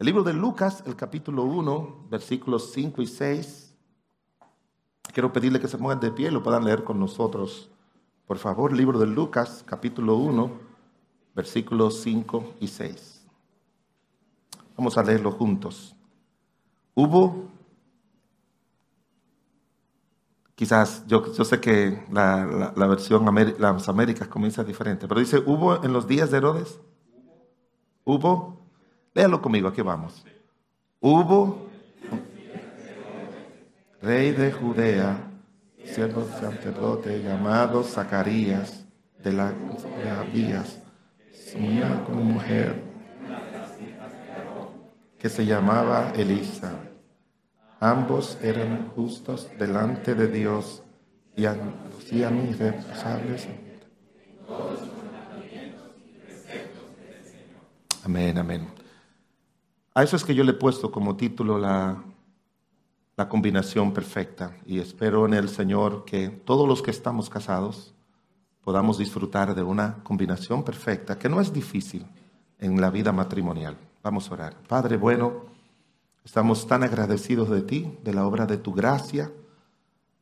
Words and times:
El 0.00 0.06
libro 0.06 0.22
de 0.22 0.32
Lucas, 0.32 0.82
el 0.86 0.96
capítulo 0.96 1.44
1, 1.44 2.06
versículos 2.08 2.72
5 2.72 3.02
y 3.02 3.06
6. 3.06 3.76
Quiero 5.12 5.30
pedirle 5.30 5.60
que 5.60 5.68
se 5.68 5.76
pongan 5.76 6.00
de 6.00 6.10
pie 6.10 6.28
y 6.28 6.30
lo 6.30 6.42
puedan 6.42 6.64
leer 6.64 6.84
con 6.84 6.98
nosotros. 6.98 7.68
Por 8.26 8.38
favor, 8.38 8.72
libro 8.72 8.98
de 8.98 9.06
Lucas, 9.06 9.62
capítulo 9.66 10.16
1, 10.16 10.52
versículos 11.34 12.00
5 12.00 12.54
y 12.60 12.68
6. 12.68 13.26
Vamos 14.74 14.96
a 14.96 15.02
leerlo 15.02 15.32
juntos. 15.32 15.94
Hubo, 16.94 17.50
quizás, 20.54 21.06
yo, 21.08 21.30
yo 21.30 21.44
sé 21.44 21.60
que 21.60 22.06
la, 22.10 22.72
la, 22.74 22.86
versión 22.86 23.22
las 23.58 23.86
Américas 23.90 24.28
comienza 24.28 24.64
diferente, 24.64 25.06
pero 25.06 25.20
dice, 25.20 25.42
¿hubo 25.44 25.84
en 25.84 25.92
los 25.92 26.08
días 26.08 26.30
de 26.30 26.38
Herodes? 26.38 26.80
¿Hubo? 28.06 28.59
Léalo 29.12 29.42
conmigo, 29.42 29.68
aquí 29.68 29.82
vamos. 29.82 30.24
Hubo 31.00 31.68
rey 34.00 34.30
de 34.30 34.52
Judea, 34.52 35.16
siervo 35.84 36.26
sacerdote 36.38 37.22
llamado 37.22 37.82
Zacarías 37.82 38.84
de 39.22 39.32
la 39.32 39.50
de 39.50 40.62
soñaba 41.32 42.04
como 42.04 42.22
mujer 42.22 42.82
que 45.18 45.28
se 45.28 45.44
llamaba 45.44 46.12
Elisa. 46.14 46.72
Ambos 47.80 48.38
eran 48.42 48.90
justos 48.90 49.48
delante 49.58 50.14
de 50.14 50.28
Dios 50.28 50.82
y 51.36 51.46
hacían 51.46 52.48
irreprochables. 52.48 53.48
Amén, 58.04 58.38
amén. 58.38 58.79
A 59.94 60.02
eso 60.02 60.16
es 60.16 60.24
que 60.24 60.34
yo 60.34 60.44
le 60.44 60.52
he 60.52 60.54
puesto 60.54 60.90
como 60.90 61.16
título 61.16 61.58
la, 61.58 62.02
la 63.16 63.28
combinación 63.28 63.92
perfecta 63.92 64.56
y 64.64 64.78
espero 64.78 65.26
en 65.26 65.34
el 65.34 65.48
Señor 65.48 66.04
que 66.04 66.28
todos 66.28 66.68
los 66.68 66.80
que 66.80 66.90
estamos 66.90 67.28
casados 67.28 67.92
podamos 68.62 68.98
disfrutar 68.98 69.54
de 69.54 69.62
una 69.62 70.02
combinación 70.04 70.62
perfecta 70.62 71.18
que 71.18 71.28
no 71.28 71.40
es 71.40 71.52
difícil 71.52 72.06
en 72.58 72.80
la 72.80 72.90
vida 72.90 73.12
matrimonial. 73.12 73.76
Vamos 74.02 74.30
a 74.30 74.34
orar. 74.34 74.56
Padre 74.68 74.96
bueno, 74.96 75.46
estamos 76.24 76.66
tan 76.66 76.82
agradecidos 76.82 77.50
de 77.50 77.62
ti, 77.62 77.98
de 78.04 78.14
la 78.14 78.26
obra 78.26 78.46
de 78.46 78.58
tu 78.58 78.72
gracia 78.72 79.30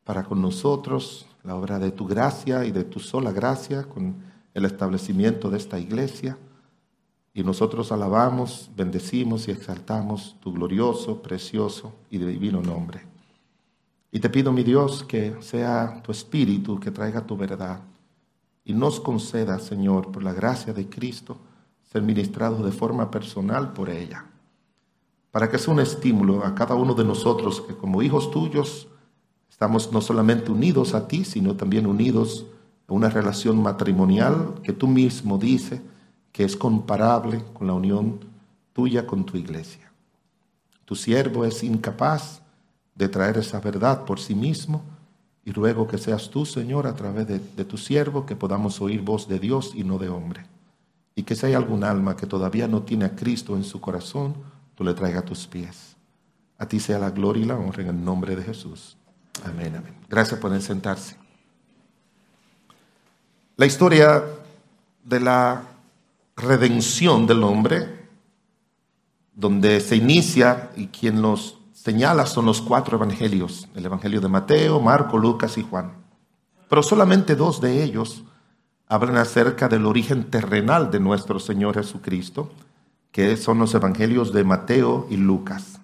para 0.03 0.23
con 0.23 0.41
nosotros, 0.41 1.27
la 1.43 1.55
obra 1.55 1.77
de 1.77 1.91
tu 1.91 2.07
gracia 2.07 2.65
y 2.65 2.71
de 2.71 2.83
tu 2.83 2.99
sola 2.99 3.31
gracia 3.31 3.83
con 3.83 4.15
el 4.53 4.65
establecimiento 4.65 5.49
de 5.51 5.57
esta 5.57 5.77
iglesia. 5.77 6.37
Y 7.39 7.43
nosotros 7.43 7.93
alabamos, 7.93 8.69
bendecimos 8.75 9.47
y 9.47 9.51
exaltamos 9.51 10.35
tu 10.41 10.51
glorioso, 10.51 11.21
precioso 11.21 11.93
y 12.11 12.17
divino 12.17 12.61
nombre. 12.61 13.05
Y 14.11 14.19
te 14.19 14.29
pido, 14.29 14.51
mi 14.51 14.61
Dios, 14.61 15.05
que 15.05 15.37
sea 15.39 16.01
tu 16.03 16.11
espíritu 16.11 16.81
que 16.81 16.91
traiga 16.91 17.25
tu 17.25 17.37
verdad 17.37 17.79
y 18.65 18.73
nos 18.73 18.99
conceda, 18.99 19.57
Señor, 19.57 20.11
por 20.11 20.21
la 20.21 20.33
gracia 20.33 20.73
de 20.73 20.89
Cristo, 20.89 21.37
ser 21.89 22.01
ministrados 22.01 22.61
de 22.65 22.73
forma 22.73 23.09
personal 23.09 23.71
por 23.71 23.89
ella. 23.89 24.25
Para 25.31 25.49
que 25.49 25.59
sea 25.59 25.73
un 25.73 25.79
estímulo 25.79 26.43
a 26.43 26.53
cada 26.53 26.75
uno 26.75 26.93
de 26.93 27.05
nosotros 27.05 27.61
que 27.61 27.73
como 27.73 28.01
hijos 28.01 28.31
tuyos 28.31 28.89
estamos 29.49 29.93
no 29.93 30.01
solamente 30.01 30.51
unidos 30.51 30.93
a 30.93 31.07
ti, 31.07 31.23
sino 31.23 31.55
también 31.55 31.87
unidos 31.87 32.47
a 32.89 32.91
una 32.91 33.09
relación 33.09 33.63
matrimonial 33.63 34.55
que 34.61 34.73
tú 34.73 34.87
mismo 34.87 35.37
dices 35.37 35.79
que 36.31 36.43
es 36.43 36.55
comparable 36.55 37.43
con 37.53 37.67
la 37.67 37.73
unión 37.73 38.19
tuya 38.73 39.05
con 39.05 39.25
tu 39.25 39.37
iglesia. 39.37 39.91
Tu 40.85 40.95
siervo 40.95 41.45
es 41.45 41.63
incapaz 41.63 42.41
de 42.95 43.07
traer 43.07 43.37
esa 43.37 43.59
verdad 43.59 44.05
por 44.05 44.19
sí 44.19 44.35
mismo 44.35 44.83
y 45.45 45.51
ruego 45.51 45.87
que 45.87 45.97
seas 45.97 46.29
tú, 46.29 46.45
Señor, 46.45 46.85
a 46.85 46.95
través 46.95 47.27
de, 47.27 47.65
tu 47.65 47.77
siervo, 47.77 48.25
que 48.25 48.35
podamos 48.35 48.81
oír 48.81 49.01
voz 49.01 49.27
de 49.27 49.39
Dios 49.39 49.71
y 49.73 49.83
no 49.83 49.97
de 49.97 50.09
hombre. 50.09 50.45
Y 51.15 51.23
que 51.23 51.35
si 51.35 51.47
hay 51.47 51.53
algún 51.53 51.83
alma 51.83 52.15
que 52.15 52.27
todavía 52.27 52.67
no 52.67 52.83
tiene 52.83 53.05
a 53.05 53.15
Cristo 53.15 53.55
en 53.55 53.63
su 53.63 53.79
corazón, 53.79 54.35
tú 54.75 54.83
le 54.83 54.93
traigas 54.93 55.23
a 55.23 55.25
tus 55.25 55.47
pies. 55.47 55.95
A 56.57 56.67
ti 56.67 56.79
sea 56.79 56.99
la 56.99 57.11
gloria 57.11 57.43
y 57.43 57.45
la 57.47 57.55
honra 57.55 57.83
en 57.83 57.89
el 57.89 58.03
nombre 58.03 58.35
de 58.35 58.43
Jesús. 58.43 58.97
Amén, 59.43 59.75
amén. 59.75 59.95
Gracias 60.09 60.39
por 60.39 60.59
sentarse. 60.61 61.15
La 63.55 63.65
historia 63.65 64.23
de 65.03 65.19
la 65.19 65.63
redención 66.39 67.27
del 67.27 67.43
hombre, 67.43 68.07
donde 69.35 69.79
se 69.81 69.95
inicia 69.95 70.71
y 70.75 70.87
quien 70.87 71.21
nos 71.21 71.59
señala 71.73 72.25
son 72.25 72.45
los 72.45 72.61
cuatro 72.61 72.97
evangelios, 72.97 73.67
el 73.75 73.85
evangelio 73.85 74.21
de 74.21 74.27
Mateo, 74.27 74.79
Marco, 74.79 75.17
Lucas 75.17 75.57
y 75.57 75.63
Juan. 75.63 75.93
Pero 76.69 76.83
solamente 76.83 77.35
dos 77.35 77.61
de 77.61 77.83
ellos 77.83 78.23
hablan 78.87 79.17
acerca 79.17 79.67
del 79.69 79.85
origen 79.85 80.29
terrenal 80.29 80.91
de 80.91 80.99
nuestro 80.99 81.39
Señor 81.39 81.75
Jesucristo, 81.75 82.51
que 83.11 83.37
son 83.37 83.59
los 83.59 83.73
evangelios 83.73 84.33
de 84.33 84.43
Mateo 84.43 85.07
y 85.09 85.17
Lucas. 85.17 85.79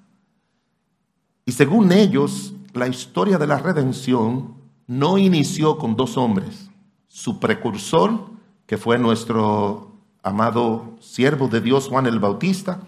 Y 1.45 1.51
según 1.51 1.91
ellos, 1.91 2.53
la 2.73 2.87
historia 2.87 3.37
de 3.37 3.47
la 3.47 3.57
redención 3.57 4.55
no 4.87 5.17
inició 5.17 5.77
con 5.77 5.95
dos 5.95 6.17
hombres, 6.17 6.69
su 7.07 7.39
precursor, 7.39 8.31
que 8.65 8.77
fue 8.77 8.97
nuestro 8.97 9.94
amado 10.25 10.97
siervo 10.99 11.47
de 11.47 11.61
Dios 11.61 11.87
Juan 11.87 12.07
el 12.07 12.19
Bautista 12.19 12.81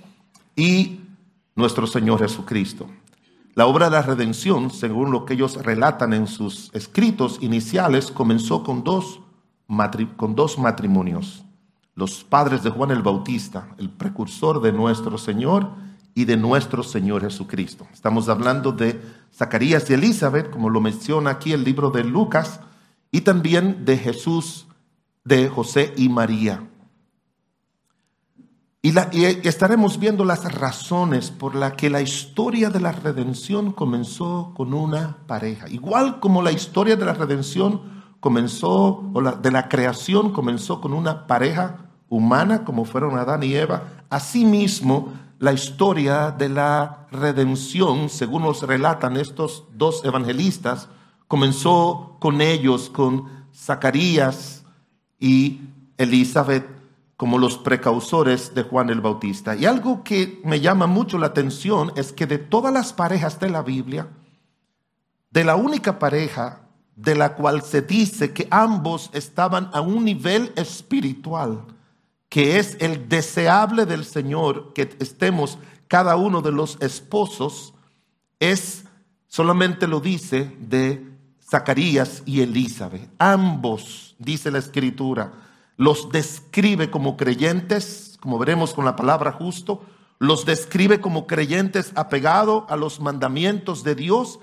y 0.56 1.02
nuestro 1.56 1.86
Señor 1.86 2.20
Jesucristo. 2.20 2.88
La 3.54 3.68
obra 3.68 3.86
de 3.86 3.92
la 3.92 4.02
redención, 4.02 4.72
según 4.72 5.12
lo 5.12 5.24
que 5.24 5.36
ellos 5.36 5.64
relatan 5.64 6.14
en 6.14 6.28
sus 6.28 6.72
escritos 6.74 7.38
iniciales, 7.42 8.12
comenzó 8.12 8.64
con 8.64 8.84
dos, 8.84 9.22
con 10.16 10.36
dos 10.36 10.58
matrimonios. 10.58 11.44
Los 11.94 12.24
padres 12.24 12.64
de 12.64 12.72
Juan 12.72 12.92
el 12.92 13.04
Bautista, 13.04 13.70
el 13.78 13.90
precursor 13.90 14.60
de 14.62 14.72
nuestro 14.72 15.18
Señor 15.20 15.72
y 16.16 16.26
de 16.26 16.38
nuestro 16.38 16.82
Señor 16.82 17.22
Jesucristo. 17.22 17.88
Estamos 17.94 18.30
hablando 18.30 18.72
de 18.72 19.00
Zacarías 19.34 19.88
y 19.90 19.94
Elizabeth, 19.94 20.50
como 20.50 20.72
lo 20.72 20.82
menciona 20.82 21.32
aquí 21.32 21.54
el 21.54 21.64
libro 21.64 21.92
de 21.92 22.04
Lucas, 22.04 22.62
y 23.12 23.22
también 23.22 23.86
de 23.86 23.98
Jesús, 23.98 24.68
de 25.24 25.50
José 25.50 25.94
y 25.98 26.10
María. 26.10 26.64
Y, 28.82 28.94
estaremos 29.48 30.00
viendo 30.00 30.24
las 30.24 30.52
razones 30.54 31.32
por 31.32 31.56
las 31.56 31.74
que 31.74 31.90
la 31.90 32.02
historia 32.02 32.70
de 32.70 32.80
la 32.80 32.92
redención 32.92 33.72
comenzó 33.72 34.54
con 34.56 34.74
una 34.74 35.18
pareja. 35.26 35.68
Igual 35.68 36.20
como 36.20 36.42
la 36.42 36.52
historia 36.52 36.96
de 36.96 37.06
la 37.06 37.14
redención 37.14 37.82
comenzó, 38.20 39.04
o 39.14 39.22
la, 39.22 39.32
de 39.32 39.52
la 39.52 39.68
creación 39.68 40.32
comenzó 40.32 40.80
con 40.80 40.94
una 40.94 41.26
pareja 41.26 41.90
humana, 42.08 42.64
como 42.64 42.86
fueron 42.86 43.18
Adán 43.18 43.44
y 43.44 43.56
Eva, 43.56 44.06
asimismo 44.10 45.12
la 45.40 45.54
historia 45.54 46.32
de 46.32 46.50
la 46.50 47.08
redención, 47.12 48.10
según 48.10 48.44
nos 48.44 48.62
relatan 48.62 49.18
estos 49.18 49.66
dos 49.74 50.04
evangelistas, 50.06 50.88
comenzó 51.28 52.18
con 52.20 52.42
ellos, 52.42 52.90
con 52.90 53.26
Zacarías 53.54 54.64
y 55.20 55.62
Elizabeth 55.98 56.77
como 57.18 57.40
los 57.40 57.58
precausores 57.58 58.54
de 58.54 58.62
Juan 58.62 58.92
el 58.92 59.02
Bautista. 59.02 59.56
Y 59.56 59.66
algo 59.66 60.04
que 60.04 60.40
me 60.46 60.62
llama 60.62 60.86
mucho 60.86 61.18
la 61.18 61.28
atención 61.28 61.92
es 61.96 62.14
que 62.14 62.28
de 62.28 62.38
todas 62.38 62.72
las 62.72 62.94
parejas 62.94 63.40
de 63.40 63.50
la 63.50 63.64
Biblia, 63.64 64.08
de 65.32 65.44
la 65.44 65.56
única 65.56 65.98
pareja 65.98 66.62
de 66.96 67.16
la 67.16 67.34
cual 67.34 67.64
se 67.64 67.82
dice 67.82 68.34
que 68.34 68.48
ambos 68.52 69.10
estaban 69.14 69.70
a 69.74 69.82
un 69.82 70.06
nivel 70.06 70.54
espiritual, 70.56 71.66
que 72.30 72.60
es 72.60 72.78
el 72.80 73.10
deseable 73.10 73.86
del 73.86 74.06
Señor, 74.06 74.74
que 74.74 74.96
estemos 75.00 75.58
cada 75.88 76.18
uno 76.18 76.42
de 76.42 76.52
los 76.52 76.78
esposos, 76.82 77.74
es, 78.40 78.84
solamente 79.28 79.88
lo 79.88 80.00
dice, 80.00 80.56
de 80.60 81.04
Zacarías 81.50 82.22
y 82.26 82.42
Elizabeth. 82.42 83.10
Ambos, 83.18 84.16
dice 84.20 84.52
la 84.52 84.60
escritura, 84.60 85.47
los 85.78 86.12
describe 86.12 86.90
como 86.90 87.16
creyentes, 87.16 88.18
como 88.20 88.40
veremos 88.40 88.74
con 88.74 88.84
la 88.84 88.96
palabra 88.96 89.32
justo, 89.32 89.84
los 90.20 90.46
describe 90.46 91.00
como 91.00 91.28
creyentes 91.28 91.92
apegados 91.96 92.64
a 92.68 92.76
los 92.76 93.00
mandamientos 93.00 93.84
de 93.84 93.96
Dios 93.96 94.40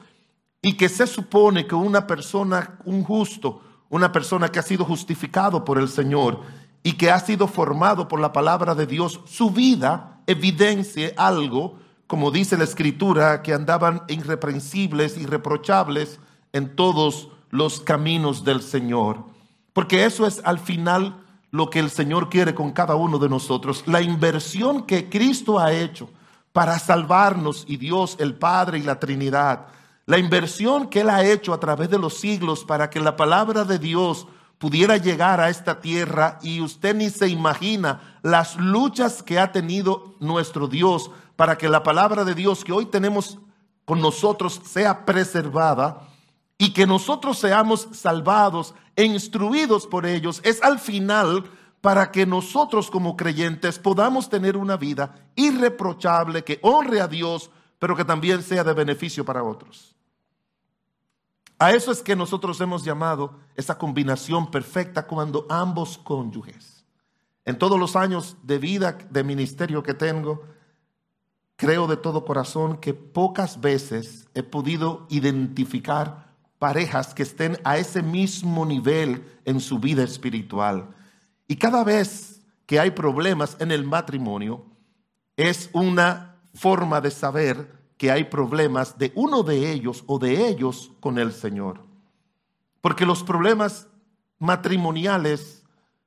y 0.62 0.76
que 0.76 0.88
se 0.88 1.06
supone 1.06 1.66
que 1.66 1.74
una 1.74 2.06
persona, 2.06 2.78
un 2.84 3.02
justo, 3.02 3.60
una 3.90 4.12
persona 4.12 4.50
que 4.50 4.60
ha 4.60 4.62
sido 4.62 4.84
justificado 4.84 5.64
por 5.64 5.78
el 5.78 5.88
Señor 5.88 6.40
y 6.82 6.92
que 6.92 7.10
ha 7.10 7.18
sido 7.18 7.48
formado 7.48 8.08
por 8.08 8.20
la 8.20 8.32
palabra 8.32 8.74
de 8.74 8.86
Dios, 8.86 9.20
su 9.26 9.50
vida 9.50 10.20
evidencie 10.26 11.14
algo, 11.16 11.78
como 12.06 12.30
dice 12.30 12.56
la 12.56 12.64
escritura, 12.64 13.42
que 13.42 13.52
andaban 13.52 14.02
irreprensibles, 14.08 15.18
irreprochables 15.18 16.20
en 16.52 16.76
todos 16.76 17.28
los 17.50 17.80
caminos 17.80 18.44
del 18.44 18.62
Señor. 18.62 19.24
Porque 19.72 20.04
eso 20.04 20.26
es 20.26 20.40
al 20.44 20.60
final 20.60 21.23
lo 21.54 21.70
que 21.70 21.78
el 21.78 21.88
Señor 21.88 22.30
quiere 22.30 22.52
con 22.52 22.72
cada 22.72 22.96
uno 22.96 23.16
de 23.20 23.28
nosotros, 23.28 23.84
la 23.86 24.02
inversión 24.02 24.82
que 24.82 25.08
Cristo 25.08 25.60
ha 25.60 25.72
hecho 25.72 26.10
para 26.52 26.80
salvarnos 26.80 27.64
y 27.68 27.76
Dios, 27.76 28.16
el 28.18 28.34
Padre 28.34 28.78
y 28.78 28.82
la 28.82 28.98
Trinidad. 28.98 29.68
La 30.04 30.18
inversión 30.18 30.88
que 30.88 31.02
Él 31.02 31.10
ha 31.10 31.24
hecho 31.24 31.54
a 31.54 31.60
través 31.60 31.88
de 31.90 31.98
los 32.00 32.14
siglos 32.14 32.64
para 32.64 32.90
que 32.90 32.98
la 32.98 33.14
palabra 33.14 33.62
de 33.62 33.78
Dios 33.78 34.26
pudiera 34.58 34.96
llegar 34.96 35.40
a 35.40 35.48
esta 35.48 35.80
tierra 35.80 36.40
y 36.42 36.60
usted 36.60 36.96
ni 36.96 37.08
se 37.08 37.28
imagina 37.28 38.18
las 38.22 38.56
luchas 38.56 39.22
que 39.22 39.38
ha 39.38 39.52
tenido 39.52 40.16
nuestro 40.18 40.66
Dios 40.66 41.12
para 41.36 41.56
que 41.56 41.68
la 41.68 41.84
palabra 41.84 42.24
de 42.24 42.34
Dios 42.34 42.64
que 42.64 42.72
hoy 42.72 42.86
tenemos 42.86 43.38
con 43.84 44.00
nosotros 44.00 44.60
sea 44.64 45.04
preservada 45.04 46.08
y 46.58 46.72
que 46.72 46.86
nosotros 46.86 47.38
seamos 47.38 47.88
salvados 47.92 48.74
e 48.96 49.04
instruidos 49.04 49.86
por 49.86 50.06
ellos, 50.06 50.40
es 50.44 50.62
al 50.62 50.78
final 50.78 51.50
para 51.80 52.10
que 52.10 52.24
nosotros 52.24 52.90
como 52.90 53.16
creyentes 53.16 53.78
podamos 53.78 54.30
tener 54.30 54.56
una 54.56 54.76
vida 54.76 55.14
irreprochable 55.34 56.42
que 56.44 56.58
honre 56.62 57.00
a 57.00 57.08
Dios, 57.08 57.50
pero 57.78 57.94
que 57.94 58.04
también 58.04 58.42
sea 58.42 58.64
de 58.64 58.72
beneficio 58.72 59.24
para 59.24 59.42
otros. 59.42 59.94
A 61.58 61.72
eso 61.72 61.92
es 61.92 62.02
que 62.02 62.16
nosotros 62.16 62.60
hemos 62.60 62.84
llamado 62.84 63.38
esa 63.54 63.76
combinación 63.76 64.50
perfecta 64.50 65.06
cuando 65.06 65.46
ambos 65.50 65.98
cónyuges. 65.98 66.84
En 67.44 67.58
todos 67.58 67.78
los 67.78 67.96
años 67.96 68.36
de 68.42 68.58
vida, 68.58 68.96
de 69.10 69.22
ministerio 69.22 69.82
que 69.82 69.94
tengo, 69.94 70.42
creo 71.56 71.86
de 71.86 71.96
todo 71.96 72.24
corazón 72.24 72.78
que 72.78 72.94
pocas 72.94 73.60
veces 73.60 74.28
he 74.34 74.42
podido 74.42 75.06
identificar 75.10 76.23
parejas 76.64 77.12
que 77.12 77.24
estén 77.24 77.58
a 77.62 77.76
ese 77.76 78.00
mismo 78.00 78.64
nivel 78.64 79.22
en 79.44 79.60
su 79.60 79.78
vida 79.78 80.02
espiritual. 80.02 80.88
Y 81.46 81.56
cada 81.56 81.84
vez 81.84 82.40
que 82.64 82.80
hay 82.80 82.92
problemas 82.92 83.58
en 83.60 83.70
el 83.70 83.84
matrimonio, 83.84 84.64
es 85.36 85.68
una 85.74 86.36
forma 86.54 87.02
de 87.02 87.10
saber 87.10 87.70
que 87.98 88.10
hay 88.10 88.24
problemas 88.24 88.96
de 88.96 89.12
uno 89.14 89.42
de 89.42 89.72
ellos 89.72 90.04
o 90.06 90.18
de 90.18 90.48
ellos 90.48 90.90
con 91.00 91.18
el 91.18 91.34
Señor. 91.34 91.82
Porque 92.80 93.04
los 93.04 93.22
problemas 93.22 93.86
matrimoniales, 94.38 95.66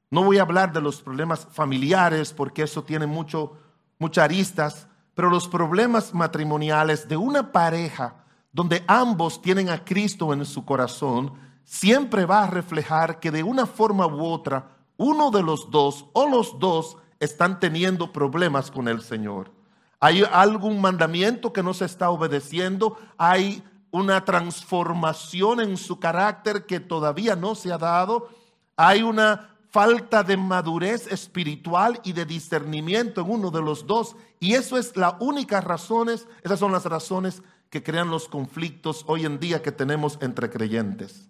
no 0.09 0.24
voy 0.24 0.39
a 0.39 0.42
hablar 0.42 0.74
de 0.74 0.81
los 0.81 1.04
problemas 1.04 1.48
familiares, 1.51 2.33
porque 2.33 2.63
eso 2.63 2.83
tiene 2.83 3.06
mucho, 3.06 3.59
muchas 4.00 4.24
aristas, 4.24 4.88
pero 5.13 5.30
los 5.30 5.48
problemas 5.48 6.15
matrimoniales 6.15 7.07
de 7.07 7.15
una 7.15 7.51
pareja 7.51 8.25
donde 8.57 8.83
ambos 8.88 9.39
tienen 9.39 9.69
a 9.69 9.86
Cristo 9.86 10.33
en 10.33 10.44
su 10.44 10.65
corazón, 10.65 11.31
siempre 11.63 12.25
va 12.25 12.42
a 12.42 12.50
reflejar 12.50 13.19
que 13.19 13.30
de 13.30 13.44
una 13.44 13.68
forma 13.68 14.07
u 14.07 14.25
otra, 14.25 14.80
uno 14.98 15.30
de 15.30 15.44
los 15.44 15.69
dos 15.69 16.06
o 16.13 16.27
los 16.27 16.57
dos 16.57 16.98
están 17.19 17.59
teniendo 17.59 18.12
problemas 18.12 18.71
con 18.71 18.88
el 18.88 19.04
Señor. 19.04 19.51
Hay 20.00 20.24
algún 20.24 20.81
mandamiento 20.81 21.54
que 21.54 21.62
no 21.62 21.75
se 21.75 21.86
está 21.86 22.09
obedeciendo, 22.09 22.98
hay 23.19 23.62
una 23.92 24.25
transformación 24.25 25.59
en 25.59 25.77
su 25.77 26.00
carácter 26.00 26.65
que 26.65 26.80
todavía 26.80 27.36
no 27.36 27.54
se 27.54 27.71
ha 27.71 27.77
dado, 27.77 28.27
hay 28.75 29.04
una 29.04 29.51
falta 29.69 30.24
de 30.24 30.36
madurez 30.36 31.06
espiritual 31.12 32.01
y 32.04 32.13
de 32.13 32.25
discernimiento 32.25 33.21
en 33.21 33.30
uno 33.30 33.51
de 33.51 33.62
los 33.62 33.86
dos. 33.86 34.15
Y 34.39 34.56
eso 34.56 34.80
es 34.80 34.98
la 34.98 35.15
única 35.19 35.62
razones, 35.62 36.27
esas 36.42 36.57
son 36.57 36.71
las 36.71 36.86
razones 36.86 37.44
que 37.69 37.83
crean 37.83 38.09
los 38.09 38.27
conflictos 38.27 39.03
hoy 39.07 39.25
en 39.25 39.39
día 39.39 39.61
que 39.61 39.71
tenemos 39.71 40.17
entre 40.21 40.49
creyentes. 40.49 41.29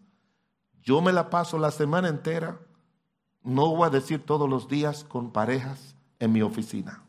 Yo 0.82 1.02
me 1.02 1.12
la 1.12 1.30
paso 1.30 1.58
la 1.58 1.72
semana 1.72 2.08
entera, 2.08 2.60
no 3.44 3.76
voy 3.76 3.88
a 3.88 3.90
decir 3.90 4.26
todos 4.26 4.50
los 4.50 4.68
días, 4.68 5.04
con 5.04 5.32
parejas 5.32 5.96
en 6.20 6.32
mi 6.32 6.42
oficina. 6.42 7.04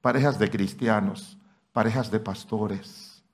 Parejas 0.00 0.38
de 0.38 0.50
cristianos, 0.50 1.38
parejas 1.72 2.10
de 2.10 2.20
pastores, 2.20 3.24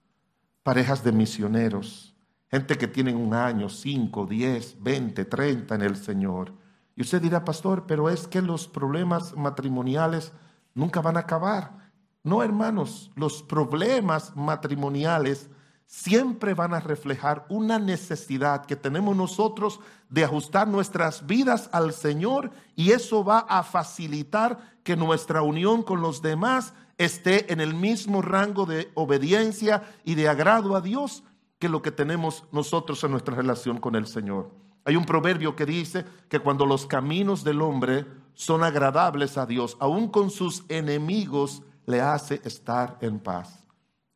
parejas 0.63 1.05
de 1.05 1.13
misioneros, 1.13 2.15
gente 2.51 2.79
que 2.79 2.89
tienen 2.89 3.17
un 3.17 3.35
año, 3.35 3.69
cinco, 3.69 4.27
diez, 4.27 4.77
veinte, 4.81 5.25
treinta 5.25 5.75
en 5.75 5.83
el 5.83 5.97
Señor 5.97 6.53
y 6.95 7.03
usted 7.03 7.23
dirá, 7.23 7.45
pastor, 7.45 7.87
pero 7.87 8.11
es 8.11 8.29
que 8.29 8.43
los 8.43 8.69
problemas 8.69 9.37
matrimoniales 9.37 10.33
nunca 10.75 11.01
van 11.01 11.17
a 11.17 11.21
acabar. 11.21 11.82
No, 12.25 12.43
hermanos, 12.43 13.11
los 13.17 13.43
problemas 13.43 14.37
matrimoniales 14.37 15.51
siempre 15.87 16.55
van 16.55 16.73
a 16.73 16.81
reflejar 16.81 17.45
una 17.49 17.79
necesidad 17.79 18.65
que 18.65 18.77
tenemos 18.77 19.17
nosotros 19.17 19.81
de 20.09 20.25
ajustar 20.25 20.69
nuestras 20.69 21.27
vidas 21.27 21.69
al 21.73 21.93
Señor 21.93 22.51
y 22.77 22.93
eso 22.93 23.25
va 23.25 23.41
a 23.41 23.63
facilitar 23.63 24.59
que 24.85 24.97
nuestra 24.97 25.43
unión 25.43 25.83
con 25.83 26.01
los 26.01 26.23
demás 26.23 26.75
esté 26.97 27.53
en 27.53 27.61
el 27.61 27.75
mismo 27.75 28.23
rango 28.23 28.67
de 28.67 28.91
obediencia 28.95 29.83
y 30.05 30.15
de 30.15 30.29
agrado 30.29 30.77
a 30.77 30.81
Dios 30.81 31.25
que 31.59 31.69
lo 31.69 31.83
que 31.83 31.91
tenemos 31.91 32.45
nosotros 32.53 33.03
en 33.05 33.11
nuestra 33.11 33.35
relación 33.35 33.79
con 33.79 33.97
el 33.97 34.07
Señor. 34.07 34.51
Hay 34.85 34.97
un 34.97 35.05
proverbio 35.05 35.55
que 35.57 35.67
dice 35.67 36.05
que 36.29 36.41
cuando 36.41 36.67
los 36.67 36.87
caminos 36.87 37.45
del 37.45 37.63
hombre 37.63 38.07
son 38.35 38.65
agradables 38.65 39.37
a 39.39 39.47
Dios, 39.47 39.77
aun 39.79 40.09
con 40.09 40.31
sus 40.31 40.65
enemigos 40.69 41.63
le 41.87 42.01
hace 42.01 42.41
estar 42.45 42.99
en 43.01 43.19
paz. 43.19 43.65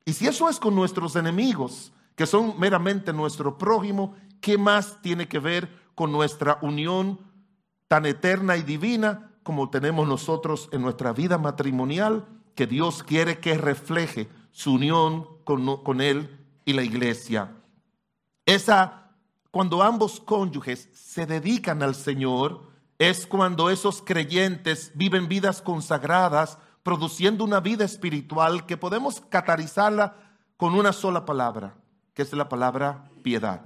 Y 0.05 0.13
si 0.13 0.27
eso 0.27 0.49
es 0.49 0.59
con 0.59 0.75
nuestros 0.75 1.17
enemigos, 1.17 1.93
que 2.15 2.27
son 2.27 2.59
meramente 2.59 3.13
nuestro 3.13 3.59
prójimo, 3.59 4.15
¿qué 4.41 4.57
más 4.57 5.01
tiene 5.03 5.29
que 5.29 5.39
ver 5.39 5.69
con 5.95 6.13
nuestra 6.13 6.59
unión 6.63 7.21
tan 7.89 8.07
eterna 8.07 8.57
y 8.57 8.63
divina 8.63 9.33
como 9.43 9.71
tenemos 9.71 10.09
nosotros 10.09 10.69
en 10.73 10.83
nuestra 10.83 11.13
vida 11.13 11.39
matrimonial, 11.39 12.27
que 12.55 12.67
Dios 12.67 13.03
quiere 13.03 13.39
que 13.39 13.57
refleje 13.59 14.29
su 14.51 14.75
unión 14.75 15.27
con, 15.45 16.01
Él 16.01 16.45
y 16.65 16.73
la 16.73 16.83
iglesia? 16.83 17.53
Esa 18.45 19.07
cuando 19.57 19.83
ambos 19.83 20.21
cónyuges 20.21 20.91
se 20.93 21.25
dedican 21.25 21.83
al 21.83 21.95
Señor, 21.95 22.69
es 22.99 23.27
cuando 23.27 23.71
esos 23.71 24.03
creyentes 24.03 24.93
viven 24.95 25.29
vidas 25.29 25.63
consagradas, 25.63 26.59
produciendo 26.87 27.43
una 27.43 27.59
vida 27.59 27.85
espiritual 27.85 28.65
que 28.65 28.77
podemos 28.77 29.21
catalizarla 29.29 30.15
con 30.57 30.77
una 30.77 30.93
sola 30.93 31.25
palabra, 31.25 31.75
que 32.15 32.23
es 32.23 32.33
la 32.33 32.49
palabra 32.49 33.11
piedad. 33.25 33.63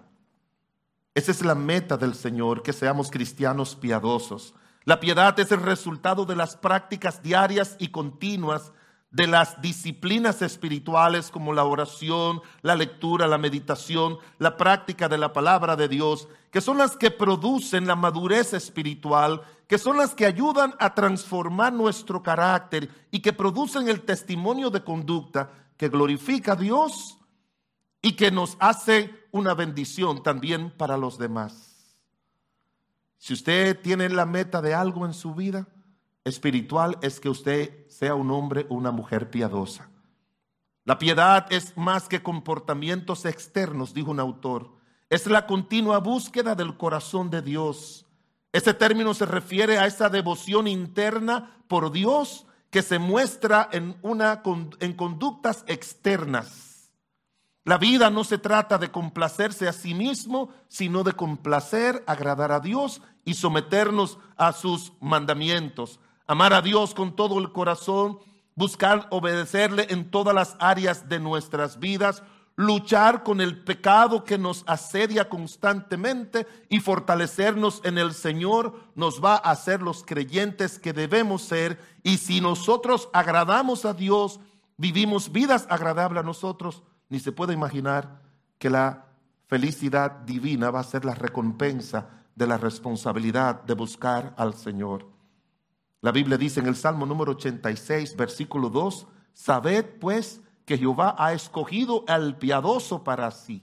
Esa 1.14 1.30
es 1.30 1.44
la 1.44 1.54
meta 1.54 1.98
del 1.98 2.14
Señor, 2.14 2.62
que 2.62 2.72
seamos 2.72 3.10
cristianos 3.10 3.76
piadosos. 3.76 4.54
La 4.84 5.00
piedad 5.00 5.38
es 5.38 5.52
el 5.52 5.60
resultado 5.60 6.24
de 6.24 6.34
las 6.34 6.56
prácticas 6.56 7.22
diarias 7.22 7.76
y 7.78 7.88
continuas 7.88 8.72
de 9.10 9.26
las 9.26 9.60
disciplinas 9.60 10.40
espirituales 10.40 11.30
como 11.30 11.52
la 11.52 11.64
oración, 11.64 12.40
la 12.62 12.76
lectura, 12.76 13.26
la 13.26 13.38
meditación, 13.38 14.18
la 14.38 14.56
práctica 14.56 15.08
de 15.08 15.18
la 15.18 15.32
palabra 15.32 15.74
de 15.74 15.88
Dios, 15.88 16.28
que 16.50 16.60
son 16.60 16.78
las 16.78 16.96
que 16.96 17.10
producen 17.10 17.86
la 17.86 17.96
madurez 17.96 18.52
espiritual, 18.52 19.42
que 19.66 19.78
son 19.78 19.96
las 19.96 20.14
que 20.14 20.26
ayudan 20.26 20.74
a 20.78 20.94
transformar 20.94 21.72
nuestro 21.72 22.22
carácter 22.22 22.88
y 23.10 23.20
que 23.20 23.32
producen 23.32 23.88
el 23.88 24.02
testimonio 24.02 24.70
de 24.70 24.84
conducta 24.84 25.50
que 25.76 25.88
glorifica 25.88 26.52
a 26.52 26.56
Dios 26.56 27.18
y 28.02 28.12
que 28.12 28.30
nos 28.30 28.56
hace 28.60 29.10
una 29.32 29.54
bendición 29.54 30.22
también 30.22 30.70
para 30.76 30.96
los 30.96 31.18
demás. 31.18 31.96
Si 33.18 33.34
usted 33.34 33.78
tiene 33.80 34.08
la 34.08 34.24
meta 34.24 34.62
de 34.62 34.72
algo 34.72 35.04
en 35.04 35.14
su 35.14 35.34
vida, 35.34 35.66
espiritual 36.24 36.98
es 37.02 37.20
que 37.20 37.28
usted 37.28 37.88
sea 37.88 38.14
un 38.14 38.30
hombre 38.30 38.66
o 38.68 38.74
una 38.74 38.90
mujer 38.90 39.30
piadosa. 39.30 39.90
La 40.84 40.98
piedad 40.98 41.46
es 41.50 41.76
más 41.76 42.08
que 42.08 42.22
comportamientos 42.22 43.24
externos, 43.24 43.94
dijo 43.94 44.10
un 44.10 44.20
autor. 44.20 44.76
Es 45.08 45.26
la 45.26 45.46
continua 45.46 45.98
búsqueda 45.98 46.54
del 46.54 46.76
corazón 46.76 47.30
de 47.30 47.42
Dios. 47.42 48.06
Ese 48.52 48.74
término 48.74 49.14
se 49.14 49.26
refiere 49.26 49.78
a 49.78 49.86
esa 49.86 50.08
devoción 50.08 50.66
interna 50.66 51.62
por 51.68 51.92
Dios 51.92 52.46
que 52.70 52.82
se 52.82 52.98
muestra 52.98 53.68
en, 53.72 53.96
una, 54.02 54.42
en 54.80 54.92
conductas 54.94 55.64
externas. 55.66 56.90
La 57.64 57.78
vida 57.78 58.10
no 58.10 58.24
se 58.24 58.38
trata 58.38 58.78
de 58.78 58.90
complacerse 58.90 59.68
a 59.68 59.72
sí 59.72 59.94
mismo, 59.94 60.50
sino 60.68 61.04
de 61.04 61.12
complacer, 61.12 62.02
agradar 62.06 62.52
a 62.52 62.60
Dios 62.60 63.02
y 63.24 63.34
someternos 63.34 64.18
a 64.36 64.52
sus 64.52 64.92
mandamientos 65.00 66.00
amar 66.30 66.52
a 66.52 66.62
Dios 66.62 66.94
con 66.94 67.16
todo 67.16 67.40
el 67.40 67.50
corazón, 67.50 68.20
buscar 68.54 69.08
obedecerle 69.10 69.88
en 69.90 70.12
todas 70.12 70.32
las 70.32 70.56
áreas 70.60 71.08
de 71.08 71.18
nuestras 71.18 71.80
vidas, 71.80 72.22
luchar 72.54 73.24
con 73.24 73.40
el 73.40 73.64
pecado 73.64 74.22
que 74.22 74.38
nos 74.38 74.62
asedia 74.68 75.28
constantemente 75.28 76.46
y 76.68 76.78
fortalecernos 76.78 77.80
en 77.82 77.98
el 77.98 78.14
Señor 78.14 78.78
nos 78.94 79.20
va 79.20 79.34
a 79.34 79.50
hacer 79.50 79.82
los 79.82 80.04
creyentes 80.04 80.78
que 80.78 80.92
debemos 80.92 81.42
ser. 81.42 81.80
Y 82.04 82.18
si 82.18 82.40
nosotros 82.40 83.08
agradamos 83.12 83.84
a 83.84 83.92
Dios, 83.92 84.38
vivimos 84.76 85.32
vidas 85.32 85.66
agradables 85.68 86.20
a 86.20 86.26
nosotros, 86.26 86.84
ni 87.08 87.18
se 87.18 87.32
puede 87.32 87.54
imaginar 87.54 88.22
que 88.60 88.70
la 88.70 89.06
felicidad 89.48 90.12
divina 90.20 90.70
va 90.70 90.78
a 90.78 90.84
ser 90.84 91.04
la 91.04 91.16
recompensa 91.16 92.08
de 92.36 92.46
la 92.46 92.56
responsabilidad 92.56 93.64
de 93.64 93.74
buscar 93.74 94.32
al 94.36 94.54
Señor. 94.54 95.09
La 96.02 96.12
Biblia 96.12 96.38
dice 96.38 96.60
en 96.60 96.66
el 96.66 96.76
Salmo 96.76 97.04
número 97.04 97.32
86, 97.32 98.16
versículo 98.16 98.70
2, 98.70 99.06
sabed 99.34 99.84
pues 100.00 100.40
que 100.64 100.78
Jehová 100.78 101.14
ha 101.18 101.32
escogido 101.32 102.04
al 102.08 102.38
piadoso 102.38 103.04
para 103.04 103.30
sí. 103.30 103.62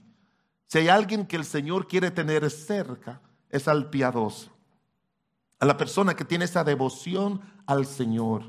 Si 0.66 0.78
hay 0.78 0.88
alguien 0.88 1.26
que 1.26 1.36
el 1.36 1.44
Señor 1.44 1.88
quiere 1.88 2.10
tener 2.10 2.48
cerca, 2.50 3.20
es 3.50 3.66
al 3.66 3.90
piadoso, 3.90 4.50
a 5.58 5.66
la 5.66 5.76
persona 5.76 6.14
que 6.14 6.24
tiene 6.24 6.44
esa 6.44 6.62
devoción 6.62 7.40
al 7.66 7.86
Señor. 7.86 8.44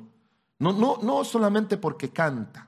No, 0.60 0.74
no, 0.74 0.98
no 1.02 1.24
solamente 1.24 1.78
porque 1.78 2.12
canta. 2.12 2.68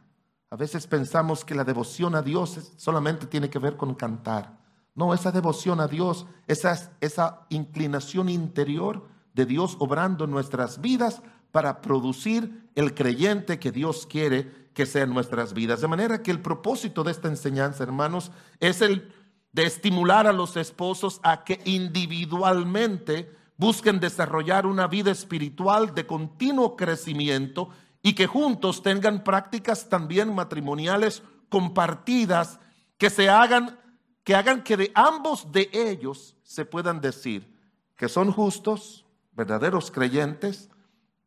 A 0.49 0.55
veces 0.55 0.87
pensamos 0.87 1.45
que 1.45 1.55
la 1.55 1.63
devoción 1.63 2.15
a 2.15 2.21
Dios 2.21 2.71
solamente 2.77 3.27
tiene 3.27 3.49
que 3.49 3.59
ver 3.59 3.77
con 3.77 3.93
cantar. 3.93 4.57
No, 4.95 5.13
esa 5.13 5.31
devoción 5.31 5.79
a 5.81 5.87
Dios, 5.87 6.25
esa, 6.47 6.91
esa 6.99 7.45
inclinación 7.49 8.27
interior 8.27 9.10
de 9.33 9.45
Dios 9.45 9.75
obrando 9.79 10.27
nuestras 10.27 10.81
vidas 10.81 11.21
para 11.51 11.81
producir 11.81 12.69
el 12.75 12.93
creyente 12.93 13.59
que 13.59 13.71
Dios 13.71 14.07
quiere 14.07 14.69
que 14.73 14.85
sea 14.85 15.03
en 15.03 15.13
nuestras 15.13 15.53
vidas. 15.53 15.81
De 15.81 15.88
manera 15.88 16.23
que 16.23 16.31
el 16.31 16.41
propósito 16.41 17.03
de 17.03 17.11
esta 17.11 17.27
enseñanza, 17.27 17.83
hermanos, 17.83 18.31
es 18.59 18.81
el 18.81 19.13
de 19.51 19.65
estimular 19.65 20.27
a 20.27 20.33
los 20.33 20.55
esposos 20.55 21.19
a 21.23 21.43
que 21.43 21.59
individualmente 21.65 23.35
busquen 23.57 24.00
desarrollar 24.00 24.65
una 24.65 24.88
vida 24.88 25.11
espiritual 25.11 25.93
de 25.93 26.07
continuo 26.07 26.75
crecimiento 26.77 27.69
y 28.01 28.13
que 28.13 28.27
juntos 28.27 28.81
tengan 28.81 29.23
prácticas 29.23 29.89
también 29.89 30.33
matrimoniales 30.33 31.21
compartidas 31.50 32.59
que 32.97 33.09
se 33.09 33.29
hagan 33.29 33.77
que 34.23 34.35
hagan 34.35 34.63
que 34.63 34.77
de 34.77 34.91
ambos 34.93 35.51
de 35.51 35.69
ellos 35.73 36.35
se 36.43 36.63
puedan 36.63 37.01
decir 37.01 37.51
que 37.95 38.07
son 38.07 38.31
justos, 38.31 39.05
verdaderos 39.31 39.91
creyentes, 39.91 40.69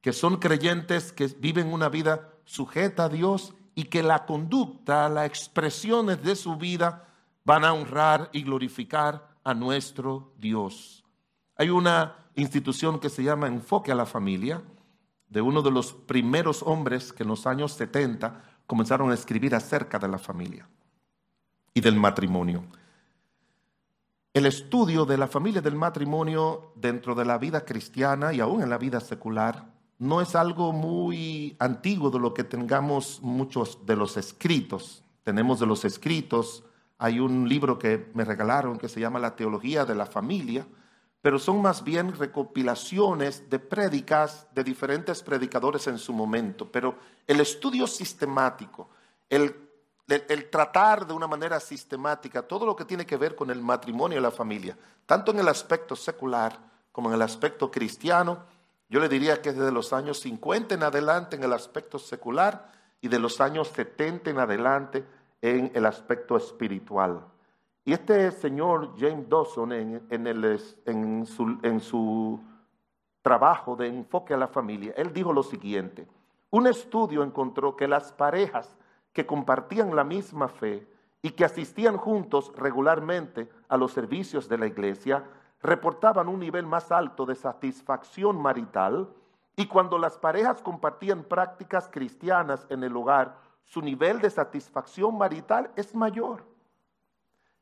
que 0.01 0.13
son 0.13 0.37
creyentes 0.37 1.13
que 1.13 1.27
viven 1.27 1.73
una 1.73 1.89
vida 1.89 2.31
sujeta 2.45 3.05
a 3.05 3.09
Dios 3.09 3.55
y 3.75 3.85
que 3.85 4.03
la 4.03 4.27
conducta, 4.27 5.09
las 5.09 5.27
expresiones 5.27 6.23
de 6.23 6.37
su 6.37 6.57
vida 6.57 7.09
van 7.45 7.65
a 7.65 7.73
honrar 7.73 8.31
y 8.33 8.43
glorificar 8.43 9.29
a 9.45 9.55
nuestro 9.55 10.33
Dios. 10.39 11.05
Hay 11.57 11.71
una 11.71 12.17
institución 12.35 12.99
que 12.99 13.11
se 13.11 13.23
llama 13.23 13.47
Enfoque 13.47 13.93
a 13.93 13.95
la 13.95 14.07
Familia, 14.07 14.63
de 15.29 15.41
uno 15.41 15.63
de 15.63 15.71
los 15.71 15.93
primeros 15.93 16.63
hombres 16.63 17.13
que 17.13 17.23
en 17.23 17.29
los 17.29 17.47
años 17.47 17.73
70 17.73 18.43
comenzaron 18.67 19.11
a 19.11 19.15
escribir 19.15 19.55
acerca 19.55 19.99
de 19.99 20.09
la 20.09 20.19
familia 20.19 20.69
y 21.73 21.81
del 21.81 21.97
matrimonio. 21.97 22.65
El 24.35 24.47
estudio 24.47 25.05
de 25.05 25.17
la 25.17 25.29
familia 25.29 25.61
del 25.61 25.77
matrimonio 25.77 26.73
dentro 26.75 27.15
de 27.15 27.25
la 27.25 27.39
vida 27.39 27.65
cristiana 27.65 28.33
y 28.33 28.41
aún 28.41 28.63
en 28.63 28.69
la 28.69 28.79
vida 28.79 28.99
secular 28.99 29.65
no 30.01 30.21
es 30.21 30.35
algo 30.35 30.73
muy 30.73 31.55
antiguo 31.61 32.11
de 32.11 32.19
lo 32.19 32.35
que 32.35 32.43
tengamos 32.43 33.21
muchos 33.23 33.87
de 33.87 33.95
los 33.95 34.17
escritos. 34.17 35.05
Tenemos 35.23 35.61
de 35.61 35.67
los 35.67 35.85
escritos, 35.85 36.65
hay 36.99 37.21
un 37.21 37.49
libro 37.49 37.79
que 37.79 38.11
me 38.15 38.25
regalaron 38.25 38.77
que 38.77 38.89
se 38.89 38.99
llama 38.99 39.21
La 39.21 39.37
Teología 39.37 39.85
de 39.85 39.95
la 39.95 40.07
Familia, 40.07 40.67
pero 41.23 41.39
son 41.39 41.63
más 41.63 41.85
bien 41.85 42.13
recopilaciones 42.13 43.49
de 43.49 43.61
prédicas 43.61 44.49
de 44.53 44.65
diferentes 44.65 45.23
predicadores 45.23 45.87
en 45.87 45.97
su 45.97 46.13
momento. 46.13 46.73
Pero 46.73 46.97
el 47.29 47.39
estudio 47.39 47.87
sistemático, 47.87 48.89
el 49.31 49.64
el, 50.09 50.51
tratar 50.51 51.07
de 51.07 51.15
una 51.15 51.27
manera 51.27 51.61
sistemática 51.61 52.43
todo 52.43 52.67
lo 52.67 52.77
que 52.77 52.85
tiene 52.85 53.07
que 53.07 53.17
ver 53.17 53.35
con 53.35 53.51
el 53.51 53.63
matrimonio 53.63 54.19
y 54.19 54.23
la 54.23 54.31
familia, 54.31 54.77
tanto 55.07 55.33
en 55.33 55.39
el 55.39 55.49
aspecto 55.49 55.97
secular 55.97 56.59
como 56.93 57.09
en 57.09 57.15
el 57.15 57.23
aspecto 57.23 57.71
cristiano, 57.71 58.45
yo 58.89 59.01
le 59.01 59.09
diría 59.09 59.41
que 59.41 59.53
desde 59.53 59.73
los 59.73 59.93
años 59.93 60.21
50 60.21 60.75
en 60.75 60.83
adelante 60.83 61.37
en 61.37 61.45
el 61.45 61.53
aspecto 61.53 61.99
secular 61.99 62.71
y 63.01 63.09
de 63.09 63.19
los 63.19 63.41
años 63.41 63.69
70 63.69 64.31
en 64.31 64.39
adelante 64.39 65.05
en 65.41 65.73
el 65.75 65.87
aspecto 65.87 66.37
espiritual. 66.37 67.25
Y 67.85 67.93
este 67.93 68.31
señor 68.31 68.95
James 68.99 69.29
Dawson 69.29 69.73
en, 69.73 70.07
en, 70.11 71.27
su, 71.27 71.59
en 71.63 71.81
su 71.81 72.41
trabajo 73.23 73.77
de 73.77 73.89
enfoque 73.89 74.35
a 74.35 74.39
la 74.39 74.49
familia, 74.49 74.95
él 74.97 75.13
dijo 75.13 75.33
lo 75.33 75.43
siguiente, 75.43 76.07
un 76.51 76.67
estudio 76.67 77.23
encontró 77.23 77.75
que 77.75 77.89
las 77.89 78.13
parejas 78.13 78.77
que 79.15 79.25
compartían 79.25 79.97
la 79.97 80.05
misma 80.05 80.49
fe 80.49 80.87
y 81.23 81.31
que 81.31 81.47
asistían 81.47 81.97
juntos 81.97 82.53
regularmente 82.57 83.49
a 83.69 83.79
los 83.79 83.93
servicios 83.93 84.47
de 84.49 84.59
la 84.59 84.67
iglesia, 84.67 85.25
reportaban 85.63 86.29
un 86.29 86.41
nivel 86.41 86.67
más 86.67 86.93
alto 86.93 87.25
de 87.25 87.35
satisfacción 87.35 88.43
marital 88.43 89.09
y 89.57 89.67
cuando 89.67 89.97
las 89.97 90.19
parejas 90.19 90.61
compartían 90.61 91.23
prácticas 91.23 91.89
cristianas 91.89 92.67
en 92.69 92.83
el 92.83 92.95
hogar, 92.95 93.39
su 93.65 93.81
nivel 93.81 94.21
de 94.21 94.29
satisfacción 94.29 95.17
marital 95.17 95.71
es 95.77 95.95
mayor. 95.95 96.45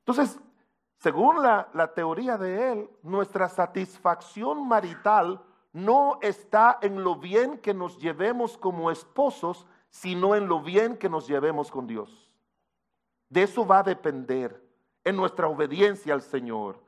Entonces, 0.00 0.40
según 0.97 1.42
la, 1.42 1.68
la 1.75 1.94
teoría 1.94 2.38
de 2.38 2.73
él, 2.73 2.90
nuestra 3.02 3.49
satisfacción 3.49 4.66
marital 4.66 5.40
no 5.73 6.18
está 6.23 6.78
en 6.82 7.04
lo 7.04 7.16
bien 7.16 7.59
que 7.59 7.75
nos 7.75 7.99
llevemos 7.99 8.56
como 8.56 8.90
esposos, 8.90 9.66
sino 9.92 10.34
en 10.34 10.49
lo 10.49 10.61
bien 10.61 10.96
que 10.96 11.11
nos 11.11 11.28
llevemos 11.28 11.70
con 11.70 11.87
Dios. 11.87 12.32
De 13.28 13.42
eso 13.42 13.64
va 13.66 13.80
a 13.80 13.82
depender 13.82 14.61
en 15.04 15.16
nuestra 15.16 15.46
obediencia 15.46 16.14
al 16.14 16.22
Señor. 16.22 16.82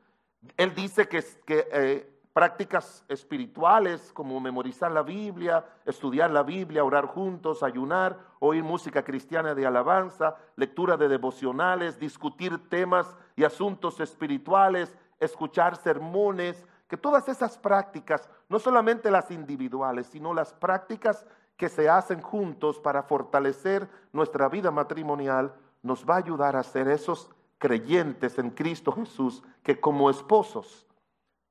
Él 0.56 0.74
dice 0.74 1.06
que, 1.06 1.22
que 1.44 1.68
eh, 1.70 2.10
prácticas 2.32 3.04
espirituales 3.08 4.10
como 4.14 4.40
memorizar 4.40 4.90
la 4.90 5.02
Biblia, 5.02 5.64
estudiar 5.84 6.30
la 6.30 6.42
Biblia, 6.42 6.82
orar 6.82 7.06
juntos, 7.06 7.62
ayunar, 7.62 8.18
oír 8.40 8.64
música 8.64 9.04
cristiana 9.04 9.54
de 9.54 9.66
alabanza, 9.66 10.36
lectura 10.56 10.96
de 10.96 11.08
devocionales, 11.08 12.00
discutir 12.00 12.70
temas 12.70 13.14
y 13.36 13.44
asuntos 13.44 14.00
espirituales, 14.00 14.96
escuchar 15.20 15.76
sermones, 15.76 16.66
que 16.88 16.96
todas 16.96 17.28
esas 17.28 17.58
prácticas, 17.58 18.30
no 18.48 18.58
solamente 18.58 19.10
las 19.10 19.30
individuales, 19.30 20.06
sino 20.06 20.32
las 20.32 20.54
prácticas 20.54 21.26
que 21.56 21.68
se 21.68 21.88
hacen 21.88 22.20
juntos 22.20 22.78
para 22.80 23.02
fortalecer 23.02 23.88
nuestra 24.12 24.48
vida 24.48 24.70
matrimonial 24.70 25.54
nos 25.82 26.04
va 26.08 26.14
a 26.14 26.18
ayudar 26.18 26.56
a 26.56 26.62
ser 26.62 26.88
esos 26.88 27.30
creyentes 27.58 28.38
en 28.38 28.50
Cristo 28.50 28.92
Jesús 28.92 29.42
que 29.62 29.80
como 29.80 30.10
esposos 30.10 30.86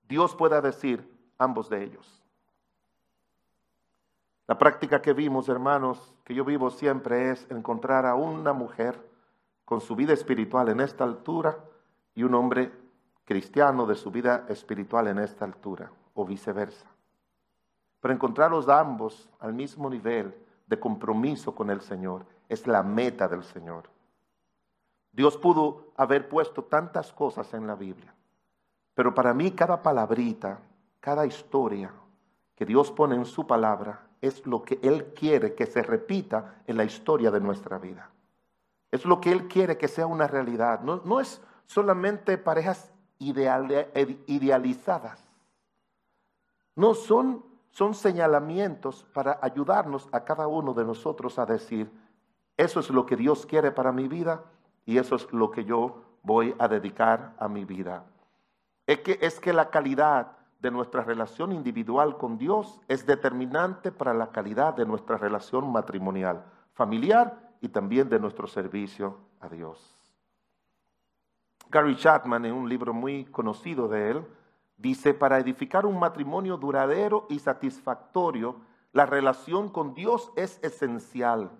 Dios 0.07 0.35
pueda 0.35 0.61
decir 0.61 1.09
ambos 1.37 1.69
de 1.69 1.83
ellos. 1.83 2.23
La 4.45 4.57
práctica 4.57 5.01
que 5.01 5.13
vimos, 5.13 5.47
hermanos, 5.47 6.13
que 6.25 6.33
yo 6.33 6.43
vivo 6.43 6.69
siempre 6.69 7.31
es 7.31 7.49
encontrar 7.49 8.05
a 8.05 8.15
una 8.15 8.51
mujer 8.51 8.99
con 9.63 9.79
su 9.79 9.95
vida 9.95 10.13
espiritual 10.13 10.69
en 10.69 10.81
esta 10.81 11.05
altura 11.05 11.57
y 12.13 12.23
un 12.23 12.35
hombre 12.35 12.71
cristiano 13.25 13.85
de 13.85 13.95
su 13.95 14.11
vida 14.11 14.45
espiritual 14.49 15.07
en 15.07 15.19
esta 15.19 15.45
altura, 15.45 15.91
o 16.13 16.25
viceversa. 16.25 16.92
Pero 18.03 18.13
encontrarlos 18.13 18.67
ambos 18.67 19.29
al 19.39 19.53
mismo 19.53 19.89
nivel 19.89 20.35
de 20.67 20.77
compromiso 20.77 21.55
con 21.55 21.69
el 21.69 21.79
Señor 21.79 22.25
es 22.49 22.67
la 22.67 22.83
meta 22.83 23.29
del 23.29 23.45
Señor. 23.45 23.85
Dios 25.13 25.37
pudo 25.37 25.93
haber 25.95 26.27
puesto 26.27 26.65
tantas 26.65 27.13
cosas 27.13 27.53
en 27.53 27.65
la 27.65 27.75
Biblia, 27.75 28.13
pero 28.93 29.15
para 29.15 29.33
mí 29.33 29.51
cada 29.51 29.81
palabrita, 29.81 30.59
cada 30.99 31.25
historia 31.25 31.93
que 32.55 32.65
Dios 32.65 32.91
pone 32.91 33.15
en 33.15 33.23
su 33.23 33.47
palabra 33.47 34.05
es 34.19 34.45
lo 34.45 34.63
que 34.63 34.79
Él 34.83 35.13
quiere 35.13 35.55
que 35.55 35.65
se 35.65 35.81
repita 35.81 36.61
en 36.67 36.75
la 36.75 36.83
historia 36.83 37.31
de 37.31 37.39
nuestra 37.39 37.77
vida. 37.77 38.09
Es 38.91 39.05
lo 39.05 39.21
que 39.21 39.31
Él 39.31 39.47
quiere 39.47 39.77
que 39.77 39.87
sea 39.87 40.07
una 40.07 40.27
realidad. 40.27 40.81
No, 40.81 40.99
no 41.05 41.21
es 41.21 41.41
solamente 41.67 42.37
parejas 42.37 42.91
idealizadas. 43.17 45.23
No 46.75 46.95
son 46.95 47.52
son 47.73 47.95
señalamientos 47.95 49.03
para 49.13 49.39
ayudarnos 49.41 50.07
a 50.11 50.23
cada 50.23 50.47
uno 50.47 50.75
de 50.75 50.85
nosotros 50.85 51.39
a 51.39 51.45
decir, 51.47 51.91
eso 52.55 52.79
es 52.79 52.91
lo 52.91 53.07
que 53.07 53.15
Dios 53.15 53.47
quiere 53.47 53.71
para 53.71 53.91
mi 53.91 54.07
vida 54.07 54.43
y 54.85 54.99
eso 54.99 55.15
es 55.15 55.31
lo 55.33 55.49
que 55.49 55.65
yo 55.65 56.03
voy 56.21 56.55
a 56.59 56.67
dedicar 56.67 57.33
a 57.39 57.47
mi 57.47 57.65
vida. 57.65 58.05
Es 58.85 58.99
que, 58.99 59.17
es 59.21 59.39
que 59.39 59.53
la 59.53 59.71
calidad 59.71 60.33
de 60.59 60.69
nuestra 60.69 61.03
relación 61.03 61.51
individual 61.51 62.17
con 62.17 62.37
Dios 62.37 62.79
es 62.87 63.07
determinante 63.07 63.91
para 63.91 64.13
la 64.13 64.29
calidad 64.29 64.75
de 64.75 64.85
nuestra 64.85 65.17
relación 65.17 65.71
matrimonial, 65.71 66.45
familiar 66.73 67.53
y 67.59 67.69
también 67.69 68.07
de 68.07 68.19
nuestro 68.19 68.45
servicio 68.45 69.17
a 69.39 69.49
Dios. 69.49 69.99
Gary 71.71 71.95
Chapman, 71.95 72.45
en 72.45 72.53
un 72.53 72.69
libro 72.69 72.93
muy 72.93 73.25
conocido 73.25 73.87
de 73.87 74.11
él, 74.11 74.25
Dice, 74.77 75.13
para 75.13 75.39
edificar 75.39 75.85
un 75.85 75.99
matrimonio 75.99 76.57
duradero 76.57 77.25
y 77.29 77.39
satisfactorio, 77.39 78.57
la 78.91 79.05
relación 79.05 79.69
con 79.69 79.93
Dios 79.93 80.31
es 80.35 80.59
esencial. 80.63 81.51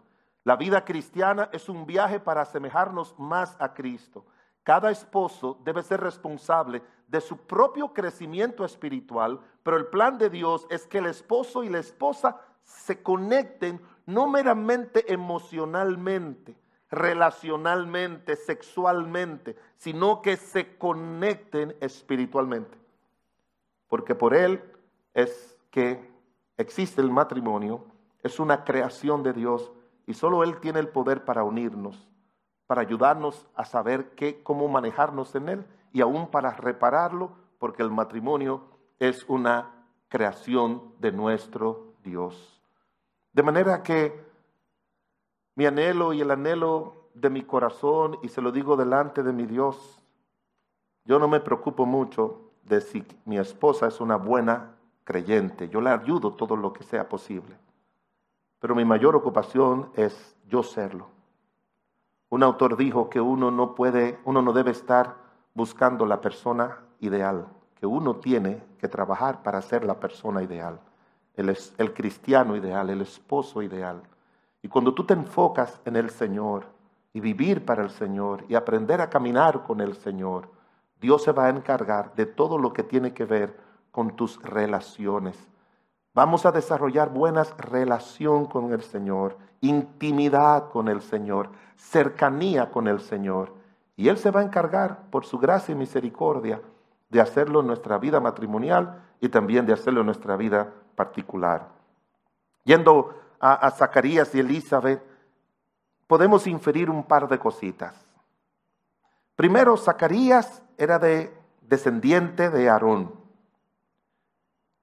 La 0.44 0.56
vida 0.56 0.84
cristiana 0.84 1.50
es 1.54 1.70
un 1.70 1.86
viaje 1.86 2.20
para 2.20 2.42
asemejarnos 2.42 3.18
más 3.18 3.56
a 3.60 3.74
Cristo. 3.74 4.26
Cada 4.64 4.92
esposo 4.92 5.60
debe 5.64 5.84
ser 5.84 6.02
responsable 6.02 6.82
de 7.08 7.22
su 7.22 7.38
propio 7.38 7.94
crecimiento 7.94 8.66
espiritual, 8.66 9.40
pero 9.62 9.78
el 9.78 9.88
plan 9.88 10.18
de 10.18 10.30
Dios 10.30 10.68
es 10.70 10.88
que 10.88 11.00
el 11.00 11.06
esposo 11.06 11.64
y 11.64 11.70
la 11.70 11.80
esposa 11.80 12.40
se 12.64 13.02
conecten 13.02 13.82
no 14.06 14.28
meramente 14.28 15.12
emocionalmente, 15.12 16.56
relacionalmente, 16.90 18.36
sexualmente, 18.36 19.56
sino 19.78 20.22
que 20.22 20.38
se 20.38 20.78
conecten 20.78 21.76
espiritualmente. 21.80 22.83
Porque 23.94 24.16
por 24.16 24.34
Él 24.34 24.60
es 25.14 25.56
que 25.70 26.12
existe 26.58 27.00
el 27.00 27.12
matrimonio, 27.12 27.86
es 28.24 28.40
una 28.40 28.64
creación 28.64 29.22
de 29.22 29.34
Dios 29.34 29.72
y 30.08 30.16
solo 30.16 30.42
Él 30.42 30.60
tiene 30.60 30.80
el 30.80 30.88
poder 30.88 31.26
para 31.26 31.44
unirnos, 31.44 32.10
para 32.66 32.82
ayudarnos 32.82 33.46
a 33.54 33.66
saber 33.66 34.16
qué, 34.16 34.42
cómo 34.42 34.68
manejarnos 34.68 35.36
en 35.36 35.48
Él 35.48 35.66
y 35.92 36.02
aún 36.02 36.32
para 36.32 36.56
repararlo, 36.56 37.34
porque 37.60 37.84
el 37.84 37.92
matrimonio 37.92 38.64
es 38.98 39.26
una 39.30 39.86
creación 40.08 40.96
de 40.98 41.12
nuestro 41.12 41.94
Dios. 42.04 42.64
De 43.32 43.44
manera 43.44 43.84
que 43.84 44.26
mi 45.54 45.68
anhelo 45.68 46.14
y 46.14 46.22
el 46.22 46.32
anhelo 46.32 47.10
de 47.14 47.30
mi 47.30 47.44
corazón, 47.44 48.18
y 48.24 48.30
se 48.30 48.42
lo 48.42 48.52
digo 48.52 48.76
delante 48.76 49.22
de 49.22 49.34
mi 49.34 49.46
Dios, 49.46 50.02
yo 51.06 51.20
no 51.20 51.28
me 51.28 51.42
preocupo 51.42 51.86
mucho 51.86 52.53
de 52.66 52.82
si 52.82 53.06
mi 53.26 53.38
esposa 53.38 53.88
es 53.88 54.00
una 54.00 54.16
buena 54.16 54.76
creyente, 55.04 55.70
yo 55.70 55.82
la 55.82 55.94
ayudo 55.94 56.34
todo 56.34 56.56
lo 56.56 56.72
que 56.74 56.84
sea 56.84 57.10
posible, 57.10 57.58
pero 58.60 58.76
mi 58.76 58.86
mayor 58.86 59.16
ocupación 59.16 59.90
es 59.96 60.36
yo 60.48 60.64
serlo. 60.64 61.08
Un 62.30 62.44
autor 62.44 62.78
dijo 62.78 63.10
que 63.10 63.22
uno 63.22 63.52
no 63.52 63.76
puede, 63.76 64.20
uno 64.26 64.42
no 64.42 64.54
debe 64.54 64.72
estar 64.72 65.18
buscando 65.54 66.06
la 66.06 66.22
persona 66.22 66.80
ideal, 67.00 67.48
que 67.76 67.86
uno 67.86 68.16
tiene 68.16 68.64
que 68.80 68.88
trabajar 68.88 69.44
para 69.44 69.62
ser 69.62 69.84
la 69.84 70.00
persona 70.00 70.42
ideal, 70.42 70.80
el, 71.36 71.56
el 71.78 71.94
cristiano 71.94 72.56
ideal, 72.56 72.90
el 72.90 73.02
esposo 73.02 73.62
ideal. 73.62 74.02
Y 74.62 74.68
cuando 74.68 74.94
tú 74.94 75.04
te 75.04 75.14
enfocas 75.14 75.82
en 75.86 75.96
el 75.96 76.10
Señor 76.10 76.66
y 77.12 77.20
vivir 77.20 77.66
para 77.66 77.84
el 77.84 77.90
Señor 77.90 78.46
y 78.48 78.56
aprender 78.56 79.02
a 79.02 79.10
caminar 79.10 79.64
con 79.64 79.82
el 79.82 79.96
Señor, 79.96 80.48
Dios 81.04 81.22
se 81.22 81.34
va 81.34 81.48
a 81.48 81.50
encargar 81.50 82.16
de 82.16 82.26
todo 82.26 82.58
lo 82.58 82.72
que 82.72 82.82
tiene 82.82 83.14
que 83.14 83.26
ver 83.26 83.60
con 83.92 84.16
tus 84.16 84.42
relaciones. 84.42 85.38
Vamos 86.14 86.46
a 86.46 86.54
desarrollar 86.54 87.10
buenas 87.10 87.58
relación 87.58 88.46
con 88.46 88.72
el 88.72 88.82
Señor, 88.84 89.38
intimidad 89.60 90.70
con 90.70 90.88
el 90.88 91.02
Señor, 91.02 91.50
cercanía 91.76 92.72
con 92.72 92.88
el 92.88 93.02
Señor. 93.02 93.54
Y 93.98 94.08
Él 94.08 94.18
se 94.18 94.32
va 94.32 94.40
a 94.40 94.44
encargar, 94.44 95.10
por 95.10 95.26
su 95.26 95.38
gracia 95.40 95.74
y 95.74 95.76
misericordia, 95.76 96.62
de 97.10 97.20
hacerlo 97.20 97.60
en 97.60 97.68
nuestra 97.68 97.98
vida 97.98 98.22
matrimonial 98.22 99.04
y 99.20 99.28
también 99.28 99.66
de 99.66 99.74
hacerlo 99.74 100.00
en 100.00 100.06
nuestra 100.06 100.38
vida 100.38 100.72
particular. 100.96 101.68
Yendo 102.64 103.14
a, 103.42 103.70
Zacarías 103.72 104.34
y 104.36 104.40
Elizabeth, 104.40 105.04
podemos 106.08 106.48
inferir 106.48 106.90
un 106.90 107.04
par 107.04 107.28
de 107.28 107.38
cositas. 107.38 107.94
Primero, 109.36 109.76
Zacarías 109.76 110.63
era 110.78 111.00
de 111.00 111.36
descendiente 111.62 112.50
de 112.50 112.70
Aarón 112.70 113.14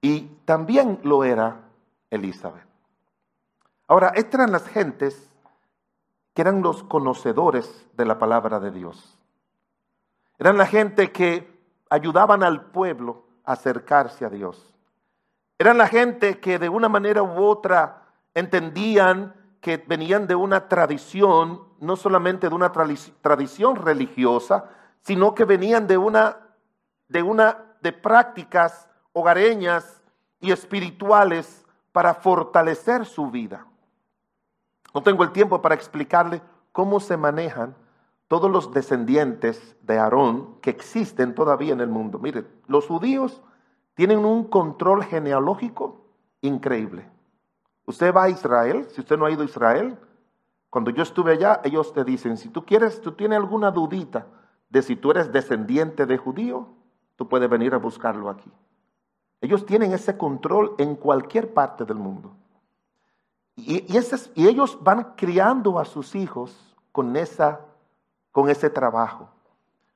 y 0.01 0.21
también 0.45 0.99
lo 1.03 1.23
era 1.23 1.61
Elizabeth. 2.09 2.65
Ahora, 3.87 4.11
estas 4.15 4.35
eran 4.35 4.51
las 4.51 4.67
gentes 4.67 5.29
que 6.33 6.41
eran 6.41 6.61
los 6.61 6.83
conocedores 6.83 7.87
de 7.93 8.05
la 8.05 8.17
palabra 8.17 8.59
de 8.59 8.71
Dios. 8.71 9.17
Eran 10.39 10.57
la 10.57 10.65
gente 10.65 11.11
que 11.11 11.61
ayudaban 11.89 12.41
al 12.41 12.65
pueblo 12.71 13.25
a 13.43 13.53
acercarse 13.53 14.25
a 14.25 14.29
Dios. 14.29 14.73
Eran 15.59 15.77
la 15.77 15.87
gente 15.87 16.39
que 16.39 16.57
de 16.57 16.69
una 16.69 16.89
manera 16.89 17.21
u 17.21 17.43
otra 17.43 18.07
entendían 18.33 19.35
que 19.59 19.77
venían 19.77 20.25
de 20.25 20.33
una 20.33 20.67
tradición, 20.67 21.61
no 21.79 21.95
solamente 21.95 22.49
de 22.49 22.55
una 22.55 22.71
tradición 22.71 23.75
religiosa, 23.75 24.69
sino 25.01 25.33
que 25.35 25.45
venían 25.45 25.87
de 25.87 25.97
una, 25.97 26.37
de 27.07 27.23
una, 27.23 27.57
de 27.81 27.91
prácticas 27.91 28.89
hogareñas 29.13 30.01
y 30.39 30.51
espirituales 30.51 31.65
para 31.91 32.13
fortalecer 32.13 33.05
su 33.05 33.29
vida. 33.29 33.65
No 34.93 35.01
tengo 35.03 35.23
el 35.23 35.31
tiempo 35.31 35.61
para 35.61 35.75
explicarle 35.75 36.41
cómo 36.71 36.99
se 36.99 37.17
manejan 37.17 37.75
todos 38.27 38.49
los 38.49 38.71
descendientes 38.71 39.75
de 39.81 39.99
Aarón 39.99 40.59
que 40.61 40.69
existen 40.69 41.35
todavía 41.35 41.73
en 41.73 41.81
el 41.81 41.89
mundo. 41.89 42.17
Mire, 42.19 42.45
los 42.67 42.87
judíos 42.87 43.41
tienen 43.93 44.23
un 44.23 44.45
control 44.45 45.03
genealógico 45.03 46.05
increíble. 46.41 47.09
Usted 47.85 48.13
va 48.13 48.23
a 48.23 48.29
Israel, 48.29 48.87
si 48.89 49.01
usted 49.01 49.17
no 49.17 49.25
ha 49.25 49.31
ido 49.31 49.41
a 49.41 49.45
Israel, 49.45 49.97
cuando 50.69 50.91
yo 50.91 51.03
estuve 51.03 51.33
allá, 51.33 51.59
ellos 51.65 51.93
te 51.93 52.05
dicen, 52.05 52.37
si 52.37 52.47
tú 52.49 52.65
quieres, 52.65 53.01
tú 53.01 53.11
tienes 53.11 53.37
alguna 53.37 53.71
dudita 53.71 54.25
de 54.71 54.81
si 54.81 54.95
tú 54.95 55.11
eres 55.11 55.31
descendiente 55.31 56.05
de 56.05 56.17
judío, 56.17 56.67
tú 57.17 57.27
puedes 57.27 57.49
venir 57.49 57.73
a 57.73 57.77
buscarlo 57.77 58.29
aquí. 58.29 58.51
Ellos 59.41 59.65
tienen 59.65 59.91
ese 59.91 60.17
control 60.17 60.75
en 60.77 60.95
cualquier 60.95 61.53
parte 61.53 61.83
del 61.83 61.97
mundo. 61.97 62.31
Y, 63.57 63.85
ellos 64.35 64.77
van 64.81 65.13
criando 65.15 65.77
a 65.77 65.85
sus 65.85 66.15
hijos 66.15 66.75
con, 66.91 67.15
esa, 67.17 67.59
con 68.31 68.49
ese 68.49 68.69
trabajo. 68.69 69.29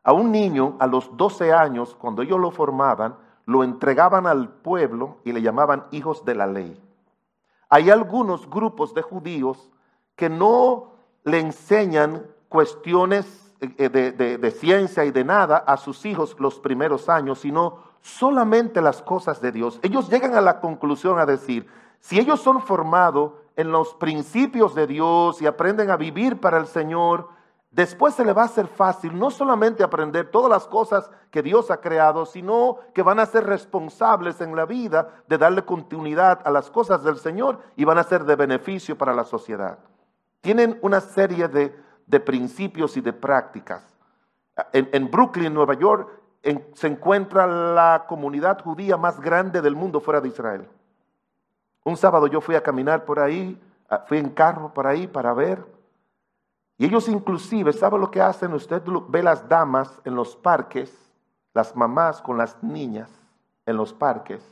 A 0.04 0.12
un 0.12 0.32
niño 0.32 0.76
a 0.80 0.88
los 0.88 1.16
12 1.16 1.54
años, 1.54 1.96
cuando 1.96 2.22
ellos 2.22 2.40
lo 2.40 2.52
formaban, 2.52 3.16
lo 3.46 3.64
entregaban 3.64 4.28
al 4.28 4.50
pueblo 4.50 5.18
y 5.24 5.32
le 5.32 5.42
llamaban 5.42 5.86
hijos 5.92 6.26
de 6.26 6.36
la 6.36 6.48
ley. 6.48 6.82
Hay 7.70 7.90
algunos 7.90 8.50
grupos 8.50 8.94
de 8.94 9.02
judíos 9.02 9.72
que 10.16 10.30
no 10.30 10.92
le 11.24 11.40
enseñan 11.40 12.28
cuestiones 12.50 13.45
eh, 13.78 13.90
de, 13.90 14.52
ciencia 14.52 15.06
y 15.06 15.12
de 15.12 15.24
nada 15.24 15.58
a 15.58 15.78
sus 15.78 16.06
hijos 16.06 16.36
los 16.40 16.60
primeros 16.60 17.10
años, 17.10 17.40
sino 17.40 17.80
solamente 18.02 18.82
las 18.82 19.02
cosas 19.02 19.42
de 19.42 19.52
Dios. 19.52 19.80
Ellos 19.82 20.10
llegan 20.10 20.36
a 20.36 20.42
la 20.42 20.60
conclusión 20.60 21.20
a 21.20 21.26
decir, 21.26 21.68
si 22.00 22.20
ellos 22.20 22.42
son 22.42 22.62
formados 22.62 23.34
en 23.56 23.72
los 23.72 23.94
principios 23.96 24.76
de 24.76 24.88
Dios 24.88 25.42
y 25.42 25.48
aprenden 25.48 25.90
a 25.90 25.98
vivir 25.98 26.40
para 26.40 26.58
el 26.58 26.68
Señor, 26.68 27.30
después 27.72 28.14
se 28.14 28.24
le 28.24 28.34
va 28.34 28.44
a 28.44 28.46
hacer 28.46 28.68
fácil 28.68 29.18
no 29.18 29.32
solamente 29.32 29.84
aprender 29.84 30.30
todas 30.30 30.50
las 30.50 30.68
cosas 30.68 31.10
que 31.32 31.42
Dios 31.42 31.72
ha 31.72 31.82
creado, 31.82 32.26
sino 32.26 32.78
que 32.94 33.04
van 33.04 33.20
a 33.20 33.26
ser 33.26 33.46
responsables 33.46 34.40
en 34.42 34.56
la 34.56 34.66
vida 34.66 35.24
de 35.28 35.38
darle 35.38 35.66
continuidad 35.66 36.42
a 36.46 36.52
las 36.52 36.70
cosas 36.70 37.04
del 37.04 37.18
Señor 37.18 37.60
y 37.76 37.86
van 37.86 37.98
a 37.98 38.04
ser 38.04 38.26
de 38.26 38.36
beneficio 38.36 38.98
para 38.98 39.14
la 39.14 39.24
sociedad. 39.24 39.80
Tienen 40.42 40.78
una 40.84 41.02
serie 41.02 41.48
de, 41.48 41.76
principios 42.20 42.98
y 42.98 43.02
de 43.02 43.14
prácticas. 43.14 43.84
En, 44.72 45.12
Brooklyn, 45.12 45.54
Nueva 45.54 45.74
York, 45.74 46.10
se 46.74 46.88
encuentra 46.88 47.48
la 47.48 48.06
comunidad 48.08 48.62
judía 48.64 48.98
más 48.98 49.20
grande 49.20 49.62
del 49.62 49.76
mundo 49.76 50.00
fuera 50.00 50.22
de 50.22 50.30
Israel. 50.30 50.68
Un 51.84 51.98
sábado 51.98 52.28
yo 52.28 52.42
fui 52.42 52.56
a 52.56 52.64
caminar 52.64 53.06
por 53.06 53.20
ahí, 53.20 53.60
fui 54.08 54.18
en 54.18 54.30
carro 54.30 54.74
por 54.74 54.88
ahí 54.88 55.08
para 55.08 55.34
ver 55.34 55.76
y 56.78 56.86
ellos 56.86 57.08
inclusive, 57.08 57.72
¿sabe 57.74 57.98
lo 57.98 58.12
que 58.12 58.22
hacen? 58.22 58.54
Usted 58.54 58.82
ve 59.08 59.24
las 59.24 59.48
damas 59.48 60.02
en 60.04 60.16
los 60.16 60.36
parques, 60.36 60.94
las 61.54 61.76
mamás 61.76 62.22
con 62.22 62.38
las 62.38 62.62
niñas 62.62 63.10
en 63.66 63.78
los 63.78 63.94
parques. 63.94 64.44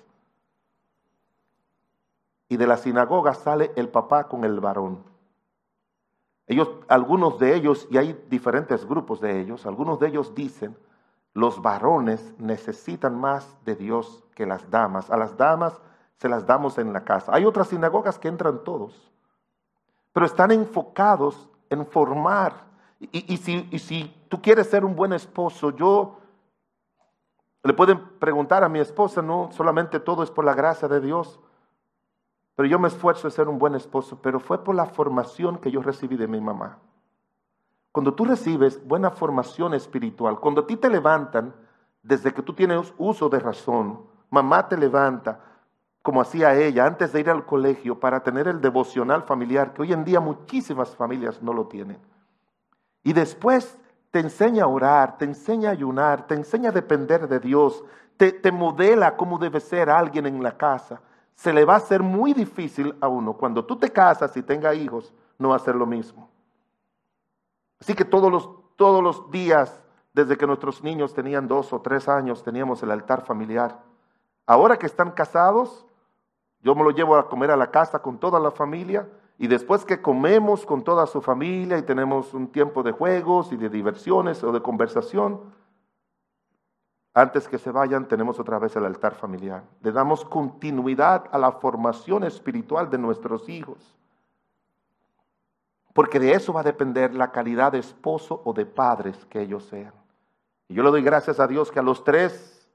Y 2.47 2.57
de 2.57 2.67
la 2.67 2.77
sinagoga 2.77 3.33
sale 3.33 3.71
el 3.75 3.89
papá 3.89 4.27
con 4.27 4.45
el 4.45 4.59
varón. 4.59 5.03
Ellos, 6.47 6.69
algunos 6.87 7.39
de 7.39 7.55
ellos, 7.55 7.87
y 7.89 7.97
hay 7.97 8.21
diferentes 8.29 8.85
grupos 8.85 9.21
de 9.21 9.39
ellos, 9.39 9.65
algunos 9.65 9.99
de 9.99 10.07
ellos 10.07 10.35
dicen, 10.35 10.77
los 11.33 11.61
varones 11.61 12.33
necesitan 12.37 13.19
más 13.19 13.57
de 13.65 13.75
Dios 13.75 14.23
que 14.35 14.45
las 14.45 14.69
damas. 14.69 15.09
A 15.09 15.17
las 15.17 15.35
damas 15.37 15.81
se 16.17 16.29
las 16.29 16.45
damos 16.45 16.77
en 16.77 16.93
la 16.93 17.03
casa. 17.03 17.33
Hay 17.33 17.45
otras 17.45 17.69
sinagogas 17.69 18.19
que 18.19 18.27
entran 18.27 18.63
todos, 18.63 19.11
pero 20.11 20.25
están 20.25 20.51
enfocados 20.51 21.49
en 21.69 21.85
formar. 21.85 22.53
Y, 22.99 23.37
si, 23.37 23.67
y 23.71 23.79
si 23.79 24.15
tú 24.29 24.41
quieres 24.41 24.69
ser 24.69 24.85
un 24.85 24.95
buen 24.95 25.11
esposo, 25.11 25.71
yo 25.71 26.19
le 27.63 27.73
pueden 27.73 27.99
preguntar 28.19 28.63
a 28.63 28.69
mi 28.69 28.79
esposa, 28.79 29.21
no 29.21 29.49
solamente 29.51 29.99
todo 29.99 30.23
es 30.23 30.31
por 30.31 30.45
la 30.45 30.53
gracia 30.53 30.87
de 30.87 31.01
Dios, 31.01 31.39
pero 32.55 32.67
yo 32.67 32.79
me 32.79 32.87
esfuerzo 32.87 33.27
en 33.27 33.31
ser 33.31 33.47
un 33.47 33.57
buen 33.57 33.75
esposo, 33.75 34.19
pero 34.21 34.39
fue 34.39 34.63
por 34.63 34.75
la 34.75 34.85
formación 34.85 35.57
que 35.57 35.71
yo 35.71 35.81
recibí 35.81 36.17
de 36.17 36.27
mi 36.27 36.39
mamá. 36.39 36.77
Cuando 37.91 38.13
tú 38.13 38.25
recibes 38.25 38.85
buena 38.85 39.11
formación 39.11 39.73
espiritual, 39.73 40.39
cuando 40.39 40.61
a 40.61 40.67
ti 40.67 40.77
te 40.77 40.89
levantan, 40.89 41.53
desde 42.01 42.33
que 42.33 42.41
tú 42.41 42.53
tienes 42.53 42.93
uso 42.97 43.29
de 43.29 43.39
razón, 43.39 44.01
mamá 44.29 44.67
te 44.67 44.77
levanta, 44.77 45.39
como 46.01 46.19
hacía 46.19 46.53
ella 46.53 46.85
antes 46.85 47.13
de 47.13 47.21
ir 47.21 47.29
al 47.29 47.45
colegio 47.45 47.99
para 47.99 48.21
tener 48.21 48.47
el 48.47 48.59
devocional 48.59 49.23
familiar, 49.23 49.73
que 49.73 49.83
hoy 49.83 49.93
en 49.93 50.03
día 50.03 50.19
muchísimas 50.19 50.95
familias 50.95 51.41
no 51.41 51.53
lo 51.53 51.67
tienen. 51.67 51.97
Y 53.03 53.13
después 53.13 53.79
te 54.11 54.19
enseña 54.19 54.65
a 54.65 54.67
orar, 54.67 55.17
te 55.17 55.25
enseña 55.25 55.69
a 55.69 55.71
ayunar, 55.71 56.27
te 56.27 56.35
enseña 56.35 56.69
a 56.69 56.73
depender 56.73 57.27
de 57.27 57.39
Dios, 57.39 57.83
te, 58.17 58.31
te 58.31 58.51
modela 58.51 59.15
cómo 59.15 59.39
debe 59.39 59.59
ser 59.59 59.89
alguien 59.89 60.25
en 60.25 60.43
la 60.43 60.57
casa. 60.57 61.01
Se 61.35 61.53
le 61.53 61.65
va 61.65 61.73
a 61.73 61.77
hacer 61.77 62.01
muy 62.01 62.33
difícil 62.33 62.95
a 63.01 63.07
uno. 63.07 63.33
Cuando 63.33 63.65
tú 63.65 63.77
te 63.77 63.91
casas 63.91 64.35
y 64.37 64.43
tengas 64.43 64.75
hijos, 64.75 65.13
no 65.37 65.49
va 65.49 65.55
a 65.55 65.59
ser 65.59 65.75
lo 65.75 65.85
mismo. 65.85 66.29
Así 67.79 67.95
que 67.95 68.05
todos 68.05 68.31
los, 68.31 68.49
todos 68.75 69.03
los 69.03 69.29
días, 69.31 69.81
desde 70.13 70.37
que 70.37 70.47
nuestros 70.47 70.83
niños 70.83 71.13
tenían 71.13 71.47
dos 71.47 71.73
o 71.73 71.81
tres 71.81 72.07
años, 72.07 72.43
teníamos 72.43 72.81
el 72.83 72.91
altar 72.91 73.25
familiar. 73.25 73.81
Ahora 74.45 74.77
que 74.77 74.85
están 74.85 75.11
casados, 75.11 75.85
yo 76.61 76.75
me 76.75 76.83
lo 76.83 76.91
llevo 76.91 77.15
a 77.15 77.27
comer 77.27 77.51
a 77.51 77.57
la 77.57 77.71
casa 77.71 78.01
con 78.01 78.17
toda 78.19 78.39
la 78.39 78.51
familia 78.51 79.09
y 79.37 79.47
después 79.47 79.83
que 79.83 80.01
comemos 80.01 80.65
con 80.65 80.83
toda 80.83 81.05
su 81.07 81.21
familia 81.21 81.77
y 81.77 81.81
tenemos 81.81 82.33
un 82.33 82.47
tiempo 82.47 82.83
de 82.83 82.91
juegos 82.91 83.51
y 83.51 83.57
de 83.57 83.69
diversiones 83.69 84.43
o 84.43 84.51
de 84.51 84.61
conversación, 84.61 85.41
antes 87.13 87.47
que 87.47 87.57
se 87.57 87.71
vayan 87.71 88.07
tenemos 88.07 88.39
otra 88.39 88.59
vez 88.59 88.75
el 88.75 88.85
altar 88.85 89.15
familiar. 89.15 89.63
Le 89.81 89.91
damos 89.91 90.25
continuidad 90.25 91.25
a 91.31 91.37
la 91.37 91.51
formación 91.51 92.23
espiritual 92.23 92.89
de 92.89 92.97
nuestros 92.97 93.47
hijos. 93.49 93.77
Porque 95.93 96.19
de 96.19 96.33
eso 96.33 96.53
va 96.53 96.61
a 96.61 96.63
depender 96.63 97.13
la 97.13 97.31
calidad 97.31 97.71
de 97.71 97.79
esposo 97.79 98.41
o 98.45 98.53
de 98.53 98.65
padres 98.65 99.25
que 99.25 99.41
ellos 99.41 99.63
sean. 99.65 99.93
Y 100.67 100.73
yo 100.73 100.83
le 100.83 100.89
doy 100.89 101.03
gracias 101.03 101.39
a 101.39 101.47
Dios 101.47 101.71
que 101.71 101.79
a 101.79 101.83
los 101.83 102.03
tres 102.03 102.67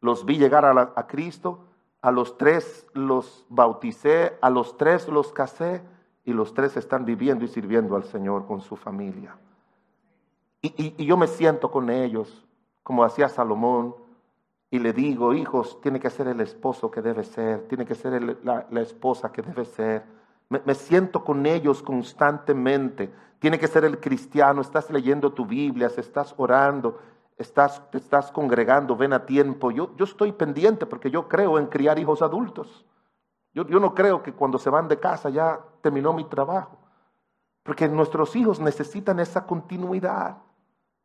los 0.00 0.24
vi 0.24 0.38
llegar 0.38 0.64
a, 0.64 1.06
Cristo, 1.06 1.64
a 2.00 2.10
los 2.10 2.38
tres 2.38 2.86
los 2.94 3.44
bauticé, 3.48 4.38
a 4.40 4.48
los 4.48 4.78
tres 4.78 5.08
los 5.08 5.32
casé 5.32 5.82
y 6.24 6.32
los 6.32 6.54
tres 6.54 6.76
están 6.76 7.04
viviendo 7.04 7.44
y 7.44 7.48
sirviendo 7.48 7.94
al 7.94 8.04
Señor 8.04 8.46
con 8.46 8.60
su 8.60 8.76
familia. 8.76 9.36
Y, 10.62 11.04
yo 11.04 11.16
me 11.16 11.26
siento 11.26 11.70
con 11.70 11.90
ellos, 11.90 12.45
como 12.86 13.02
hacía 13.02 13.28
Salomón, 13.28 13.96
y 14.70 14.78
le 14.78 14.92
digo, 14.92 15.34
hijos, 15.34 15.80
tiene 15.80 15.98
que 15.98 16.08
ser 16.10 16.28
el 16.28 16.40
esposo 16.40 16.88
que 16.88 17.02
debe 17.02 17.24
ser, 17.24 17.66
tiene 17.66 17.84
que 17.84 17.96
ser 17.96 18.38
la, 18.44 18.80
esposa 18.80 19.32
que 19.32 19.42
debe 19.42 19.64
ser 19.64 20.04
me, 20.48 20.74
siento 20.74 21.24
con 21.24 21.44
ellos 21.46 21.82
constantemente. 21.82 23.12
Tiene 23.38 23.58
que 23.58 23.66
ser 23.66 23.84
el 23.84 23.98
cristiano. 23.98 24.60
Estás 24.60 24.90
leyendo 24.90 25.32
tu 25.32 25.44
Biblia, 25.44 25.90
estás 25.96 26.34
orando, 26.36 27.00
estás, 27.36 27.82
estás 27.92 28.30
congregando, 28.30 28.96
ven 28.96 29.12
a 29.12 29.26
tiempo. 29.26 29.70
Yo, 29.70 29.94
yo 29.96 30.04
estoy 30.04 30.32
pendiente 30.32 30.86
porque 30.86 31.10
yo 31.10 31.28
creo 31.28 31.58
en 31.58 31.66
criar 31.66 31.98
hijos 31.98 32.22
adultos. 32.22 32.86
Yo, 33.52 33.66
yo 33.66 33.80
no 33.80 33.94
creo 33.94 34.22
que 34.22 34.34
cuando 34.34 34.58
se 34.58 34.70
van 34.70 34.86
de 34.86 35.00
casa 35.00 35.30
ya 35.30 35.58
terminó 35.80 36.12
mi 36.12 36.24
trabajo. 36.24 36.78
Porque 37.64 37.88
nuestros 37.88 38.36
hijos 38.36 38.60
necesitan 38.60 39.18
esa 39.18 39.44
continuidad. 39.46 40.38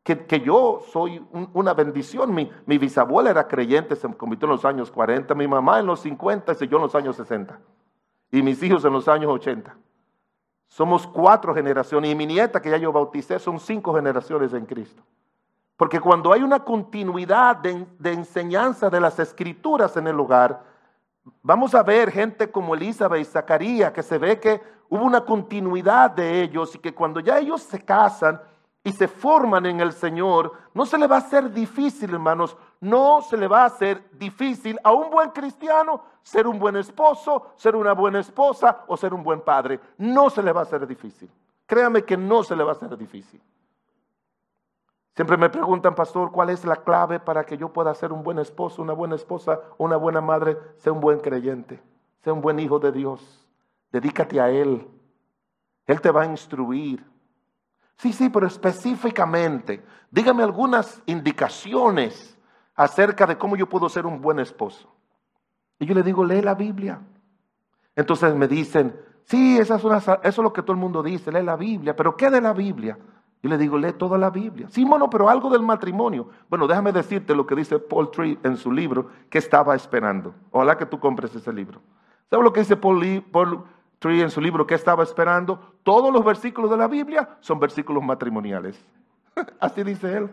Que, 0.02 0.26
que, 0.26 0.40
yo 0.40 0.82
soy 0.92 1.24
una 1.52 1.74
bendición. 1.74 2.34
Mi, 2.34 2.50
mi, 2.66 2.78
bisabuela 2.78 3.30
era 3.30 3.46
creyente, 3.46 3.94
se 3.94 4.12
convirtió 4.14 4.46
en 4.46 4.52
los 4.52 4.64
años 4.64 4.90
40, 4.90 5.34
mi 5.34 5.46
mamá 5.46 5.78
en 5.78 5.86
los 5.86 6.00
50 6.00 6.56
y 6.60 6.68
yo 6.68 6.78
en 6.78 6.82
los 6.82 6.94
años 6.94 7.16
60 7.16 7.60
y 8.32 8.42
mis 8.42 8.60
hijos 8.62 8.84
en 8.84 8.94
los 8.94 9.06
años 9.06 9.30
80. 9.30 9.76
Somos 10.66 11.06
cuatro 11.06 11.54
generaciones 11.54 12.10
y 12.10 12.14
mi 12.14 12.26
nieta 12.26 12.60
que 12.60 12.70
ya 12.70 12.78
yo 12.78 12.90
bauticé 12.90 13.38
son 13.38 13.60
cinco 13.60 13.94
generaciones 13.94 14.54
en 14.54 14.64
Cristo. 14.64 15.02
Porque 15.76 16.00
cuando 16.00 16.32
hay 16.32 16.42
una 16.42 16.60
continuidad 16.60 17.56
de, 17.56 17.86
de, 17.98 18.12
enseñanza 18.12 18.88
de 18.88 19.00
las 19.00 19.18
escrituras 19.18 19.96
en 19.98 20.06
el 20.06 20.18
hogar, 20.18 20.62
vamos 21.42 21.74
a 21.74 21.82
ver 21.82 22.10
gente 22.10 22.50
como 22.50 22.74
Elizabeth 22.74 23.20
y 23.20 23.24
Zacarías, 23.24 23.92
que 23.92 24.02
se 24.02 24.16
ve 24.16 24.40
que 24.40 24.62
hubo 24.88 25.04
una 25.04 25.20
continuidad 25.22 26.10
de 26.10 26.42
ellos 26.42 26.74
y 26.74 26.78
que 26.78 26.94
cuando 26.94 27.20
ya 27.20 27.38
ellos 27.38 27.62
se 27.62 27.84
casan, 27.84 28.40
y 28.84 28.92
se 28.92 29.08
forman 29.08 29.66
en 29.66 29.80
el 29.80 29.92
Señor, 29.92 30.52
no 30.74 30.86
se 30.86 30.98
le 30.98 31.06
va 31.06 31.16
a 31.16 31.20
hacer 31.20 31.52
difícil, 31.52 32.12
hermanos, 32.12 32.56
no 32.80 33.22
se 33.22 33.36
le 33.36 33.46
va 33.46 33.62
a 33.62 33.66
hacer 33.66 34.02
difícil 34.18 34.78
a 34.82 34.92
un 34.92 35.10
buen 35.10 35.30
cristiano 35.30 36.02
ser 36.22 36.46
un 36.46 36.58
buen 36.58 36.76
esposo, 36.76 37.52
ser 37.56 37.76
una 37.76 37.92
buena 37.92 38.20
esposa 38.20 38.84
o 38.86 38.96
ser 38.96 39.12
un 39.12 39.22
buen 39.22 39.40
padre. 39.40 39.80
No 39.98 40.30
se 40.30 40.42
le 40.42 40.52
va 40.52 40.60
a 40.60 40.64
hacer 40.64 40.86
difícil. 40.86 41.30
Créame 41.66 42.04
que 42.04 42.16
no 42.16 42.42
se 42.42 42.56
le 42.56 42.64
va 42.64 42.70
a 42.70 42.74
hacer 42.74 42.96
difícil. 42.96 43.40
Siempre 45.14 45.36
me 45.36 45.50
preguntan, 45.50 45.94
pastor, 45.94 46.32
¿cuál 46.32 46.50
es 46.50 46.64
la 46.64 46.76
clave 46.76 47.20
para 47.20 47.44
que 47.44 47.58
yo 47.58 47.70
pueda 47.70 47.94
ser 47.94 48.12
un 48.12 48.22
buen 48.22 48.38
esposo, 48.38 48.80
una 48.80 48.94
buena 48.94 49.14
esposa, 49.14 49.60
una 49.76 49.96
buena 49.96 50.22
madre, 50.22 50.56
sea 50.78 50.92
un 50.92 51.00
buen 51.00 51.20
creyente, 51.20 51.82
sea 52.20 52.32
un 52.32 52.40
buen 52.40 52.58
hijo 52.58 52.78
de 52.78 52.92
Dios? 52.92 53.46
Dedícate 53.90 54.40
a 54.40 54.48
Él. 54.48 54.88
Él 55.86 56.00
te 56.00 56.10
va 56.10 56.22
a 56.22 56.26
instruir. 56.26 57.04
Sí, 58.02 58.12
sí, 58.12 58.28
pero 58.30 58.48
específicamente, 58.48 59.80
dígame 60.10 60.42
algunas 60.42 61.00
indicaciones 61.06 62.36
acerca 62.74 63.28
de 63.28 63.38
cómo 63.38 63.54
yo 63.54 63.68
puedo 63.68 63.88
ser 63.88 64.06
un 64.06 64.20
buen 64.20 64.40
esposo. 64.40 64.92
Y 65.78 65.86
yo 65.86 65.94
le 65.94 66.02
digo, 66.02 66.24
lee 66.24 66.42
la 66.42 66.56
Biblia. 66.56 66.98
Entonces 67.94 68.34
me 68.34 68.48
dicen, 68.48 68.92
sí, 69.26 69.56
esa 69.56 69.76
es 69.76 69.84
eso 69.84 70.18
es 70.20 70.36
lo 70.38 70.52
que 70.52 70.62
todo 70.62 70.72
el 70.72 70.80
mundo 70.80 71.00
dice, 71.00 71.30
lee 71.30 71.44
la 71.44 71.54
Biblia, 71.54 71.94
pero 71.94 72.16
¿qué 72.16 72.28
de 72.28 72.40
la 72.40 72.52
Biblia? 72.52 72.98
Yo 73.40 73.48
le 73.48 73.56
digo, 73.56 73.78
lee 73.78 73.92
toda 73.92 74.18
la 74.18 74.30
Biblia. 74.30 74.66
Sí, 74.68 74.84
bueno, 74.84 75.08
pero 75.08 75.28
algo 75.28 75.48
del 75.48 75.62
matrimonio. 75.62 76.28
Bueno, 76.50 76.66
déjame 76.66 76.90
decirte 76.90 77.36
lo 77.36 77.46
que 77.46 77.54
dice 77.54 77.78
Paul 77.78 78.10
Tree 78.10 78.36
en 78.42 78.56
su 78.56 78.72
libro 78.72 79.10
que 79.30 79.38
estaba 79.38 79.76
esperando. 79.76 80.34
Ojalá 80.50 80.76
que 80.76 80.86
tú 80.86 80.98
compres 80.98 81.32
ese 81.36 81.52
libro. 81.52 81.80
¿Sabes 82.28 82.42
lo 82.42 82.52
que 82.52 82.60
dice 82.60 82.76
Paul, 82.76 83.24
Paul 83.30 83.62
en 84.10 84.30
su 84.30 84.40
libro 84.40 84.66
que 84.66 84.74
estaba 84.74 85.02
esperando, 85.02 85.76
todos 85.82 86.12
los 86.12 86.24
versículos 86.24 86.70
de 86.70 86.76
la 86.76 86.88
Biblia 86.88 87.36
son 87.40 87.60
versículos 87.60 88.02
matrimoniales. 88.02 88.82
Así 89.60 89.82
dice 89.82 90.16
él. 90.16 90.30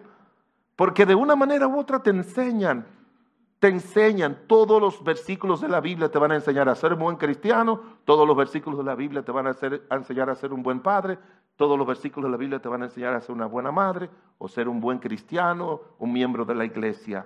Porque 0.75 1.05
de 1.05 1.15
una 1.15 1.35
manera 1.35 1.67
u 1.67 1.77
otra 1.77 2.01
te 2.01 2.09
enseñan, 2.09 2.85
te 3.59 3.67
enseñan, 3.67 4.37
todos 4.47 4.81
los 4.81 5.03
versículos 5.03 5.61
de 5.61 5.67
la 5.67 5.81
Biblia 5.81 6.09
te 6.09 6.17
van 6.17 6.31
a 6.31 6.35
enseñar 6.35 6.69
a 6.69 6.75
ser 6.75 6.93
un 6.93 6.99
buen 6.99 7.17
cristiano, 7.17 7.81
todos 8.05 8.25
los 8.25 8.35
versículos 8.35 8.79
de 8.79 8.85
la 8.85 8.95
Biblia 8.95 9.23
te 9.23 9.31
van 9.31 9.47
a, 9.47 9.51
a 9.89 9.95
enseñar 9.95 10.29
a 10.29 10.35
ser 10.35 10.53
un 10.53 10.63
buen 10.63 10.79
padre, 10.79 11.19
todos 11.57 11.77
los 11.77 11.85
versículos 11.85 12.29
de 12.29 12.31
la 12.31 12.37
Biblia 12.37 12.59
te 12.59 12.69
van 12.69 12.83
a 12.83 12.85
enseñar 12.85 13.13
a 13.13 13.21
ser 13.21 13.35
una 13.35 13.45
buena 13.45 13.71
madre 13.71 14.09
o 14.37 14.47
ser 14.47 14.69
un 14.69 14.79
buen 14.79 14.99
cristiano, 14.99 15.81
un 15.99 16.13
miembro 16.13 16.45
de 16.45 16.55
la 16.55 16.63
iglesia. 16.63 17.25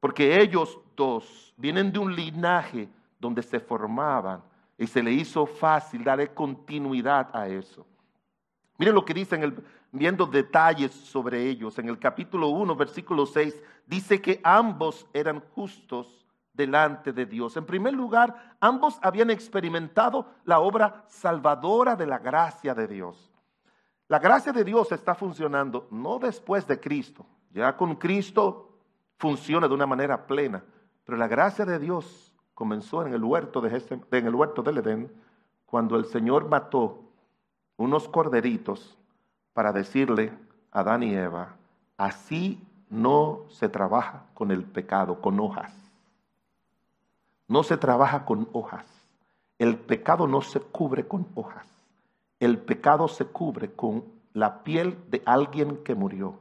Porque 0.00 0.40
ellos 0.40 0.78
dos 0.96 1.54
vienen 1.56 1.92
de 1.92 2.00
un 2.00 2.14
linaje 2.14 2.88
donde 3.20 3.42
se 3.42 3.60
formaban 3.60 4.42
y 4.78 4.86
se 4.86 5.02
le 5.02 5.12
hizo 5.12 5.46
fácil 5.46 6.04
darle 6.04 6.32
continuidad 6.32 7.34
a 7.34 7.48
eso. 7.48 7.86
Miren 8.78 8.94
lo 8.94 9.04
que 9.04 9.14
dice 9.14 9.36
el, 9.36 9.64
viendo 9.90 10.26
detalles 10.26 10.92
sobre 10.92 11.48
ellos. 11.48 11.78
En 11.78 11.88
el 11.88 11.98
capítulo 11.98 12.48
1, 12.48 12.76
versículo 12.76 13.26
6, 13.26 13.62
dice 13.86 14.20
que 14.20 14.40
ambos 14.44 15.06
eran 15.12 15.40
justos 15.54 16.26
delante 16.52 17.12
de 17.12 17.26
Dios. 17.26 17.56
En 17.56 17.64
primer 17.64 17.94
lugar, 17.94 18.56
ambos 18.60 18.98
habían 19.02 19.30
experimentado 19.30 20.26
la 20.44 20.60
obra 20.60 21.04
salvadora 21.08 21.96
de 21.96 22.06
la 22.06 22.18
gracia 22.18 22.74
de 22.74 22.86
Dios. 22.86 23.32
La 24.08 24.18
gracia 24.18 24.52
de 24.52 24.64
Dios 24.64 24.92
está 24.92 25.14
funcionando 25.14 25.88
no 25.90 26.18
después 26.18 26.66
de 26.66 26.78
Cristo. 26.78 27.26
Ya 27.50 27.76
con 27.76 27.96
Cristo 27.96 28.78
funciona 29.18 29.66
de 29.66 29.74
una 29.74 29.86
manera 29.86 30.26
plena. 30.26 30.62
Pero 31.04 31.18
la 31.18 31.28
gracia 31.28 31.64
de 31.64 31.78
Dios 31.78 32.25
comenzó 32.56 33.06
en 33.06 33.12
el 33.12 33.22
huerto, 33.22 33.60
de 33.60 33.68
en 34.12 34.26
el 34.26 34.34
huerto 34.34 34.62
del 34.62 34.78
Edén, 34.78 35.12
cuando 35.66 35.96
el 35.96 36.06
Señor 36.06 36.48
mató 36.48 37.02
unos 37.76 38.08
corderitos 38.08 38.96
para 39.52 39.72
decirle 39.72 40.32
a 40.72 40.80
Adán 40.80 41.02
y 41.02 41.14
Eva, 41.14 41.56
así 41.98 42.66
no 42.88 43.42
se 43.50 43.68
trabaja 43.68 44.24
con 44.32 44.50
el 44.50 44.64
pecado, 44.64 45.20
con 45.20 45.38
hojas. 45.38 45.70
No 47.46 47.62
se 47.62 47.76
trabaja 47.76 48.24
con 48.24 48.48
hojas. 48.54 48.86
El 49.58 49.76
pecado 49.76 50.26
no 50.26 50.40
se 50.40 50.58
cubre 50.60 51.06
con 51.06 51.26
hojas. 51.34 51.66
El 52.40 52.56
pecado 52.56 53.06
se 53.06 53.26
cubre 53.26 53.70
con 53.70 54.02
la 54.32 54.64
piel 54.64 54.96
de 55.10 55.22
alguien 55.26 55.84
que 55.84 55.94
murió. 55.94 56.38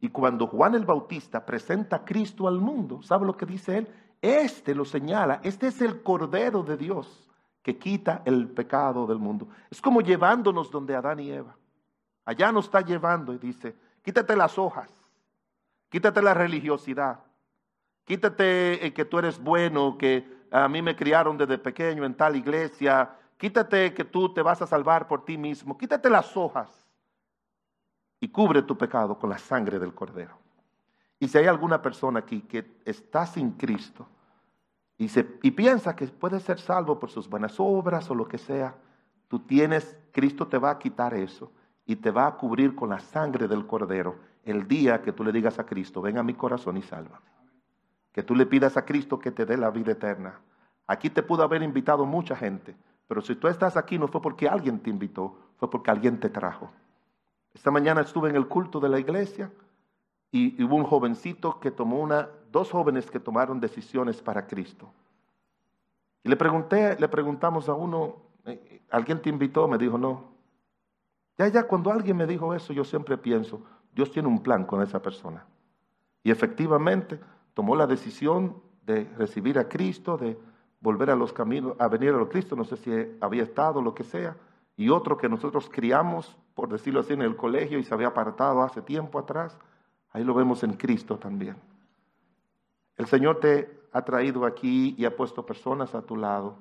Y 0.00 0.08
cuando 0.08 0.48
Juan 0.48 0.74
el 0.74 0.84
Bautista 0.84 1.46
presenta 1.46 1.96
a 1.96 2.04
Cristo 2.04 2.48
al 2.48 2.58
mundo, 2.58 3.00
¿sabe 3.02 3.26
lo 3.26 3.36
que 3.36 3.46
dice 3.46 3.78
él? 3.78 3.88
Este 4.20 4.74
lo 4.74 4.84
señala, 4.84 5.40
este 5.42 5.68
es 5.68 5.80
el 5.80 6.02
Cordero 6.02 6.62
de 6.62 6.76
Dios 6.76 7.28
que 7.62 7.76
quita 7.76 8.22
el 8.24 8.48
pecado 8.48 9.06
del 9.06 9.18
mundo. 9.18 9.48
Es 9.70 9.80
como 9.80 10.00
llevándonos 10.00 10.70
donde 10.70 10.94
Adán 10.94 11.20
y 11.20 11.30
Eva. 11.30 11.56
Allá 12.24 12.52
nos 12.52 12.66
está 12.66 12.80
llevando 12.80 13.32
y 13.32 13.38
dice, 13.38 13.74
quítate 14.02 14.36
las 14.36 14.56
hojas, 14.58 14.90
quítate 15.88 16.22
la 16.22 16.34
religiosidad, 16.34 17.20
quítate 18.04 18.92
que 18.94 19.04
tú 19.04 19.18
eres 19.18 19.42
bueno, 19.42 19.96
que 19.98 20.46
a 20.50 20.68
mí 20.68 20.80
me 20.80 20.96
criaron 20.96 21.36
desde 21.36 21.58
pequeño 21.58 22.04
en 22.04 22.14
tal 22.14 22.36
iglesia, 22.36 23.10
quítate 23.36 23.92
que 23.94 24.04
tú 24.04 24.32
te 24.32 24.42
vas 24.42 24.62
a 24.62 24.66
salvar 24.66 25.06
por 25.06 25.24
ti 25.24 25.36
mismo, 25.36 25.76
quítate 25.76 26.08
las 26.08 26.36
hojas 26.36 26.86
y 28.20 28.28
cubre 28.28 28.62
tu 28.62 28.76
pecado 28.76 29.18
con 29.18 29.30
la 29.30 29.38
sangre 29.38 29.78
del 29.78 29.94
Cordero. 29.94 30.45
Y 31.18 31.28
si 31.28 31.38
hay 31.38 31.46
alguna 31.46 31.80
persona 31.80 32.20
aquí 32.20 32.42
que 32.42 32.78
está 32.84 33.26
sin 33.26 33.52
Cristo 33.52 34.06
y, 34.98 35.08
se, 35.08 35.26
y 35.42 35.50
piensa 35.50 35.96
que 35.96 36.06
puede 36.06 36.40
ser 36.40 36.58
salvo 36.58 36.98
por 36.98 37.10
sus 37.10 37.28
buenas 37.28 37.58
obras 37.58 38.10
o 38.10 38.14
lo 38.14 38.28
que 38.28 38.38
sea, 38.38 38.76
tú 39.28 39.40
tienes, 39.40 39.96
Cristo 40.12 40.46
te 40.46 40.58
va 40.58 40.70
a 40.70 40.78
quitar 40.78 41.14
eso 41.14 41.50
y 41.86 41.96
te 41.96 42.10
va 42.10 42.26
a 42.26 42.36
cubrir 42.36 42.74
con 42.74 42.90
la 42.90 42.98
sangre 42.98 43.48
del 43.48 43.66
Cordero 43.66 44.16
el 44.44 44.68
día 44.68 45.02
que 45.02 45.12
tú 45.12 45.24
le 45.24 45.32
digas 45.32 45.58
a 45.58 45.66
Cristo, 45.66 46.00
ven 46.00 46.18
a 46.18 46.22
mi 46.22 46.34
corazón 46.34 46.76
y 46.76 46.82
sálvame. 46.82 47.24
Que 48.12 48.22
tú 48.22 48.34
le 48.34 48.46
pidas 48.46 48.76
a 48.76 48.84
Cristo 48.84 49.18
que 49.18 49.30
te 49.30 49.44
dé 49.44 49.56
la 49.56 49.70
vida 49.70 49.92
eterna. 49.92 50.40
Aquí 50.86 51.10
te 51.10 51.22
pudo 51.22 51.42
haber 51.42 51.62
invitado 51.62 52.06
mucha 52.06 52.36
gente, 52.36 52.76
pero 53.08 53.20
si 53.20 53.34
tú 53.34 53.48
estás 53.48 53.76
aquí 53.76 53.98
no 53.98 54.08
fue 54.08 54.22
porque 54.22 54.48
alguien 54.48 54.80
te 54.80 54.90
invitó, 54.90 55.36
fue 55.56 55.68
porque 55.68 55.90
alguien 55.90 56.20
te 56.20 56.30
trajo. 56.30 56.70
Esta 57.54 57.70
mañana 57.70 58.02
estuve 58.02 58.30
en 58.30 58.36
el 58.36 58.46
culto 58.46 58.78
de 58.80 58.88
la 58.88 59.00
iglesia 59.00 59.50
y 60.30 60.62
hubo 60.62 60.76
un 60.76 60.84
jovencito 60.84 61.60
que 61.60 61.70
tomó 61.70 62.00
una, 62.00 62.28
dos 62.50 62.70
jóvenes 62.70 63.10
que 63.10 63.20
tomaron 63.20 63.60
decisiones 63.60 64.20
para 64.20 64.46
Cristo. 64.46 64.90
Y 66.22 66.28
le 66.28 66.36
pregunté, 66.36 66.98
le 66.98 67.08
preguntamos 67.08 67.68
a 67.68 67.74
uno, 67.74 68.16
eh, 68.44 68.82
¿alguien 68.90 69.22
te 69.22 69.28
invitó? 69.28 69.68
Me 69.68 69.78
dijo, 69.78 69.96
no. 69.96 70.24
Ya, 71.38 71.48
ya, 71.48 71.62
cuando 71.64 71.92
alguien 71.92 72.16
me 72.16 72.26
dijo 72.26 72.54
eso, 72.54 72.72
yo 72.72 72.84
siempre 72.84 73.16
pienso, 73.16 73.62
Dios 73.94 74.10
tiene 74.10 74.28
un 74.28 74.42
plan 74.42 74.64
con 74.64 74.82
esa 74.82 75.00
persona. 75.00 75.46
Y 76.24 76.30
efectivamente 76.30 77.20
tomó 77.54 77.76
la 77.76 77.86
decisión 77.86 78.60
de 78.84 79.04
recibir 79.16 79.58
a 79.58 79.68
Cristo, 79.68 80.16
de 80.16 80.38
volver 80.80 81.10
a 81.10 81.16
los 81.16 81.32
caminos, 81.32 81.74
a 81.78 81.88
venir 81.88 82.10
a 82.10 82.16
los 82.16 82.28
Cristo, 82.28 82.56
no 82.56 82.64
sé 82.64 82.76
si 82.76 82.90
había 83.20 83.42
estado, 83.42 83.80
lo 83.80 83.94
que 83.94 84.04
sea, 84.04 84.36
y 84.76 84.88
otro 84.90 85.16
que 85.16 85.28
nosotros 85.28 85.70
criamos, 85.72 86.36
por 86.54 86.68
decirlo 86.68 87.00
así, 87.00 87.12
en 87.12 87.22
el 87.22 87.36
colegio 87.36 87.78
y 87.78 87.84
se 87.84 87.94
había 87.94 88.08
apartado 88.08 88.62
hace 88.62 88.82
tiempo 88.82 89.18
atrás, 89.18 89.58
ahí 90.16 90.24
lo 90.24 90.32
vemos 90.32 90.62
en 90.62 90.72
Cristo 90.72 91.18
también. 91.18 91.56
El 92.96 93.06
Señor 93.06 93.38
te 93.38 93.82
ha 93.92 94.02
traído 94.02 94.46
aquí 94.46 94.94
y 94.96 95.04
ha 95.04 95.14
puesto 95.14 95.44
personas 95.44 95.94
a 95.94 96.00
tu 96.00 96.16
lado 96.16 96.56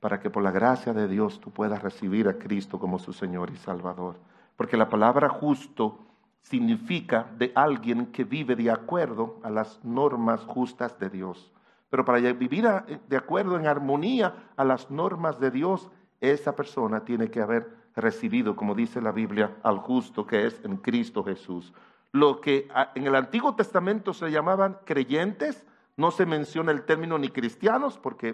para 0.00 0.18
que 0.18 0.28
por 0.28 0.42
la 0.42 0.50
gracia 0.50 0.92
de 0.92 1.06
Dios 1.06 1.40
tú 1.40 1.52
puedas 1.52 1.80
recibir 1.80 2.26
a 2.26 2.36
Cristo 2.36 2.80
como 2.80 2.98
su 2.98 3.12
Señor 3.12 3.50
y 3.50 3.56
Salvador. 3.58 4.16
Porque 4.56 4.76
la 4.76 4.88
palabra 4.88 5.28
justo 5.28 6.00
significa 6.42 7.30
de 7.38 7.52
alguien 7.54 8.06
que 8.06 8.24
vive 8.24 8.56
de 8.56 8.72
acuerdo 8.72 9.38
a 9.44 9.50
las 9.50 9.84
normas 9.84 10.40
justas 10.44 10.98
de 10.98 11.08
Dios. 11.08 11.52
Pero 11.88 12.04
para 12.04 12.18
vivir 12.32 12.66
de 13.08 13.16
acuerdo 13.16 13.56
en 13.56 13.68
armonía 13.68 14.50
a 14.56 14.64
las 14.64 14.90
normas 14.90 15.38
de 15.38 15.52
Dios, 15.52 15.88
esa 16.20 16.56
persona 16.56 17.04
tiene 17.04 17.30
que 17.30 17.40
haber 17.40 17.72
recibido, 17.94 18.56
como 18.56 18.74
dice 18.74 19.00
la 19.00 19.12
Biblia, 19.12 19.58
al 19.62 19.78
justo 19.78 20.26
que 20.26 20.46
es 20.46 20.60
en 20.64 20.78
Cristo 20.78 21.22
Jesús. 21.22 21.72
Lo 22.12 22.40
que 22.40 22.68
en 22.94 23.06
el 23.06 23.14
Antiguo 23.14 23.54
Testamento 23.54 24.14
se 24.14 24.30
llamaban 24.30 24.78
creyentes, 24.84 25.66
no 25.96 26.10
se 26.10 26.26
menciona 26.26 26.72
el 26.72 26.84
término 26.84 27.18
ni 27.18 27.28
cristianos, 27.28 27.98
porque 27.98 28.32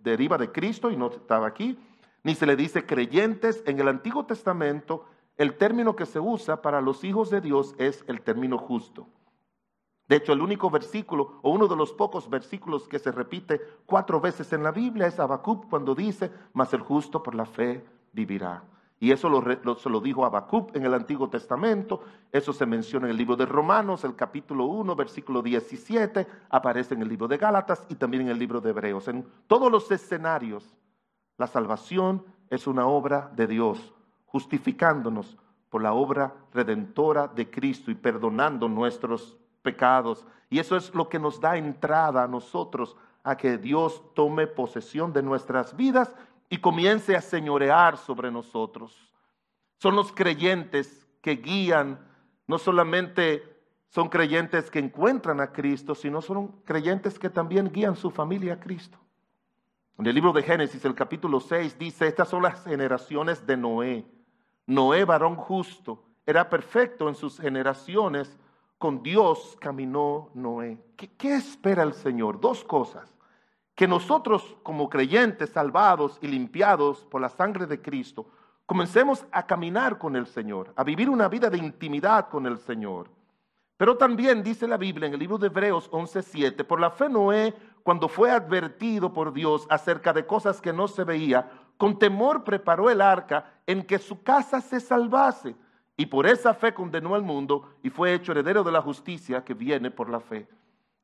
deriva 0.00 0.38
de 0.38 0.52
Cristo 0.52 0.90
y 0.90 0.96
no 0.96 1.10
estaba 1.10 1.46
aquí, 1.46 1.78
ni 2.22 2.34
se 2.34 2.46
le 2.46 2.56
dice 2.56 2.86
creyentes. 2.86 3.62
En 3.66 3.78
el 3.80 3.88
Antiguo 3.88 4.26
Testamento, 4.26 5.06
el 5.36 5.56
término 5.56 5.96
que 5.96 6.06
se 6.06 6.20
usa 6.20 6.62
para 6.62 6.80
los 6.80 7.04
hijos 7.04 7.30
de 7.30 7.40
Dios 7.40 7.74
es 7.78 8.04
el 8.06 8.20
término 8.20 8.58
justo. 8.58 9.08
De 10.08 10.16
hecho, 10.16 10.32
el 10.32 10.42
único 10.42 10.68
versículo 10.68 11.38
o 11.42 11.50
uno 11.50 11.68
de 11.68 11.76
los 11.76 11.92
pocos 11.92 12.28
versículos 12.28 12.86
que 12.86 12.98
se 12.98 13.12
repite 13.12 13.60
cuatro 13.86 14.20
veces 14.20 14.52
en 14.52 14.62
la 14.62 14.70
Biblia 14.70 15.06
es 15.06 15.18
Habacuc 15.18 15.68
cuando 15.70 15.94
dice, 15.94 16.30
mas 16.52 16.74
el 16.74 16.80
justo 16.80 17.22
por 17.22 17.34
la 17.34 17.46
fe 17.46 17.84
vivirá. 18.12 18.62
Y 19.02 19.10
eso 19.10 19.28
lo, 19.28 19.74
se 19.74 19.90
lo 19.90 20.00
dijo 20.00 20.24
Habacuc 20.24 20.76
en 20.76 20.84
el 20.84 20.94
Antiguo 20.94 21.28
Testamento, 21.28 22.04
eso 22.30 22.52
se 22.52 22.64
menciona 22.66 23.06
en 23.06 23.10
el 23.10 23.16
libro 23.16 23.34
de 23.34 23.46
Romanos, 23.46 24.04
el 24.04 24.14
capítulo 24.14 24.66
1, 24.66 24.94
versículo 24.94 25.42
17, 25.42 26.24
aparece 26.50 26.94
en 26.94 27.02
el 27.02 27.08
libro 27.08 27.26
de 27.26 27.36
Gálatas 27.36 27.84
y 27.88 27.96
también 27.96 28.22
en 28.22 28.28
el 28.28 28.38
libro 28.38 28.60
de 28.60 28.70
Hebreos. 28.70 29.08
En 29.08 29.26
todos 29.48 29.72
los 29.72 29.90
escenarios, 29.90 30.72
la 31.36 31.48
salvación 31.48 32.24
es 32.48 32.68
una 32.68 32.86
obra 32.86 33.28
de 33.34 33.48
Dios, 33.48 33.92
justificándonos 34.26 35.36
por 35.68 35.82
la 35.82 35.94
obra 35.94 36.32
redentora 36.54 37.26
de 37.26 37.50
Cristo 37.50 37.90
y 37.90 37.96
perdonando 37.96 38.68
nuestros 38.68 39.36
pecados. 39.62 40.24
Y 40.48 40.60
eso 40.60 40.76
es 40.76 40.94
lo 40.94 41.08
que 41.08 41.18
nos 41.18 41.40
da 41.40 41.56
entrada 41.56 42.22
a 42.22 42.28
nosotros 42.28 42.96
a 43.24 43.36
que 43.36 43.58
Dios 43.58 44.00
tome 44.14 44.46
posesión 44.46 45.12
de 45.12 45.24
nuestras 45.24 45.76
vidas 45.76 46.14
y 46.52 46.58
comience 46.58 47.16
a 47.16 47.22
señorear 47.22 47.96
sobre 47.96 48.30
nosotros. 48.30 48.94
Son 49.78 49.96
los 49.96 50.12
creyentes 50.12 51.08
que 51.22 51.36
guían, 51.36 51.98
no 52.46 52.58
solamente 52.58 53.42
son 53.88 54.10
creyentes 54.10 54.70
que 54.70 54.78
encuentran 54.78 55.40
a 55.40 55.50
Cristo, 55.50 55.94
sino 55.94 56.20
son 56.20 56.48
creyentes 56.66 57.18
que 57.18 57.30
también 57.30 57.72
guían 57.72 57.96
su 57.96 58.10
familia 58.10 58.52
a 58.52 58.60
Cristo. 58.60 58.98
En 59.96 60.06
el 60.06 60.14
libro 60.14 60.30
de 60.34 60.42
Génesis, 60.42 60.84
el 60.84 60.94
capítulo 60.94 61.40
6, 61.40 61.78
dice, 61.78 62.06
estas 62.06 62.28
son 62.28 62.42
las 62.42 62.62
generaciones 62.64 63.46
de 63.46 63.56
Noé. 63.56 64.04
Noé, 64.66 65.06
varón 65.06 65.36
justo, 65.36 66.04
era 66.26 66.50
perfecto 66.50 67.08
en 67.08 67.14
sus 67.14 67.40
generaciones, 67.40 68.38
con 68.76 69.02
Dios 69.02 69.56
caminó 69.58 70.28
Noé. 70.34 70.78
¿Qué, 70.98 71.08
qué 71.16 71.34
espera 71.34 71.82
el 71.82 71.94
Señor? 71.94 72.38
Dos 72.42 72.62
cosas 72.62 73.10
que 73.74 73.88
nosotros 73.88 74.56
como 74.62 74.88
creyentes 74.88 75.50
salvados 75.50 76.18
y 76.20 76.28
limpiados 76.28 77.06
por 77.10 77.20
la 77.20 77.28
sangre 77.28 77.66
de 77.66 77.80
Cristo, 77.80 78.26
comencemos 78.66 79.26
a 79.32 79.46
caminar 79.46 79.98
con 79.98 80.16
el 80.16 80.26
Señor, 80.26 80.72
a 80.76 80.84
vivir 80.84 81.08
una 81.08 81.28
vida 81.28 81.50
de 81.50 81.58
intimidad 81.58 82.28
con 82.28 82.46
el 82.46 82.58
Señor. 82.58 83.10
Pero 83.76 83.96
también 83.96 84.42
dice 84.42 84.68
la 84.68 84.76
Biblia 84.76 85.08
en 85.08 85.14
el 85.14 85.18
libro 85.18 85.38
de 85.38 85.48
Hebreos 85.48 85.90
11:7, 85.90 86.64
por 86.64 86.78
la 86.80 86.90
fe 86.90 87.08
Noé, 87.08 87.54
cuando 87.82 88.08
fue 88.08 88.30
advertido 88.30 89.12
por 89.12 89.32
Dios 89.32 89.66
acerca 89.68 90.12
de 90.12 90.24
cosas 90.24 90.60
que 90.60 90.72
no 90.72 90.86
se 90.86 91.04
veía, 91.04 91.50
con 91.76 91.98
temor 91.98 92.44
preparó 92.44 92.90
el 92.90 93.00
arca 93.00 93.54
en 93.66 93.82
que 93.82 93.98
su 93.98 94.22
casa 94.22 94.60
se 94.60 94.78
salvase, 94.78 95.56
y 95.96 96.06
por 96.06 96.26
esa 96.26 96.54
fe 96.54 96.72
condenó 96.72 97.14
al 97.14 97.22
mundo 97.22 97.74
y 97.82 97.90
fue 97.90 98.14
hecho 98.14 98.32
heredero 98.32 98.62
de 98.62 98.72
la 98.72 98.80
justicia 98.80 99.44
que 99.44 99.54
viene 99.54 99.90
por 99.90 100.08
la 100.08 100.20
fe. 100.20 100.48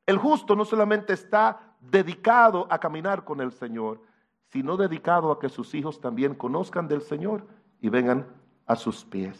El 0.09 0.17
justo 0.17 0.55
no 0.55 0.65
solamente 0.65 1.13
está 1.13 1.75
dedicado 1.79 2.65
a 2.71 2.79
caminar 2.79 3.23
con 3.23 3.41
el 3.41 3.51
Señor, 3.51 4.01
sino 4.47 4.75
dedicado 4.75 5.31
a 5.31 5.37
que 5.37 5.49
sus 5.49 5.75
hijos 5.75 6.01
también 6.01 6.33
conozcan 6.33 6.87
del 6.87 7.03
Señor 7.03 7.45
y 7.79 7.89
vengan 7.89 8.25
a 8.65 8.75
sus 8.75 9.05
pies. 9.05 9.39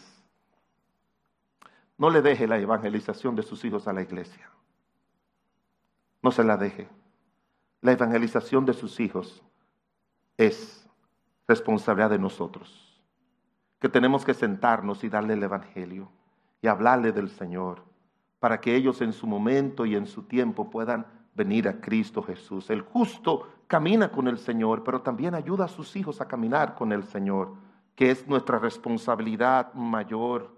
No 1.97 2.11
le 2.11 2.21
deje 2.21 2.45
la 2.45 2.59
evangelización 2.59 3.35
de 3.35 3.41
sus 3.41 3.65
hijos 3.65 3.87
a 3.87 3.93
la 3.93 4.03
iglesia. 4.03 4.47
No 6.21 6.29
se 6.29 6.43
la 6.43 6.55
deje. 6.55 6.87
La 7.81 7.93
evangelización 7.93 8.63
de 8.67 8.73
sus 8.73 8.99
hijos 8.99 9.41
es 10.37 10.87
responsabilidad 11.47 12.11
de 12.11 12.19
nosotros, 12.19 13.01
que 13.79 13.89
tenemos 13.89 14.23
que 14.23 14.35
sentarnos 14.35 15.03
y 15.03 15.09
darle 15.09 15.33
el 15.33 15.41
Evangelio 15.41 16.11
y 16.61 16.67
hablarle 16.67 17.11
del 17.11 17.31
Señor, 17.31 17.88
para 18.39 18.59
que 18.61 18.75
ellos 18.75 19.01
en 19.01 19.13
su 19.13 19.27
momento 19.27 19.85
y 19.85 19.95
en 19.95 20.07
su 20.07 20.23
tiempo 20.23 20.69
puedan 20.69 21.05
venir 21.35 21.67
a 21.67 21.79
Cristo 21.79 22.21
Jesús. 22.21 22.69
El 22.69 22.81
justo 22.81 23.47
camina 23.67 24.11
con 24.11 24.27
el 24.27 24.37
Señor, 24.37 24.83
pero 24.83 25.01
también 25.01 25.35
ayuda 25.35 25.65
a 25.65 25.69
sus 25.69 25.95
hijos 25.95 26.21
a 26.21 26.27
caminar 26.27 26.75
con 26.75 26.91
el 26.91 27.03
Señor, 27.03 27.53
que 27.95 28.11
es 28.11 28.27
nuestra 28.27 28.59
responsabilidad 28.59 29.73
mayor. 29.73 30.55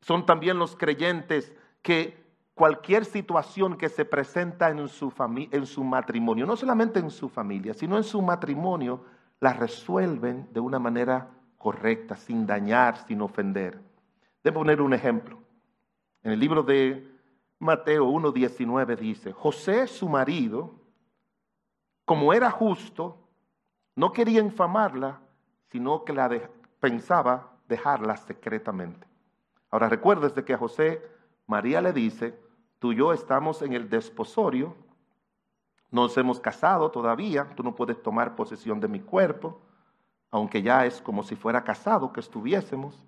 Son 0.00 0.26
también 0.26 0.58
los 0.58 0.76
creyentes 0.76 1.52
que 1.82 2.20
cualquier 2.54 3.04
situación 3.04 3.76
que 3.76 3.88
se 3.88 4.04
presenta 4.04 4.70
en 4.70 4.86
su, 4.88 5.12
en 5.50 5.66
su 5.66 5.82
matrimonio, 5.82 6.46
no 6.46 6.56
solamente 6.56 6.98
en 6.98 7.10
su 7.10 7.28
familia, 7.28 7.74
sino 7.74 7.96
en 7.96 8.04
su 8.04 8.20
matrimonio, 8.20 9.04
la 9.40 9.54
resuelven 9.54 10.48
de 10.52 10.60
una 10.60 10.78
manera 10.78 11.30
correcta, 11.56 12.16
sin 12.16 12.46
dañar, 12.46 12.96
sin 13.06 13.20
ofender. 13.22 13.80
Debo 14.44 14.60
poner 14.60 14.80
un 14.80 14.92
ejemplo. 14.92 15.38
En 16.22 16.32
el 16.32 16.40
libro 16.40 16.62
de 16.62 17.09
Mateo 17.60 18.06
1.19 18.06 18.96
dice, 18.96 19.32
José 19.32 19.86
su 19.86 20.08
marido, 20.08 20.72
como 22.06 22.32
era 22.32 22.50
justo, 22.50 23.18
no 23.94 24.12
quería 24.12 24.40
infamarla, 24.40 25.20
sino 25.70 26.02
que 26.02 26.14
la 26.14 26.50
pensaba 26.80 27.52
dejarla 27.68 28.16
secretamente. 28.16 29.06
Ahora 29.70 29.90
recuerdes 29.90 30.34
de 30.34 30.42
que 30.42 30.54
a 30.54 30.58
José 30.58 31.02
María 31.46 31.82
le 31.82 31.92
dice, 31.92 32.34
tú 32.78 32.92
y 32.92 32.96
yo 32.96 33.12
estamos 33.12 33.60
en 33.60 33.74
el 33.74 33.90
desposorio, 33.90 34.74
nos 35.90 36.16
hemos 36.16 36.40
casado 36.40 36.90
todavía, 36.90 37.46
tú 37.56 37.62
no 37.62 37.74
puedes 37.74 38.02
tomar 38.02 38.36
posesión 38.36 38.80
de 38.80 38.88
mi 38.88 39.00
cuerpo, 39.00 39.60
aunque 40.30 40.62
ya 40.62 40.86
es 40.86 41.02
como 41.02 41.22
si 41.22 41.36
fuera 41.36 41.62
casado 41.62 42.10
que 42.10 42.20
estuviésemos, 42.20 43.06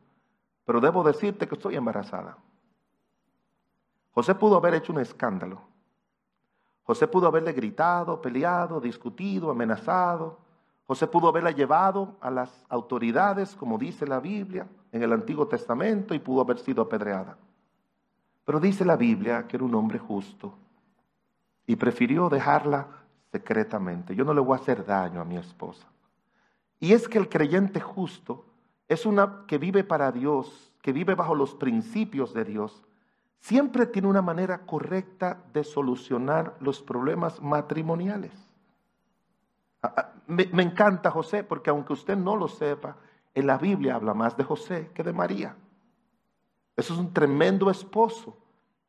pero 0.66 0.78
debo 0.78 1.02
decirte 1.02 1.48
que 1.48 1.54
estoy 1.54 1.76
embarazada. 1.76 2.36
José 4.12 4.34
pudo 4.34 4.56
haber 4.56 4.74
hecho 4.74 4.92
un 4.92 5.00
escándalo. 5.00 5.60
José 6.84 7.08
pudo 7.08 7.28
haberle 7.28 7.52
gritado, 7.52 8.20
peleado, 8.20 8.80
discutido, 8.80 9.50
amenazado. 9.50 10.38
José 10.86 11.06
pudo 11.06 11.28
haberla 11.28 11.50
llevado 11.50 12.16
a 12.20 12.30
las 12.30 12.64
autoridades, 12.68 13.54
como 13.54 13.78
dice 13.78 14.06
la 14.06 14.20
Biblia 14.20 14.66
en 14.90 15.02
el 15.02 15.12
Antiguo 15.12 15.46
Testamento, 15.46 16.14
y 16.14 16.18
pudo 16.18 16.42
haber 16.42 16.58
sido 16.58 16.82
apedreada. 16.82 17.38
Pero 18.44 18.60
dice 18.60 18.84
la 18.84 18.96
Biblia 18.96 19.46
que 19.46 19.56
era 19.56 19.64
un 19.64 19.74
hombre 19.74 19.98
justo 19.98 20.54
y 21.66 21.76
prefirió 21.76 22.28
dejarla 22.28 22.88
secretamente. 23.30 24.14
Yo 24.14 24.24
no 24.24 24.34
le 24.34 24.40
voy 24.40 24.58
a 24.58 24.60
hacer 24.60 24.84
daño 24.84 25.20
a 25.20 25.24
mi 25.24 25.36
esposa. 25.36 25.86
Y 26.80 26.92
es 26.92 27.08
que 27.08 27.18
el 27.18 27.28
creyente 27.28 27.80
justo 27.80 28.44
es 28.88 29.06
una 29.06 29.44
que 29.46 29.56
vive 29.56 29.84
para 29.84 30.10
Dios, 30.10 30.74
que 30.82 30.92
vive 30.92 31.14
bajo 31.14 31.34
los 31.34 31.54
principios 31.54 32.34
de 32.34 32.44
Dios 32.44 32.82
siempre 33.42 33.86
tiene 33.86 34.08
una 34.08 34.22
manera 34.22 34.58
correcta 34.58 35.42
de 35.52 35.64
solucionar 35.64 36.54
los 36.60 36.80
problemas 36.80 37.42
matrimoniales. 37.42 38.32
Ah, 39.82 39.92
ah, 39.96 40.12
me, 40.28 40.44
encanta 40.62 41.10
José 41.10 41.42
porque 41.42 41.68
aunque 41.68 41.92
usted 41.92 42.16
no 42.16 42.36
lo 42.36 42.46
sepa, 42.46 42.96
en 43.34 43.48
la 43.48 43.58
Biblia 43.58 43.96
habla 43.96 44.14
más 44.14 44.36
de 44.36 44.44
José 44.44 44.90
que 44.94 45.02
de 45.02 45.12
María. 45.12 45.56
Eso 46.76 46.94
es 46.94 47.00
un 47.00 47.12
tremendo 47.12 47.68
esposo, 47.68 48.36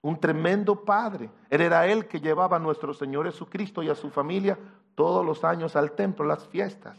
un 0.02 0.20
tremendo 0.20 0.86
padre. 0.86 1.32
Él 1.50 1.62
era 1.62 1.88
él 1.88 2.08
que 2.08 2.22
llevaba 2.22 2.58
a 2.58 2.60
nuestro 2.60 2.94
Señor 2.94 3.26
Jesucristo 3.26 3.82
y 3.82 3.90
a 3.90 3.96
su 3.96 4.12
familia 4.12 4.60
todos 4.94 5.26
los 5.26 5.44
años 5.44 5.76
al 5.76 5.94
templo, 5.94 6.26
las 6.26 6.48
fiestas. 6.48 6.98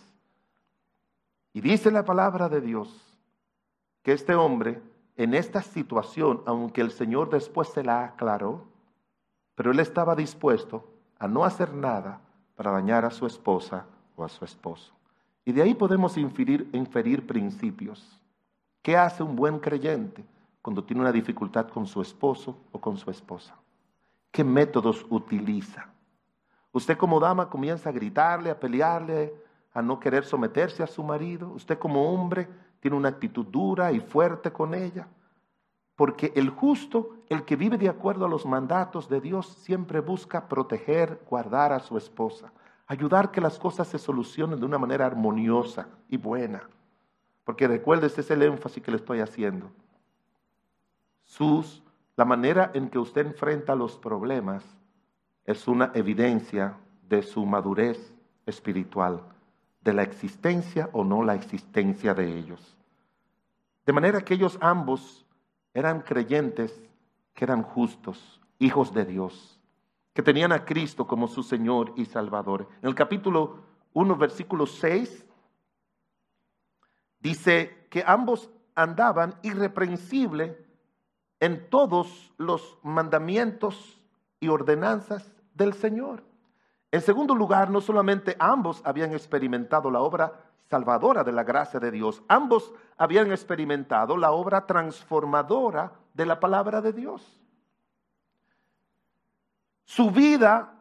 Y 1.52 1.60
dice 1.60 1.92
la 1.92 2.04
palabra 2.04 2.48
de 2.48 2.60
Dios 2.60 3.16
que 4.02 4.12
este 4.12 4.34
hombre, 4.34 4.82
en 5.16 5.34
esta 5.34 5.62
situación, 5.62 6.42
aunque 6.46 6.80
el 6.80 6.90
Señor 6.90 7.30
después 7.30 7.68
se 7.68 7.84
la 7.84 8.04
aclaró, 8.04 8.64
pero 9.54 9.70
él 9.70 9.80
estaba 9.80 10.16
dispuesto 10.16 10.88
a 11.18 11.28
no 11.28 11.44
hacer 11.44 11.72
nada 11.72 12.20
para 12.56 12.72
dañar 12.72 13.04
a 13.04 13.10
su 13.10 13.26
esposa 13.26 13.86
o 14.16 14.24
a 14.24 14.28
su 14.28 14.44
esposo. 14.44 14.92
Y 15.44 15.52
de 15.52 15.62
ahí 15.62 15.74
podemos 15.74 16.16
inferir, 16.16 16.68
inferir 16.72 17.26
principios. 17.26 18.20
¿Qué 18.82 18.96
hace 18.96 19.22
un 19.22 19.36
buen 19.36 19.58
creyente 19.58 20.24
cuando 20.60 20.82
tiene 20.82 21.02
una 21.02 21.12
dificultad 21.12 21.68
con 21.68 21.86
su 21.86 22.02
esposo 22.02 22.58
o 22.72 22.80
con 22.80 22.96
su 22.96 23.10
esposa? 23.10 23.54
¿Qué 24.30 24.42
métodos 24.42 25.06
utiliza? 25.10 25.88
Usted 26.72 26.96
como 26.96 27.20
dama 27.20 27.48
comienza 27.48 27.90
a 27.90 27.92
gritarle, 27.92 28.50
a 28.50 28.58
pelearle, 28.58 29.32
a 29.72 29.80
no 29.80 30.00
querer 30.00 30.24
someterse 30.24 30.82
a 30.82 30.88
su 30.88 31.04
marido. 31.04 31.50
Usted 31.50 31.78
como 31.78 32.12
hombre 32.12 32.48
tiene 32.84 32.98
una 32.98 33.08
actitud 33.08 33.46
dura 33.46 33.92
y 33.92 34.00
fuerte 34.00 34.52
con 34.52 34.74
ella. 34.74 35.08
Porque 35.96 36.34
el 36.36 36.50
justo, 36.50 37.14
el 37.30 37.46
que 37.46 37.56
vive 37.56 37.78
de 37.78 37.88
acuerdo 37.88 38.26
a 38.26 38.28
los 38.28 38.44
mandatos 38.44 39.08
de 39.08 39.22
Dios, 39.22 39.46
siempre 39.62 40.00
busca 40.00 40.50
proteger, 40.50 41.18
guardar 41.26 41.72
a 41.72 41.80
su 41.80 41.96
esposa, 41.96 42.52
ayudar 42.86 43.30
que 43.30 43.40
las 43.40 43.58
cosas 43.58 43.88
se 43.88 43.98
solucionen 43.98 44.60
de 44.60 44.66
una 44.66 44.76
manera 44.76 45.06
armoniosa 45.06 45.88
y 46.10 46.18
buena. 46.18 46.68
Porque 47.44 47.66
recuerde, 47.66 48.08
ese 48.08 48.20
es 48.20 48.30
el 48.30 48.42
énfasis 48.42 48.82
que 48.82 48.90
le 48.90 48.98
estoy 48.98 49.20
haciendo. 49.20 49.70
Sus, 51.22 51.82
la 52.16 52.26
manera 52.26 52.70
en 52.74 52.90
que 52.90 52.98
usted 52.98 53.24
enfrenta 53.24 53.74
los 53.74 53.96
problemas 53.96 54.62
es 55.46 55.66
una 55.66 55.90
evidencia 55.94 56.76
de 57.08 57.22
su 57.22 57.46
madurez 57.46 58.12
espiritual, 58.44 59.22
de 59.80 59.94
la 59.94 60.02
existencia 60.02 60.90
o 60.92 61.02
no 61.02 61.22
la 61.22 61.34
existencia 61.34 62.12
de 62.12 62.38
ellos. 62.38 62.73
De 63.86 63.92
manera 63.92 64.22
que 64.22 64.34
ellos 64.34 64.58
ambos 64.60 65.26
eran 65.74 66.00
creyentes 66.00 66.72
que 67.34 67.44
eran 67.44 67.62
justos, 67.62 68.40
hijos 68.58 68.94
de 68.94 69.04
Dios, 69.04 69.60
que 70.12 70.22
tenían 70.22 70.52
a 70.52 70.64
Cristo 70.64 71.06
como 71.06 71.28
su 71.28 71.42
Señor 71.42 71.92
y 71.96 72.04
Salvador. 72.06 72.68
En 72.80 72.88
el 72.88 72.94
capítulo 72.94 73.58
1, 73.92 74.16
versículo 74.16 74.66
6, 74.66 75.26
dice 77.18 77.86
que 77.90 78.04
ambos 78.06 78.50
andaban 78.74 79.34
irreprensible 79.42 80.64
en 81.40 81.68
todos 81.68 82.32
los 82.38 82.78
mandamientos 82.82 84.00
y 84.40 84.48
ordenanzas 84.48 85.30
del 85.54 85.74
Señor. 85.74 86.22
En 86.90 87.00
segundo 87.00 87.34
lugar, 87.34 87.70
no 87.70 87.80
solamente 87.80 88.36
ambos 88.38 88.80
habían 88.84 89.12
experimentado 89.12 89.90
la 89.90 90.00
obra 90.00 90.32
salvadora 90.74 91.22
de 91.22 91.30
la 91.30 91.44
gracia 91.44 91.78
de 91.78 91.92
Dios, 91.92 92.20
ambos 92.26 92.74
habían 92.96 93.30
experimentado 93.30 94.16
la 94.16 94.32
obra 94.32 94.66
transformadora 94.66 95.92
de 96.14 96.26
la 96.26 96.40
palabra 96.40 96.80
de 96.80 96.92
Dios. 96.92 97.40
Su 99.84 100.10
vida 100.10 100.74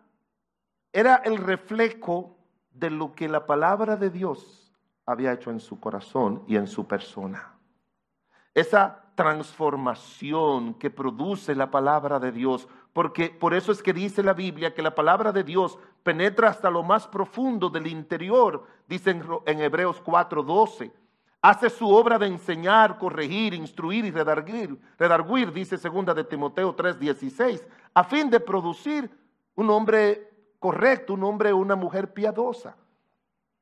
era 0.92 1.18
el 1.18 1.38
reflejo 1.38 2.36
de 2.72 2.90
lo 2.90 3.14
que 3.14 3.30
la 3.30 3.46
palabra 3.46 3.96
de 3.96 4.10
Dios 4.10 4.74
había 5.06 5.32
hecho 5.32 5.52
en 5.52 5.60
su 5.60 5.80
corazón 5.80 6.44
y 6.48 6.56
en 6.56 6.66
su 6.66 6.88
persona. 6.88 7.54
Esa 8.56 9.03
transformación 9.16 10.74
que 10.76 10.90
produce 10.90 11.56
la 11.56 11.72
palabra 11.72 12.20
de 12.20 12.32
Dios 12.32 12.68
porque 12.94 13.32
por 13.32 13.56
eso 13.56 13.72
es 13.72 13.82
que 13.82 13.92
dice 13.92 14.22
la 14.22 14.34
Biblia 14.34 14.74
que 14.74 14.84
la 14.84 14.94
palabra 14.94 15.32
de 15.32 15.44
Dios 15.44 15.78
penetra 16.04 16.50
hasta 16.50 16.70
lo 16.70 16.84
más 16.84 17.08
profundo 17.08 17.70
del 17.70 17.88
interior, 17.88 18.66
dice 18.88 19.20
en, 19.46 19.60
Hebreos 19.60 20.02
4:12. 20.04 20.92
Hace 21.42 21.70
su 21.70 21.90
obra 21.90 22.18
de 22.18 22.28
enseñar, 22.28 22.98
corregir, 22.98 23.54
instruir 23.54 24.06
y 24.06 24.12
redarguir, 24.12 24.80
redarguir, 24.98 25.52
dice 25.52 25.78
segunda 25.78 26.14
de 26.14 26.24
Timoteo 26.24 26.76
3:16, 26.76 27.68
a 27.96 28.04
fin 28.04 28.30
de 28.30 28.40
producir 28.40 29.10
un 29.56 29.70
hombre 29.72 30.30
correcto, 30.60 31.16
un 31.16 31.24
hombre 31.24 31.52
una 31.52 31.76
mujer 31.76 32.14
piadosa. 32.14 32.78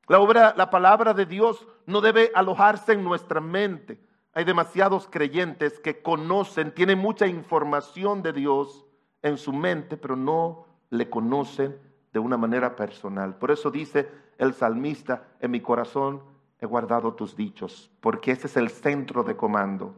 La 0.08 0.20
obra, 0.20 0.54
la 0.58 0.70
palabra 0.70 1.14
de 1.14 1.26
Dios 1.26 1.66
no 1.86 2.02
debe 2.02 2.32
alojarse 2.36 2.92
en 2.92 3.04
nuestra 3.04 3.40
mente. 3.40 3.98
Hay 4.34 4.46
demasiados 4.46 5.08
creyentes 5.10 5.80
que 5.80 6.02
conocen, 6.02 6.74
tienen 6.74 7.00
mucha 7.00 7.28
información 7.28 8.22
de 8.22 8.34
Dios, 8.34 8.86
en 9.22 9.38
su 9.38 9.54
mente, 9.54 9.98
pero 9.98 10.15
no 10.15 10.65
le 10.89 11.10
conocen 11.10 11.78
de 12.13 12.20
una 12.20 12.38
manera 12.38 12.76
personal. 12.76 13.36
Por 13.36 13.52
eso 13.52 13.72
dice 13.72 14.10
el 14.38 14.54
salmista, 14.54 15.28
en 15.39 15.52
mi 15.52 15.62
corazón 15.62 16.22
he 16.60 16.65
guardado 16.65 17.13
tus 17.13 17.36
dichos, 17.36 17.91
porque 18.02 18.32
ese 18.32 18.48
es 18.48 18.58
el 18.58 18.70
centro 18.70 19.24
de 19.24 19.36
comando. 19.36 19.96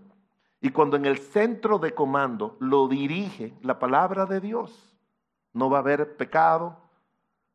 Y 0.62 0.70
cuando 0.70 0.96
en 0.96 1.06
el 1.06 1.18
centro 1.18 1.78
de 1.78 1.94
comando 1.94 2.56
lo 2.60 2.88
dirige 2.88 3.54
la 3.62 3.80
palabra 3.80 4.26
de 4.26 4.40
Dios, 4.40 4.96
no 5.52 5.70
va 5.70 5.78
a 5.78 5.82
haber 5.82 6.16
pecado, 6.16 6.78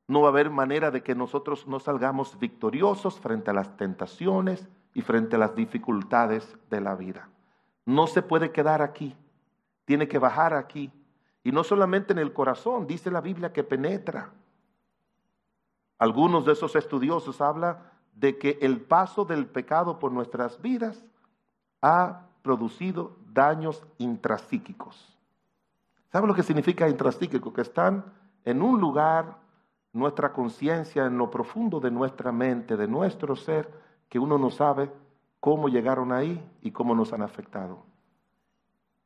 no 0.06 0.22
va 0.22 0.28
a 0.28 0.30
haber 0.30 0.50
manera 0.50 0.90
de 0.90 1.02
que 1.02 1.14
nosotros 1.14 1.66
no 1.66 1.80
salgamos 1.80 2.38
victoriosos 2.38 3.18
frente 3.18 3.50
a 3.50 3.54
las 3.54 3.76
tentaciones 3.76 4.68
y 4.98 5.02
frente 5.02 5.36
a 5.36 5.38
las 5.38 5.54
dificultades 5.54 6.58
de 6.70 6.80
la 6.80 6.96
vida. 6.96 7.28
No 7.86 8.08
se 8.08 8.20
puede 8.20 8.50
quedar 8.50 8.82
aquí, 8.82 9.14
tiene 9.84 10.08
que 10.08 10.18
bajar 10.18 10.54
aquí 10.54 10.90
y 11.44 11.52
no 11.52 11.62
solamente 11.62 12.12
en 12.12 12.18
el 12.18 12.32
corazón, 12.32 12.84
dice 12.84 13.08
la 13.08 13.20
Biblia 13.20 13.52
que 13.52 13.62
penetra. 13.62 14.32
Algunos 16.00 16.44
de 16.44 16.54
esos 16.54 16.74
estudiosos 16.74 17.40
hablan 17.40 17.78
de 18.12 18.38
que 18.38 18.58
el 18.60 18.80
paso 18.80 19.24
del 19.24 19.46
pecado 19.46 20.00
por 20.00 20.10
nuestras 20.10 20.60
vidas 20.60 21.06
ha 21.80 22.26
producido 22.42 23.18
daños 23.32 23.86
intrapsíquicos. 23.98 25.16
¿Sabe 26.10 26.26
lo 26.26 26.34
que 26.34 26.42
significa 26.42 26.88
intrapsíquico? 26.88 27.52
Que 27.52 27.60
están 27.60 28.04
en 28.44 28.62
un 28.62 28.80
lugar, 28.80 29.38
nuestra 29.92 30.32
conciencia, 30.32 31.06
en 31.06 31.18
lo 31.18 31.30
profundo 31.30 31.78
de 31.78 31.92
nuestra 31.92 32.32
mente, 32.32 32.76
de 32.76 32.88
nuestro 32.88 33.36
ser, 33.36 33.86
que 34.08 34.18
uno 34.18 34.38
no 34.38 34.50
sabe 34.50 34.90
cómo 35.40 35.68
llegaron 35.68 36.12
ahí 36.12 36.42
y 36.62 36.70
cómo 36.70 36.94
nos 36.94 37.12
han 37.12 37.22
afectado. 37.22 37.84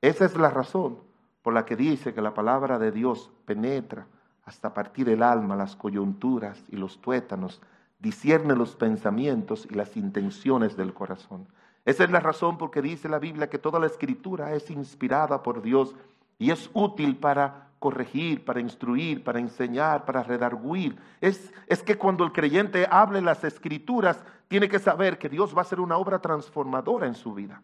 Esa 0.00 0.24
es 0.24 0.36
la 0.36 0.50
razón 0.50 0.98
por 1.42 1.54
la 1.54 1.64
que 1.64 1.76
dice 1.76 2.14
que 2.14 2.22
la 2.22 2.34
palabra 2.34 2.78
de 2.78 2.92
Dios 2.92 3.30
penetra 3.44 4.06
hasta 4.44 4.74
partir 4.74 5.08
el 5.08 5.22
alma, 5.22 5.56
las 5.56 5.76
coyunturas 5.76 6.64
y 6.68 6.76
los 6.76 7.00
tuétanos, 7.00 7.60
discierne 7.98 8.56
los 8.56 8.74
pensamientos 8.74 9.66
y 9.70 9.74
las 9.74 9.96
intenciones 9.96 10.76
del 10.76 10.92
corazón. 10.92 11.46
Esa 11.84 12.04
es 12.04 12.10
la 12.10 12.20
razón 12.20 12.58
por 12.58 12.70
que 12.70 12.82
dice 12.82 13.08
la 13.08 13.18
Biblia 13.18 13.48
que 13.48 13.58
toda 13.58 13.78
la 13.78 13.86
escritura 13.86 14.54
es 14.54 14.70
inspirada 14.70 15.42
por 15.42 15.62
Dios 15.62 15.94
y 16.38 16.50
es 16.50 16.70
útil 16.74 17.16
para 17.16 17.68
corregir, 17.82 18.44
para 18.44 18.60
instruir, 18.60 19.24
para 19.24 19.40
enseñar, 19.40 20.04
para 20.04 20.22
redarguir. 20.22 20.96
Es, 21.20 21.52
es 21.66 21.82
que 21.82 21.98
cuando 21.98 22.22
el 22.22 22.30
creyente 22.30 22.86
hable 22.88 23.20
las 23.20 23.42
escrituras, 23.42 24.24
tiene 24.46 24.68
que 24.68 24.78
saber 24.78 25.18
que 25.18 25.28
Dios 25.28 25.52
va 25.52 25.58
a 25.58 25.62
hacer 25.62 25.80
una 25.80 25.96
obra 25.96 26.20
transformadora 26.20 27.08
en 27.08 27.16
su 27.16 27.34
vida. 27.34 27.60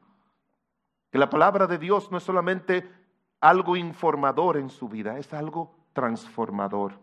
Que 1.13 1.19
la 1.19 1.31
palabra 1.31 1.69
de 1.69 1.79
Dios 1.79 2.11
no 2.11 2.19
es 2.19 2.25
solamente 2.25 2.91
algo 3.41 3.77
informador 3.77 4.57
en 4.57 4.71
su 4.71 4.89
vida, 4.89 5.19
es 5.19 5.33
algo 5.33 5.73
transformador. 5.93 6.95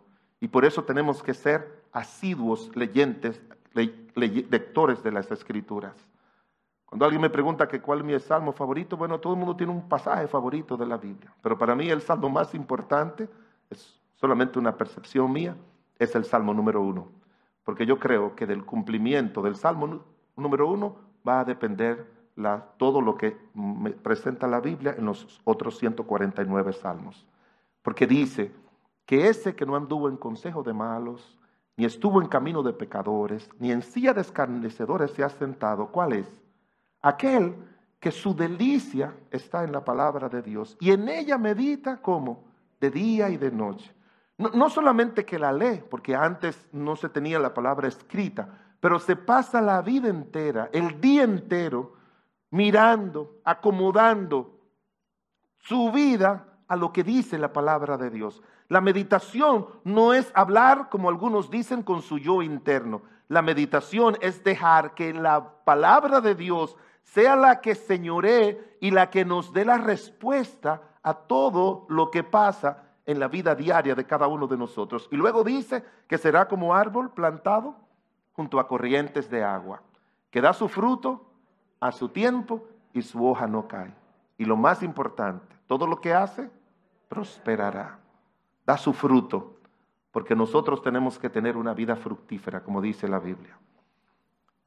Y 0.42 0.50
por 0.50 0.66
eso 0.66 0.84
tenemos 0.84 1.24
que 1.24 1.34
ser 1.34 1.86
asiduos 1.94 2.70
leyentes, 2.76 3.42
lectores 3.74 5.02
de 5.04 5.12
las 5.14 5.32
escrituras. 5.32 5.96
Cuando 6.96 7.08
alguien 7.08 7.24
me 7.24 7.30
pregunta 7.30 7.68
que 7.68 7.82
cuál 7.82 8.00
es 8.00 8.06
mi 8.06 8.18
salmo 8.22 8.54
favorito, 8.54 8.96
bueno, 8.96 9.20
todo 9.20 9.34
el 9.34 9.40
mundo 9.40 9.54
tiene 9.58 9.74
un 9.74 9.90
pasaje 9.90 10.30
favorito 10.30 10.78
de 10.78 10.86
la 10.86 10.96
Biblia, 10.96 11.30
pero 11.42 11.58
para 11.58 11.76
mí 11.76 11.90
el 11.90 12.00
salmo 12.00 12.30
más 12.30 12.56
importante, 12.56 13.28
es 13.70 14.00
solamente 14.14 14.58
una 14.60 14.78
percepción 14.78 15.30
mía, 15.30 15.58
es 16.00 16.16
el 16.16 16.24
salmo 16.24 16.54
número 16.54 16.82
uno, 16.82 17.10
porque 17.66 17.86
yo 17.86 18.00
creo 18.00 18.34
que 18.34 18.48
del 18.48 18.64
cumplimiento 18.64 19.42
del 19.42 19.58
salmo 19.58 20.06
número 20.38 20.72
uno 20.72 20.96
va 21.28 21.42
a 21.42 21.44
depender 21.44 22.10
todo 22.78 23.02
lo 23.02 23.18
que 23.18 23.38
presenta 24.02 24.48
la 24.48 24.62
Biblia 24.62 24.96
en 24.98 25.04
los 25.04 25.42
otros 25.44 25.78
149 25.78 26.72
salmos. 26.72 27.28
Porque 27.82 28.08
dice 28.08 28.54
que 29.06 29.28
ese 29.28 29.54
que 29.54 29.66
no 29.66 29.76
anduvo 29.76 30.08
en 30.08 30.16
consejo 30.16 30.64
de 30.64 30.72
malos, 30.72 31.38
ni 31.76 31.84
estuvo 31.84 32.22
en 32.22 32.30
camino 32.30 32.64
de 32.64 32.72
pecadores, 32.72 33.50
ni 33.60 33.74
en 33.74 33.82
silla 33.82 34.14
de 34.14 34.22
escarnecedores 34.22 35.12
se 35.12 35.26
ha 35.26 35.30
sentado. 35.30 35.88
¿Cuál 35.88 36.14
es? 36.14 36.45
Aquel 37.06 37.56
que 38.00 38.12
su 38.12 38.34
delicia 38.34 39.14
está 39.30 39.64
en 39.64 39.72
la 39.72 39.86
palabra 39.86 40.28
de 40.28 40.42
Dios 40.42 40.76
y 40.80 40.90
en 40.90 41.08
ella 41.08 41.38
medita 41.38 42.02
como 42.02 42.44
de 42.82 42.90
día 42.90 43.30
y 43.30 43.38
de 43.38 43.52
noche. 43.52 43.94
No, 44.40 44.72
solamente 44.72 45.24
que 45.24 45.38
la 45.38 45.54
lee, 45.54 45.84
porque 45.88 46.16
antes 46.16 46.68
no 46.72 46.96
se 46.96 47.10
tenía 47.10 47.38
la 47.38 47.54
palabra 47.54 47.88
escrita, 47.88 48.50
pero 48.80 48.98
se 48.98 49.16
pasa 49.16 49.62
la 49.62 49.84
vida 49.84 50.10
entera, 50.10 50.72
el 50.74 51.00
día 51.00 51.22
entero, 51.24 51.94
mirando, 52.50 53.40
acomodando 53.44 54.60
su 55.60 55.92
vida 55.92 56.58
a 56.68 56.76
lo 56.76 56.92
que 56.92 57.04
dice 57.04 57.38
la 57.38 57.54
palabra 57.54 57.98
de 57.98 58.10
Dios. 58.10 58.42
La 58.68 58.82
meditación 58.82 59.68
no 59.84 60.16
es 60.16 60.32
hablar, 60.34 60.90
como 60.90 61.10
algunos 61.10 61.52
dicen, 61.52 61.84
con 61.84 62.02
su 62.02 62.18
yo 62.18 62.42
interno. 62.42 63.04
La 63.28 63.44
meditación 63.44 64.18
es 64.22 64.44
dejar 64.44 64.96
que 64.96 65.14
la 65.14 65.64
palabra 65.64 66.20
de 66.20 66.34
Dios 66.34 66.76
sea 67.06 67.36
la 67.36 67.62
que 67.62 67.76
señoree 67.76 68.78
y 68.82 68.92
la 68.92 69.10
que 69.10 69.24
nos 69.24 69.54
dé 69.54 69.64
la 69.64 69.78
respuesta 69.78 70.82
a 71.02 71.14
todo 71.14 71.86
lo 71.88 72.12
que 72.12 72.24
pasa 72.24 72.84
en 73.06 73.20
la 73.20 73.28
vida 73.28 73.56
diaria 73.56 73.96
de 73.96 74.06
cada 74.06 74.28
uno 74.28 74.48
de 74.48 74.58
nosotros. 74.58 75.08
Y 75.12 75.16
luego 75.16 75.44
dice 75.44 75.86
que 76.08 76.18
será 76.18 76.48
como 76.48 76.74
árbol 76.74 77.12
plantado 77.12 77.76
junto 78.34 78.60
a 78.60 78.68
corrientes 78.68 79.30
de 79.30 79.44
agua, 79.44 79.82
que 80.32 80.42
da 80.42 80.52
su 80.52 80.68
fruto 80.68 81.26
a 81.80 81.92
su 81.92 82.10
tiempo 82.10 82.68
y 82.92 83.02
su 83.02 83.26
hoja 83.26 83.48
no 83.48 83.68
cae. 83.68 83.94
Y 84.38 84.46
lo 84.46 84.58
más 84.58 84.82
importante, 84.84 85.56
todo 85.68 85.88
lo 85.88 86.02
que 86.02 86.14
hace 86.14 86.50
prosperará, 87.08 88.00
da 88.66 88.78
su 88.78 88.94
fruto, 88.94 89.58
porque 90.12 90.36
nosotros 90.36 90.82
tenemos 90.82 91.20
que 91.20 91.30
tener 91.30 91.56
una 91.56 91.74
vida 91.74 91.96
fructífera, 91.96 92.64
como 92.64 92.82
dice 92.82 93.08
la 93.08 93.20
Biblia. 93.20 93.58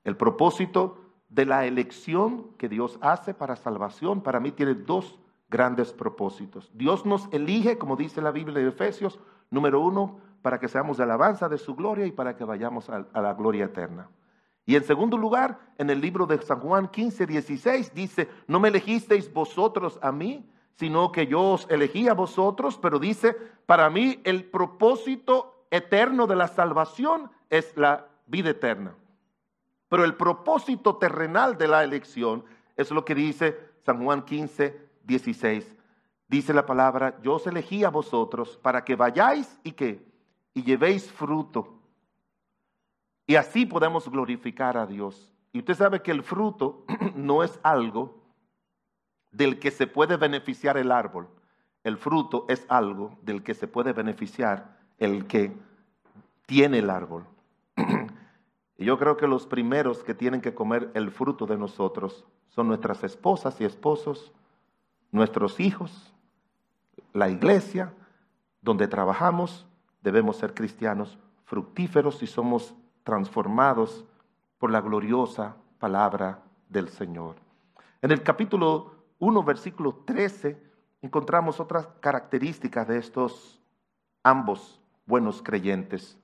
El 0.05 0.17
propósito 0.17 1.08
de 1.29 1.45
la 1.45 1.67
elección 1.67 2.49
que 2.57 2.69
Dios 2.69 2.99
hace 3.01 3.35
para 3.35 3.57
salvación, 3.57 4.23
para 4.23 4.41
mí 4.41 4.51
tiene 4.53 4.75
dos 4.75 5.19
grandes 5.51 5.93
propósitos. 5.93 6.71
Dios 6.75 7.05
nos 7.07 7.29
elige, 7.33 7.79
como 7.79 7.97
dice 7.97 8.21
la 8.21 8.31
Biblia 8.31 8.63
de 8.63 8.69
Efesios, 8.69 9.19
número 9.51 9.81
uno, 9.81 10.21
para 10.43 10.59
que 10.61 10.69
seamos 10.69 10.97
de 10.97 11.05
alabanza 11.05 11.49
de 11.49 11.59
su 11.59 11.75
gloria 11.75 12.07
y 12.07 12.13
para 12.13 12.37
que 12.37 12.45
vayamos 12.45 12.89
a, 12.91 13.07
la 13.15 13.35
gloria 13.35 13.67
eterna. 13.67 14.09
Y 14.65 14.77
en 14.77 14.85
segundo 14.85 15.17
lugar, 15.17 15.59
en 15.79 15.91
el 15.91 16.01
libro 16.01 16.27
de 16.27 16.41
San 16.43 16.61
Juan 16.61 16.89
15, 16.89 17.27
16 17.27 17.95
dice, 17.95 18.29
no 18.47 18.61
me 18.61 18.69
elegisteis 18.69 19.33
vosotros 19.33 19.99
a 20.03 20.13
mí, 20.13 20.47
sino 20.75 21.11
que 21.11 21.27
yo 21.27 21.53
os 21.53 21.67
elegí 21.71 22.07
a 22.09 22.15
vosotros, 22.15 22.79
pero 22.81 22.99
dice, 22.99 23.35
para 23.67 23.89
mí 23.91 24.21
el 24.25 24.45
propósito 24.45 25.65
eterno 25.71 26.27
de 26.27 26.37
la 26.37 26.49
salvación 26.49 27.31
es 27.51 27.77
la 27.77 28.07
vida 28.27 28.51
eterna. 28.51 28.95
Pero 29.89 30.05
el 30.05 30.15
propósito 30.15 30.97
terrenal 30.97 31.57
de 31.57 31.69
la 31.69 31.85
elección 31.85 32.45
es 32.77 32.91
lo 32.91 33.05
que 33.05 33.15
dice 33.15 33.59
San 33.85 34.05
Juan 34.05 34.25
15, 34.25 34.89
16. 35.05 35.77
Dice 36.29 36.53
la 36.53 36.67
palabra, 36.67 37.19
yo 37.23 37.35
os 37.35 37.47
elegí 37.47 37.85
a 37.85 37.89
vosotros 37.89 38.59
para 38.63 38.85
que 38.85 38.97
vayáis 38.97 39.59
y 39.65 39.73
que 39.73 40.07
y 40.59 40.63
llevéis 40.63 41.11
fruto. 41.11 41.79
Y 43.27 43.37
así 43.37 43.65
podemos 43.65 44.09
glorificar 44.09 44.77
a 44.77 44.87
Dios. 44.87 45.33
Y 45.53 45.61
usted 45.61 45.75
sabe 45.75 46.03
que 46.03 46.11
el 46.11 46.23
fruto 46.23 46.85
no 47.15 47.43
es 47.43 47.59
algo 47.63 48.23
del 49.31 49.59
que 49.59 49.71
se 49.71 49.87
puede 49.87 50.17
beneficiar 50.17 50.77
el 50.77 50.91
árbol. 50.91 51.29
El 51.85 51.97
fruto 51.97 52.45
es 52.49 52.67
algo 52.69 53.19
del 53.23 53.43
que 53.43 53.55
se 53.55 53.69
puede 53.69 53.93
beneficiar 53.93 54.79
el 54.99 55.27
que 55.27 55.57
tiene 56.47 56.79
el 56.79 56.91
árbol. 56.91 57.27
Y 58.79 58.85
yo 58.85 58.97
creo 58.97 59.17
que 59.17 59.27
los 59.27 59.47
primeros 59.47 60.05
que 60.05 60.15
tienen 60.15 60.41
que 60.41 60.55
comer 60.55 60.91
el 60.95 61.11
fruto 61.11 61.47
de 61.47 61.59
nosotros 61.59 62.25
son 62.49 62.69
nuestras 62.69 63.03
esposas 63.03 63.61
y 63.61 63.65
esposos, 63.65 64.33
nuestros 65.11 65.59
hijos, 65.59 66.15
la 67.13 67.29
iglesia, 67.29 67.93
donde 68.63 68.87
trabajamos, 68.87 69.67
debemos 70.01 70.37
ser 70.37 70.55
cristianos 70.55 71.19
fructíferos 71.45 72.23
y 72.23 72.29
somos 72.29 72.75
transformados 73.03 74.05
por 74.59 74.71
la 74.71 74.81
gloriosa 74.81 75.57
palabra 75.81 76.45
del 76.69 76.89
Señor. 76.89 77.37
En 78.01 78.13
el 78.13 78.23
capítulo 78.23 78.93
1, 79.19 79.43
versículo 79.43 80.03
13, 80.05 80.63
encontramos 81.03 81.59
otras 81.59 81.89
características 82.01 82.87
de 82.87 82.99
estos 82.99 83.61
ambos 84.23 84.81
buenos 85.07 85.43
creyentes. 85.43 86.17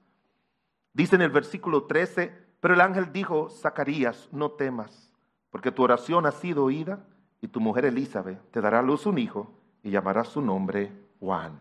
Dice 0.92 1.16
en 1.16 1.22
el 1.22 1.30
versículo 1.30 1.84
13, 1.84 2.43
pero 2.64 2.72
el 2.72 2.80
ángel 2.80 3.12
dijo, 3.12 3.50
Zacarías, 3.50 4.30
no 4.32 4.52
temas, 4.52 5.12
porque 5.50 5.70
tu 5.70 5.82
oración 5.82 6.24
ha 6.24 6.32
sido 6.32 6.64
oída 6.64 7.04
y 7.42 7.48
tu 7.48 7.60
mujer 7.60 7.84
Elizabeth 7.84 8.40
te 8.52 8.62
dará 8.62 8.78
a 8.78 8.82
luz 8.82 9.04
un 9.04 9.18
hijo 9.18 9.52
y 9.82 9.90
llamará 9.90 10.24
su 10.24 10.40
nombre 10.40 10.90
Juan. 11.20 11.60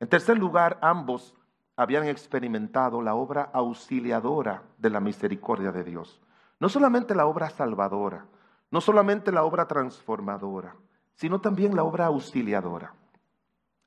En 0.00 0.08
tercer 0.08 0.36
lugar, 0.36 0.76
ambos 0.82 1.36
habían 1.76 2.08
experimentado 2.08 3.00
la 3.00 3.14
obra 3.14 3.48
auxiliadora 3.52 4.64
de 4.76 4.90
la 4.90 4.98
misericordia 4.98 5.70
de 5.70 5.84
Dios. 5.84 6.20
No 6.58 6.68
solamente 6.68 7.14
la 7.14 7.26
obra 7.26 7.48
salvadora, 7.48 8.26
no 8.72 8.80
solamente 8.80 9.30
la 9.30 9.44
obra 9.44 9.68
transformadora, 9.68 10.74
sino 11.14 11.40
también 11.40 11.76
la 11.76 11.84
obra 11.84 12.06
auxiliadora. 12.06 12.92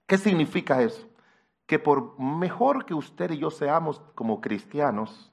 ¿Qué 0.07 0.17
significa 0.17 0.81
eso? 0.81 1.09
Que 1.65 1.77
por 1.77 2.17
mejor 2.17 2.85
que 2.85 2.93
usted 2.93 3.31
y 3.31 3.39
yo 3.39 3.51
seamos 3.51 4.01
como 4.15 4.39
cristianos, 4.39 5.30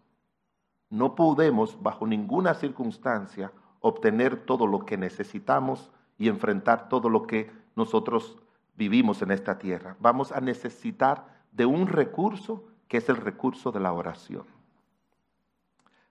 no 0.90 1.14
podemos 1.14 1.82
bajo 1.82 2.06
ninguna 2.06 2.54
circunstancia 2.54 3.52
obtener 3.80 4.44
todo 4.44 4.66
lo 4.66 4.84
que 4.84 4.96
necesitamos 4.96 5.90
y 6.18 6.28
enfrentar 6.28 6.88
todo 6.88 7.08
lo 7.08 7.26
que 7.26 7.50
nosotros 7.76 8.38
vivimos 8.76 9.22
en 9.22 9.30
esta 9.30 9.58
tierra. 9.58 9.96
Vamos 10.00 10.32
a 10.32 10.40
necesitar 10.40 11.26
de 11.52 11.66
un 11.66 11.86
recurso 11.86 12.64
que 12.88 12.96
es 12.96 13.08
el 13.08 13.16
recurso 13.16 13.70
de 13.70 13.80
la 13.80 13.92
oración. 13.92 14.44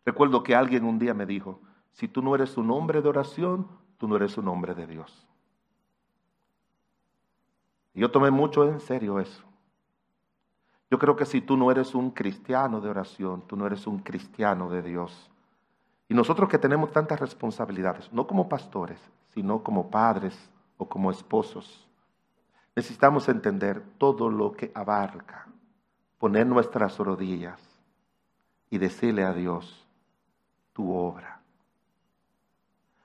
Recuerdo 0.05 0.43
que 0.43 0.55
alguien 0.55 0.86
un 0.86 0.99
día 0.99 1.13
me 1.13 1.25
dijo, 1.25 1.59
si 1.91 2.07
tú 2.07 2.21
no 2.21 2.36
eres 2.36 2.55
un 2.57 2.71
hombre 2.71 3.01
de 3.01 3.09
oración, 3.09 3.67
tú 3.97 4.07
no 4.07 4.15
eres 4.15 4.38
un 4.38 4.47
hombre 4.47 4.73
de 4.75 4.88
Dios. 4.88 5.28
Y 7.93 8.01
yo 8.01 8.11
tomé 8.11 8.30
mucho 8.30 8.63
en 8.63 8.80
serio 8.80 9.19
eso. 9.19 9.47
Yo 10.90 11.00
creo 11.00 11.16
que 11.16 11.26
si 11.26 11.42
tú 11.42 11.58
no 11.58 11.70
eres 11.70 11.96
un 11.96 12.12
cristiano 12.12 12.80
de 12.80 12.90
oración, 12.90 13.42
tú 13.46 13.58
no 13.58 13.68
eres 13.68 13.88
un 13.88 14.00
cristiano 14.00 14.70
de 14.70 14.82
Dios. 14.82 15.30
Y 16.08 16.14
nosotros 16.14 16.48
que 16.48 16.58
tenemos 16.58 16.92
tantas 16.92 17.20
responsabilidades, 17.20 18.12
no 18.14 18.26
como 18.26 18.48
pastores, 18.48 19.00
sino 19.34 19.62
como 19.64 19.90
padres 19.90 20.50
o 20.78 20.88
como 20.88 21.12
esposos, 21.12 21.86
necesitamos 22.76 23.28
entender 23.28 23.84
todo 23.98 24.30
lo 24.30 24.54
que 24.54 24.72
abarca, 24.74 25.48
poner 26.18 26.48
nuestras 26.48 26.98
rodillas 26.98 27.60
y 28.70 28.78
decirle 28.78 29.26
a 29.26 29.34
Dios 29.34 29.86
tu 30.72 30.94
obra. 30.94 31.42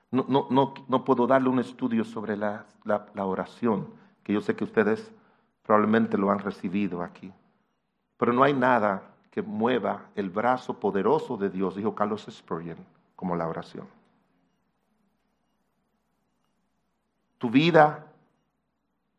No, 0.09 0.25
no, 0.29 0.47
no, 0.49 0.73
no 0.87 1.03
puedo 1.03 1.27
darle 1.27 1.49
un 1.49 1.59
estudio 1.59 2.05
sobre 2.05 2.37
la, 2.37 2.65
la 2.85 3.25
oración, 3.25 3.87
que 4.23 4.31
yo 4.31 4.41
sé 4.41 4.55
que 4.55 4.63
ustedes 4.63 5.11
probablemente 5.63 6.17
lo 6.17 6.31
han 6.31 6.39
recibido 6.39 7.01
aquí. 7.01 7.33
Pero 8.17 8.33
no 8.33 8.43
hay 8.43 8.53
nada 8.53 9.03
que 9.31 9.41
mueva 9.41 10.05
el 10.15 10.29
brazo 10.29 10.79
poderoso 10.79 11.37
de 11.37 11.49
Dios, 11.49 11.75
dijo 11.75 11.95
Carlos 11.95 12.27
Spurgeon, 12.29 12.77
como 13.15 13.35
la 13.35 13.47
oración. 13.47 13.87
Tu 17.37 17.49
vida 17.49 18.05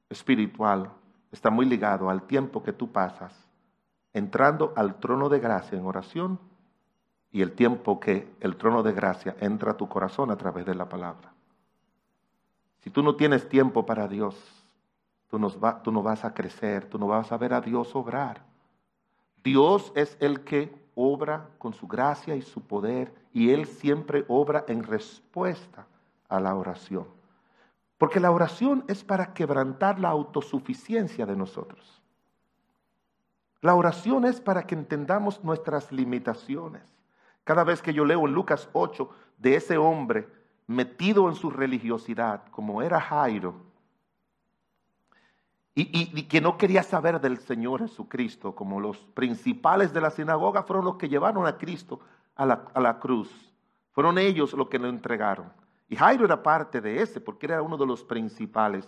espiritual 0.08 0.90
está 1.32 1.50
muy 1.50 1.66
ligado 1.66 2.08
al 2.08 2.22
tiempo 2.22 2.62
que 2.62 2.72
tú 2.72 2.90
pasas 2.90 3.44
entrando 4.14 4.72
al 4.76 4.94
trono 5.00 5.28
de 5.28 5.40
gracia 5.40 5.76
en 5.76 5.84
oración 5.84 6.38
y 7.32 7.42
el 7.42 7.52
tiempo 7.52 7.98
que 7.98 8.32
el 8.40 8.56
trono 8.56 8.82
de 8.84 8.92
gracia 8.92 9.36
entra 9.40 9.72
a 9.72 9.76
tu 9.76 9.88
corazón 9.88 10.30
a 10.30 10.36
través 10.36 10.64
de 10.64 10.74
la 10.76 10.88
palabra. 10.88 11.32
Si 12.78 12.90
tú 12.90 13.02
no 13.02 13.16
tienes 13.16 13.48
tiempo 13.48 13.84
para 13.84 14.06
Dios, 14.06 14.36
tú 15.28 15.38
tú 15.82 15.90
no 15.90 16.02
vas 16.02 16.24
a 16.24 16.32
crecer, 16.32 16.86
tú 16.88 16.96
no 16.96 17.08
vas 17.08 17.32
a 17.32 17.36
ver 17.36 17.52
a 17.52 17.60
Dios 17.60 17.94
obrar. 17.96 18.53
Dios 19.44 19.92
es 19.94 20.16
el 20.20 20.42
que 20.42 20.74
obra 20.94 21.50
con 21.58 21.74
su 21.74 21.86
gracia 21.86 22.34
y 22.34 22.40
su 22.42 22.62
poder 22.62 23.14
y 23.32 23.50
Él 23.50 23.66
siempre 23.66 24.24
obra 24.26 24.64
en 24.68 24.82
respuesta 24.82 25.86
a 26.28 26.40
la 26.40 26.54
oración. 26.54 27.06
Porque 27.98 28.20
la 28.20 28.30
oración 28.30 28.84
es 28.88 29.04
para 29.04 29.34
quebrantar 29.34 30.00
la 30.00 30.08
autosuficiencia 30.08 31.26
de 31.26 31.36
nosotros. 31.36 32.02
La 33.60 33.74
oración 33.74 34.24
es 34.24 34.40
para 34.40 34.66
que 34.66 34.74
entendamos 34.74 35.44
nuestras 35.44 35.92
limitaciones. 35.92 36.82
Cada 37.44 37.64
vez 37.64 37.82
que 37.82 37.92
yo 37.92 38.04
leo 38.04 38.26
en 38.26 38.32
Lucas 38.32 38.68
8 38.72 39.10
de 39.38 39.56
ese 39.56 39.76
hombre 39.76 40.26
metido 40.66 41.28
en 41.28 41.34
su 41.34 41.50
religiosidad, 41.50 42.46
como 42.50 42.80
era 42.80 42.98
Jairo, 43.00 43.54
y, 45.74 46.22
que 46.24 46.40
no 46.40 46.56
quería 46.56 46.82
saber 46.82 47.20
del 47.20 47.38
Señor 47.38 47.80
Jesucristo, 47.80 48.54
como 48.54 48.78
los 48.78 48.98
principales 48.98 49.92
de 49.92 50.00
la 50.00 50.10
sinagoga 50.10 50.62
fueron 50.62 50.84
los 50.84 50.96
que 50.96 51.08
llevaron 51.08 51.46
a 51.46 51.58
Cristo 51.58 52.00
a 52.36 52.46
la, 52.46 52.64
a 52.72 52.80
la 52.80 53.00
cruz. 53.00 53.28
Fueron 53.90 54.18
ellos 54.18 54.52
los 54.52 54.68
que 54.68 54.78
lo 54.78 54.88
entregaron. 54.88 55.52
Y 55.88 55.96
Jairo 55.96 56.24
era 56.24 56.42
parte 56.42 56.80
de 56.80 57.02
ese, 57.02 57.20
porque 57.20 57.46
era 57.46 57.62
uno 57.62 57.76
de 57.76 57.86
los 57.86 58.04
principales. 58.04 58.86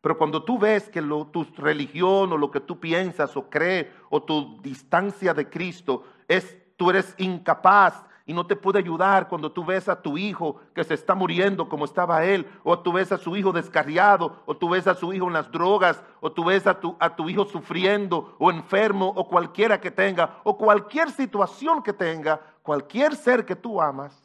Pero 0.00 0.18
cuando 0.18 0.44
tú 0.44 0.58
ves 0.58 0.88
que 0.88 1.02
tu 1.02 1.46
religión 1.56 2.32
o 2.32 2.36
lo 2.36 2.50
que 2.50 2.60
tú 2.60 2.78
piensas 2.78 3.36
o 3.36 3.48
crees 3.48 3.88
o 4.10 4.22
tu 4.22 4.60
distancia 4.62 5.34
de 5.34 5.48
Cristo 5.48 6.04
es, 6.28 6.56
tú 6.76 6.90
eres 6.90 7.14
incapaz 7.18 8.04
y 8.26 8.34
no 8.34 8.44
te 8.44 8.56
puede 8.56 8.80
ayudar 8.80 9.28
cuando 9.28 9.52
tú 9.52 9.64
ves 9.64 9.88
a 9.88 10.02
tu 10.02 10.18
hijo 10.18 10.60
que 10.74 10.82
se 10.82 10.94
está 10.94 11.14
muriendo 11.14 11.68
como 11.68 11.84
estaba 11.84 12.24
él, 12.24 12.44
o 12.64 12.76
tú 12.76 12.92
ves 12.92 13.12
a 13.12 13.18
su 13.18 13.36
hijo 13.36 13.52
descarriado, 13.52 14.42
o 14.46 14.56
tú 14.56 14.68
ves 14.68 14.88
a 14.88 14.96
su 14.96 15.12
hijo 15.12 15.28
en 15.28 15.34
las 15.34 15.50
drogas, 15.52 16.02
o 16.20 16.32
tú 16.32 16.44
ves 16.44 16.66
a 16.66 16.80
tu, 16.80 16.96
a 16.98 17.14
tu 17.14 17.28
hijo 17.28 17.44
sufriendo 17.44 18.34
o 18.40 18.50
enfermo, 18.50 19.12
o 19.14 19.28
cualquiera 19.28 19.80
que 19.80 19.92
tenga, 19.92 20.40
o 20.42 20.58
cualquier 20.58 21.12
situación 21.12 21.84
que 21.84 21.92
tenga, 21.92 22.40
cualquier 22.62 23.14
ser 23.14 23.46
que 23.46 23.54
tú 23.54 23.80
amas. 23.80 24.20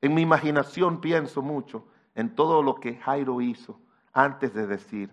En 0.00 0.14
mi 0.14 0.22
imaginación 0.22 1.00
pienso 1.00 1.42
mucho 1.42 1.84
en 2.14 2.34
todo 2.36 2.62
lo 2.62 2.76
que 2.76 2.94
Jairo 2.94 3.40
hizo 3.40 3.76
antes 4.12 4.54
de 4.54 4.68
decir, 4.68 5.10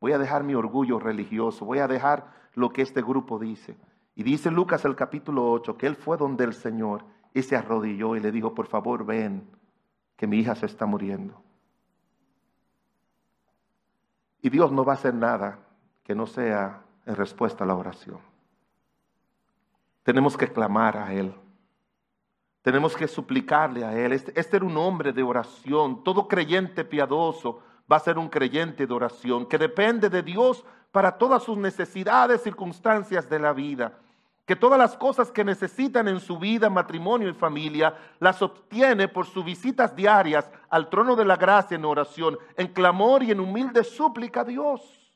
voy 0.00 0.12
a 0.12 0.18
dejar 0.18 0.44
mi 0.44 0.54
orgullo 0.54 0.98
religioso, 0.98 1.64
voy 1.64 1.78
a 1.78 1.88
dejar 1.88 2.30
lo 2.54 2.70
que 2.70 2.82
este 2.82 3.00
grupo 3.00 3.38
dice. 3.38 3.74
Y 4.18 4.24
dice 4.24 4.50
Lucas 4.50 4.84
el 4.84 4.96
capítulo 4.96 5.48
8 5.52 5.78
que 5.78 5.86
él 5.86 5.94
fue 5.94 6.16
donde 6.16 6.42
el 6.42 6.52
Señor 6.52 7.04
y 7.32 7.40
se 7.44 7.54
arrodilló 7.54 8.16
y 8.16 8.20
le 8.20 8.32
dijo, 8.32 8.52
por 8.52 8.66
favor 8.66 9.06
ven, 9.06 9.48
que 10.16 10.26
mi 10.26 10.38
hija 10.38 10.56
se 10.56 10.66
está 10.66 10.86
muriendo. 10.86 11.40
Y 14.42 14.50
Dios 14.50 14.72
no 14.72 14.84
va 14.84 14.94
a 14.94 14.96
hacer 14.96 15.14
nada 15.14 15.60
que 16.02 16.16
no 16.16 16.26
sea 16.26 16.82
en 17.06 17.14
respuesta 17.14 17.62
a 17.62 17.66
la 17.68 17.76
oración. 17.76 18.18
Tenemos 20.02 20.36
que 20.36 20.52
clamar 20.52 20.96
a 20.96 21.12
Él. 21.14 21.32
Tenemos 22.62 22.96
que 22.96 23.06
suplicarle 23.06 23.84
a 23.84 23.96
Él. 23.96 24.12
Este, 24.12 24.32
este, 24.34 24.56
era 24.56 24.66
un 24.66 24.76
hombre 24.78 25.12
de 25.12 25.22
oración. 25.22 26.02
Todo 26.02 26.26
creyente 26.26 26.84
piadoso 26.84 27.60
va 27.90 27.98
a 27.98 28.00
ser 28.00 28.18
un 28.18 28.28
creyente 28.28 28.84
de 28.84 28.92
oración, 28.92 29.46
que 29.46 29.58
depende 29.58 30.10
de 30.10 30.24
Dios 30.24 30.64
para 30.90 31.16
todas 31.16 31.44
sus 31.44 31.56
necesidades, 31.56 32.42
circunstancias 32.42 33.30
de 33.30 33.38
la 33.38 33.52
vida 33.52 33.96
que 34.48 34.56
todas 34.56 34.78
las 34.78 34.96
cosas 34.96 35.30
que 35.30 35.44
necesitan 35.44 36.08
en 36.08 36.20
su 36.20 36.38
vida, 36.38 36.70
matrimonio 36.70 37.28
y 37.28 37.34
familia, 37.34 37.94
las 38.18 38.40
obtiene 38.40 39.06
por 39.06 39.26
sus 39.26 39.44
visitas 39.44 39.94
diarias 39.94 40.50
al 40.70 40.88
trono 40.88 41.14
de 41.16 41.26
la 41.26 41.36
gracia 41.36 41.74
en 41.74 41.84
oración, 41.84 42.38
en 42.56 42.68
clamor 42.68 43.22
y 43.22 43.30
en 43.30 43.40
humilde 43.40 43.84
súplica 43.84 44.40
a 44.40 44.44
Dios. 44.44 45.14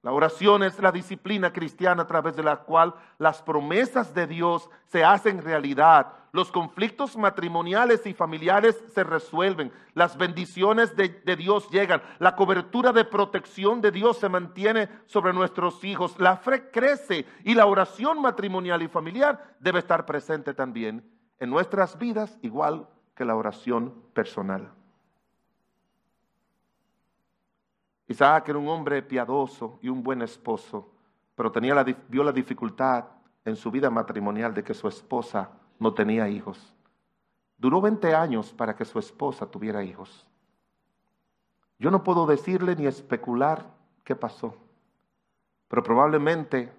La 0.00 0.12
oración 0.12 0.62
es 0.62 0.78
la 0.78 0.90
disciplina 0.90 1.52
cristiana 1.52 2.04
a 2.04 2.06
través 2.06 2.34
de 2.34 2.42
la 2.42 2.56
cual 2.56 2.94
las 3.18 3.42
promesas 3.42 4.14
de 4.14 4.26
Dios 4.26 4.70
se 4.86 5.04
hacen 5.04 5.42
realidad. 5.42 6.06
Los 6.32 6.52
conflictos 6.52 7.16
matrimoniales 7.16 8.06
y 8.06 8.14
familiares 8.14 8.80
se 8.94 9.02
resuelven. 9.02 9.72
Las 9.94 10.16
bendiciones 10.16 10.94
de, 10.94 11.08
Dios 11.36 11.68
llegan. 11.70 12.02
La 12.18 12.36
cobertura 12.36 12.92
de 12.92 13.04
protección 13.04 13.80
de 13.80 13.90
Dios 13.90 14.18
se 14.18 14.28
mantiene 14.28 14.88
sobre 15.06 15.32
nuestros 15.32 15.82
hijos. 15.82 16.18
La 16.18 16.36
fe 16.36 16.70
crece 16.70 17.26
y 17.44 17.54
la 17.54 17.66
oración 17.66 18.20
matrimonial 18.20 18.82
y 18.82 18.88
familiar 18.88 19.56
debe 19.58 19.80
estar 19.80 20.06
presente 20.06 20.54
también 20.54 21.04
en 21.40 21.50
nuestras 21.50 21.98
vidas, 21.98 22.38
igual 22.42 22.88
que 23.14 23.24
la 23.24 23.34
oración 23.34 23.94
personal. 24.12 24.72
Isaac 28.06 28.48
era 28.48 28.58
un 28.58 28.68
hombre 28.68 29.02
piadoso 29.02 29.78
y 29.82 29.88
un 29.88 30.02
buen 30.02 30.22
esposo, 30.22 30.92
pero 31.34 31.50
tenía 31.50 31.74
la, 31.74 31.84
vio 31.84 32.22
la 32.22 32.32
dificultad 32.32 33.04
en 33.44 33.56
su 33.56 33.70
vida 33.70 33.90
matrimonial 33.90 34.52
de 34.54 34.62
que 34.62 34.74
su 34.74 34.86
esposa 34.86 35.50
no 35.80 35.92
tenía 35.94 36.28
hijos. 36.28 36.72
Duró 37.58 37.80
20 37.80 38.14
años 38.14 38.52
para 38.52 38.76
que 38.76 38.84
su 38.84 38.98
esposa 38.98 39.50
tuviera 39.50 39.82
hijos. 39.82 40.26
Yo 41.78 41.90
no 41.90 42.04
puedo 42.04 42.26
decirle 42.26 42.76
ni 42.76 42.86
especular 42.86 43.66
qué 44.04 44.14
pasó, 44.14 44.54
pero 45.66 45.82
probablemente 45.82 46.72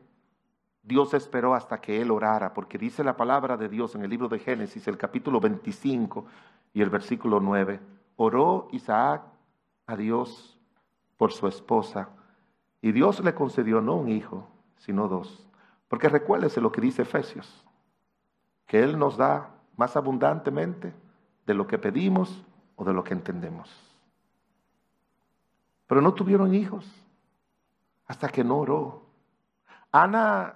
Dios 0.83 1.13
esperó 1.13 1.53
hasta 1.53 1.81
que 1.81 2.01
él 2.01 2.11
orara, 2.11 2.53
porque 2.53 2.77
dice 2.77 3.03
la 3.03 3.17
palabra 3.17 3.57
de 3.57 3.69
Dios 3.69 3.95
en 3.95 4.03
el 4.03 4.09
libro 4.09 4.29
de 4.29 4.39
Génesis, 4.39 4.87
el 4.87 4.97
capítulo 4.97 5.39
25 5.39 6.25
y 6.73 6.81
el 6.81 6.89
versículo 6.89 7.39
9. 7.39 7.79
Oró 8.15 8.67
Isaac 8.71 9.23
a 9.87 9.95
Dios 9.95 10.57
por 11.17 11.31
su 11.31 11.47
esposa. 11.47 12.09
Y 12.81 12.91
Dios 12.91 13.23
le 13.23 13.35
concedió 13.35 13.81
no 13.81 13.95
un 13.95 14.09
hijo, 14.09 14.47
sino 14.77 15.07
dos. 15.07 15.47
Porque 15.87 16.09
recuérdese 16.09 16.61
lo 16.61 16.71
que 16.71 16.81
dice 16.81 17.03
Efesios, 17.03 17.63
que 18.71 18.81
Él 18.81 18.97
nos 18.97 19.17
da 19.17 19.49
más 19.75 19.97
abundantemente 19.97 20.93
de 21.45 21.53
lo 21.53 21.67
que 21.67 21.77
pedimos 21.77 22.41
o 22.77 22.85
de 22.85 22.93
lo 22.93 23.03
que 23.03 23.13
entendemos. 23.13 23.69
Pero 25.87 25.99
no 25.99 26.13
tuvieron 26.13 26.55
hijos 26.55 26.89
hasta 28.07 28.29
que 28.29 28.45
no 28.45 28.59
oró. 28.59 29.01
Ana 29.91 30.55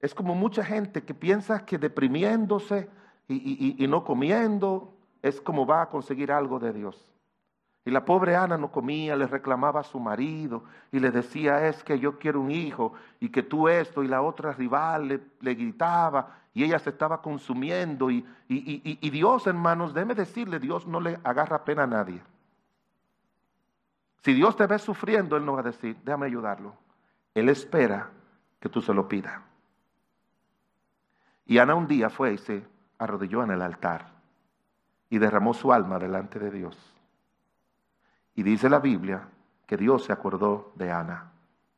es 0.00 0.12
como 0.12 0.34
mucha 0.34 0.64
gente 0.64 1.04
que 1.04 1.14
piensa 1.14 1.64
que 1.64 1.78
deprimiéndose 1.78 2.90
y, 3.28 3.76
y 3.78 3.86
no 3.86 4.02
comiendo 4.02 4.92
es 5.22 5.40
como 5.40 5.64
va 5.64 5.82
a 5.82 5.88
conseguir 5.88 6.32
algo 6.32 6.58
de 6.58 6.72
Dios. 6.72 7.11
Y 7.84 7.90
la 7.90 8.04
pobre 8.04 8.36
Ana 8.36 8.56
no 8.56 8.70
comía, 8.70 9.16
le 9.16 9.26
reclamaba 9.26 9.80
a 9.80 9.84
su 9.84 9.98
marido 9.98 10.62
y 10.92 11.00
le 11.00 11.10
decía, 11.10 11.66
es 11.66 11.82
que 11.82 11.98
yo 11.98 12.18
quiero 12.18 12.40
un 12.40 12.50
hijo 12.50 12.92
y 13.18 13.30
que 13.30 13.42
tú 13.42 13.68
esto, 13.68 14.04
y 14.04 14.08
la 14.08 14.22
otra 14.22 14.52
rival 14.52 15.20
le, 15.40 15.54
gritaba 15.54 16.38
y 16.54 16.62
ella 16.62 16.78
se 16.78 16.90
estaba 16.90 17.20
consumiendo. 17.20 18.08
Y, 18.10 18.24
y, 18.48 18.98
y, 19.00 19.10
Dios, 19.10 19.48
hermanos, 19.48 19.94
déme 19.94 20.14
decirle, 20.14 20.60
Dios 20.60 20.86
no 20.86 21.00
le 21.00 21.18
agarra 21.24 21.64
pena 21.64 21.82
a 21.82 21.88
nadie. 21.88 22.22
Si 24.22 24.32
Dios 24.32 24.56
te 24.56 24.66
ve 24.68 24.78
sufriendo, 24.78 25.36
Él 25.36 25.44
no 25.44 25.54
va 25.54 25.60
a 25.60 25.64
decir, 25.64 25.96
déjame 26.04 26.26
ayudarlo. 26.26 26.76
Él 27.34 27.48
espera 27.48 28.10
que 28.60 28.68
tú 28.68 28.80
se 28.80 28.94
lo 28.94 29.08
pidas. 29.08 29.40
Y 31.46 31.58
Ana 31.58 31.74
un 31.74 31.88
día 31.88 32.08
fue 32.08 32.34
y 32.34 32.38
se 32.38 32.64
arrodilló 32.98 33.42
en 33.42 33.50
el 33.50 33.62
altar 33.62 34.12
y 35.10 35.18
derramó 35.18 35.52
su 35.52 35.72
alma 35.72 35.98
delante 35.98 36.38
de 36.38 36.52
Dios. 36.52 36.91
Y 38.34 38.42
dice 38.42 38.68
la 38.68 38.78
Biblia 38.78 39.28
que 39.66 39.76
Dios 39.76 40.04
se 40.04 40.12
acordó 40.12 40.72
de 40.74 40.90
Ana 40.90 41.32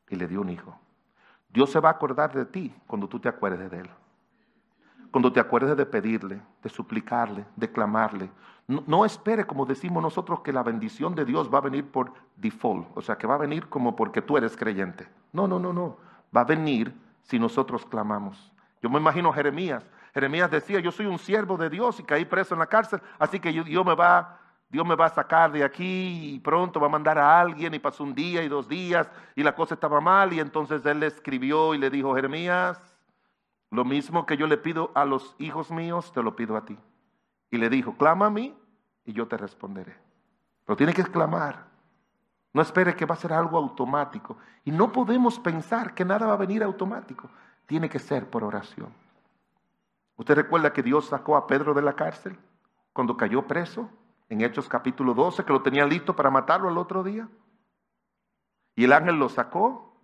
y 0.08 0.16
le 0.16 0.28
dio 0.28 0.40
un 0.40 0.50
hijo. 0.50 0.78
Dios 1.48 1.70
se 1.70 1.80
va 1.80 1.90
a 1.90 1.92
acordar 1.92 2.34
de 2.34 2.46
ti 2.46 2.74
cuando 2.86 3.08
tú 3.08 3.20
te 3.20 3.28
acuerdes 3.28 3.70
de 3.70 3.80
él. 3.80 3.90
Cuando 5.10 5.32
te 5.32 5.38
acuerdes 5.38 5.76
de 5.76 5.86
pedirle, 5.86 6.40
de 6.62 6.68
suplicarle, 6.68 7.44
de 7.54 7.70
clamarle. 7.70 8.30
No, 8.66 9.04
espere, 9.04 9.46
como 9.46 9.64
decimos 9.64 10.02
nosotros, 10.02 10.40
que 10.40 10.52
la 10.52 10.62
bendición 10.62 11.14
de 11.14 11.24
Dios 11.24 11.52
va 11.52 11.58
a 11.58 11.62
venir 11.62 11.86
por 11.88 12.12
default, 12.36 12.88
o 12.96 13.02
sea, 13.02 13.16
que 13.16 13.26
va 13.26 13.34
a 13.34 13.38
venir 13.38 13.68
como 13.68 13.94
porque 13.94 14.22
tú 14.22 14.36
eres 14.36 14.56
creyente. 14.56 15.06
No, 15.32 15.46
no, 15.46 15.60
no, 15.60 15.72
no. 15.72 15.98
Va 16.36 16.40
a 16.40 16.44
venir 16.44 16.92
si 17.22 17.38
nosotros 17.38 17.86
clamamos. 17.86 18.52
Yo 18.82 18.90
me 18.90 18.98
imagino 18.98 19.32
Jeremías. 19.32 19.86
Jeremías 20.14 20.50
decía, 20.50 20.80
yo 20.80 20.90
soy 20.90 21.06
un 21.06 21.18
siervo 21.18 21.56
de 21.56 21.70
Dios 21.70 22.00
y 22.00 22.04
caí 22.04 22.24
preso 22.24 22.54
en 22.54 22.60
la 22.60 22.66
cárcel, 22.66 23.00
así 23.18 23.38
que 23.38 23.52
Dios 23.52 23.84
me 23.84 23.94
va 23.94 24.40
Dios 24.68 24.86
me 24.86 24.96
va 24.96 25.06
a 25.06 25.10
sacar 25.10 25.52
de 25.52 25.62
aquí 25.62 26.34
y 26.34 26.40
pronto 26.40 26.80
va 26.80 26.86
a 26.86 26.90
mandar 26.90 27.18
a 27.18 27.40
alguien 27.40 27.74
y 27.74 27.78
pasó 27.78 28.02
un 28.02 28.14
día 28.14 28.42
y 28.42 28.48
dos 28.48 28.68
días 28.68 29.08
y 29.36 29.42
la 29.42 29.54
cosa 29.54 29.74
estaba 29.74 30.00
mal 30.00 30.32
y 30.32 30.40
entonces 30.40 30.84
él 30.84 31.00
le 31.00 31.06
escribió 31.06 31.74
y 31.74 31.78
le 31.78 31.90
dijo, 31.90 32.14
Jeremías, 32.14 32.80
lo 33.70 33.84
mismo 33.84 34.26
que 34.26 34.36
yo 34.36 34.46
le 34.46 34.56
pido 34.56 34.90
a 34.94 35.04
los 35.04 35.34
hijos 35.38 35.70
míos, 35.70 36.12
te 36.12 36.22
lo 36.22 36.36
pido 36.36 36.56
a 36.56 36.64
ti. 36.64 36.78
Y 37.50 37.58
le 37.58 37.68
dijo, 37.68 37.96
clama 37.96 38.26
a 38.26 38.30
mí 38.30 38.56
y 39.04 39.12
yo 39.12 39.28
te 39.28 39.36
responderé. 39.36 39.96
Pero 40.64 40.76
tiene 40.76 40.94
que 40.94 41.04
clamar. 41.04 41.66
No 42.52 42.62
espere 42.62 42.94
que 42.94 43.04
va 43.04 43.14
a 43.14 43.18
ser 43.18 43.32
algo 43.32 43.58
automático. 43.58 44.36
Y 44.64 44.70
no 44.70 44.92
podemos 44.92 45.38
pensar 45.40 45.92
que 45.94 46.04
nada 46.04 46.26
va 46.26 46.34
a 46.34 46.38
venir 46.38 46.62
automático. 46.62 47.28
Tiene 47.66 47.88
que 47.88 47.98
ser 47.98 48.30
por 48.30 48.44
oración. 48.44 48.94
¿Usted 50.16 50.36
recuerda 50.36 50.72
que 50.72 50.82
Dios 50.82 51.06
sacó 51.06 51.36
a 51.36 51.46
Pedro 51.46 51.74
de 51.74 51.82
la 51.82 51.94
cárcel 51.94 52.38
cuando 52.92 53.16
cayó 53.16 53.42
preso? 53.46 53.90
En 54.28 54.40
Hechos 54.40 54.68
capítulo 54.68 55.14
12, 55.14 55.44
que 55.44 55.52
lo 55.52 55.62
tenía 55.62 55.84
listo 55.84 56.14
para 56.16 56.30
matarlo 56.30 56.68
al 56.68 56.78
otro 56.78 57.02
día. 57.02 57.28
Y 58.76 58.84
el 58.84 58.92
ángel 58.92 59.16
lo 59.16 59.28
sacó. 59.28 59.94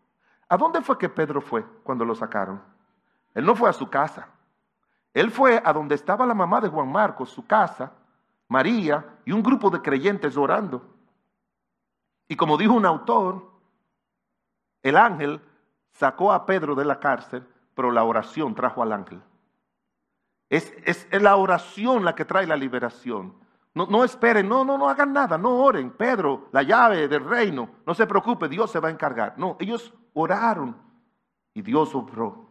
¿A 0.48 0.56
dónde 0.56 0.80
fue 0.82 0.98
que 0.98 1.08
Pedro 1.08 1.40
fue 1.40 1.64
cuando 1.82 2.04
lo 2.04 2.14
sacaron? 2.14 2.62
Él 3.34 3.44
no 3.44 3.54
fue 3.54 3.70
a 3.70 3.72
su 3.72 3.88
casa. 3.88 4.28
Él 5.14 5.30
fue 5.30 5.60
a 5.64 5.72
donde 5.72 5.94
estaba 5.94 6.26
la 6.26 6.34
mamá 6.34 6.60
de 6.60 6.68
Juan 6.68 6.90
Marcos, 6.90 7.30
su 7.30 7.46
casa, 7.46 7.92
María 8.48 9.18
y 9.24 9.32
un 9.32 9.42
grupo 9.42 9.70
de 9.70 9.80
creyentes 9.80 10.36
orando. 10.36 10.82
Y 12.28 12.36
como 12.36 12.56
dijo 12.56 12.74
un 12.74 12.86
autor, 12.86 13.50
el 14.82 14.96
ángel 14.96 15.40
sacó 15.92 16.32
a 16.32 16.46
Pedro 16.46 16.74
de 16.74 16.84
la 16.84 17.00
cárcel, 17.00 17.46
pero 17.74 17.90
la 17.90 18.04
oración 18.04 18.54
trajo 18.54 18.82
al 18.82 18.92
ángel. 18.92 19.22
Es, 20.48 20.72
es, 20.84 21.06
es 21.10 21.22
la 21.22 21.36
oración 21.36 22.04
la 22.04 22.14
que 22.14 22.24
trae 22.24 22.46
la 22.46 22.56
liberación. 22.56 23.34
No, 23.72 24.02
esperen, 24.02 24.48
no, 24.48 24.64
no, 24.64 24.76
no 24.76 24.88
hagan 24.88 25.12
nada, 25.12 25.38
no 25.38 25.50
oren. 25.50 25.90
Pedro, 25.90 26.48
la 26.52 26.62
llave 26.62 27.06
del 27.06 27.24
reino, 27.24 27.70
no 27.86 27.94
se 27.94 28.06
preocupe, 28.06 28.48
Dios 28.48 28.70
se 28.70 28.80
va 28.80 28.88
a 28.88 28.90
encargar. 28.90 29.34
No, 29.36 29.56
ellos 29.60 29.94
oraron 30.12 30.76
y 31.54 31.62
Dios 31.62 31.94
obró. 31.94 32.50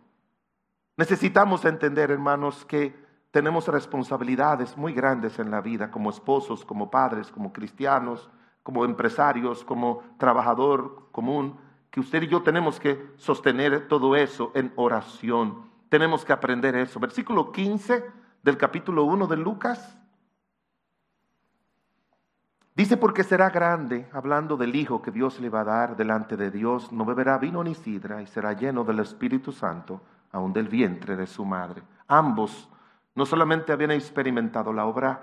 Necesitamos 0.96 1.66
entender, 1.66 2.12
hermanos, 2.12 2.66
que 2.66 2.96
tenemos 3.32 3.68
responsabilidades 3.68 4.78
muy 4.78 4.94
grandes 4.94 5.40
en 5.40 5.52
la 5.52 5.62
vida 5.62 5.92
como 5.92 6.10
esposos, 6.10 6.64
como 6.66 6.90
padres, 6.90 7.30
como 7.32 7.54
cristianos, 7.54 8.30
como 8.64 8.86
empresarios, 8.86 9.64
como 9.64 10.04
trabajador 10.18 11.10
común, 11.12 11.60
que 11.92 12.00
usted 12.00 12.24
y 12.24 12.28
yo 12.28 12.44
tenemos 12.44 12.80
que 12.80 13.12
sostener 13.18 13.88
todo 13.88 14.16
eso 14.16 14.52
en 14.56 14.72
oración. 14.76 15.70
Tenemos 15.90 16.24
que 16.24 16.34
aprender 16.34 16.76
eso. 16.76 17.00
Versículo 17.00 17.52
15 17.52 18.06
del 18.44 18.58
capítulo 18.58 19.04
1 19.04 19.28
de 19.28 19.38
Lucas. 19.38 19.99
Dice, 22.80 22.96
porque 22.96 23.26
será 23.26 23.50
grande, 23.50 24.08
hablando 24.14 24.56
del 24.56 24.74
Hijo 24.74 25.02
que 25.02 25.12
Dios 25.12 25.42
le 25.42 25.50
va 25.50 25.60
a 25.60 25.66
dar 25.66 25.98
delante 25.98 26.38
de 26.38 26.50
Dios, 26.50 26.94
no 26.94 27.04
beberá 27.04 27.38
vino 27.38 27.62
ni 27.62 27.76
sidra 27.76 28.22
y 28.22 28.26
será 28.26 28.54
lleno 28.54 28.86
del 28.86 29.00
Espíritu 29.00 29.52
Santo, 29.52 30.00
aun 30.32 30.54
del 30.54 30.70
vientre 30.70 31.18
de 31.18 31.28
su 31.28 31.44
madre. 31.44 31.84
Ambos 32.08 32.70
no 33.16 33.26
solamente 33.26 33.74
habían 33.74 33.92
experimentado 33.92 34.72
la 34.72 34.86
obra 34.86 35.22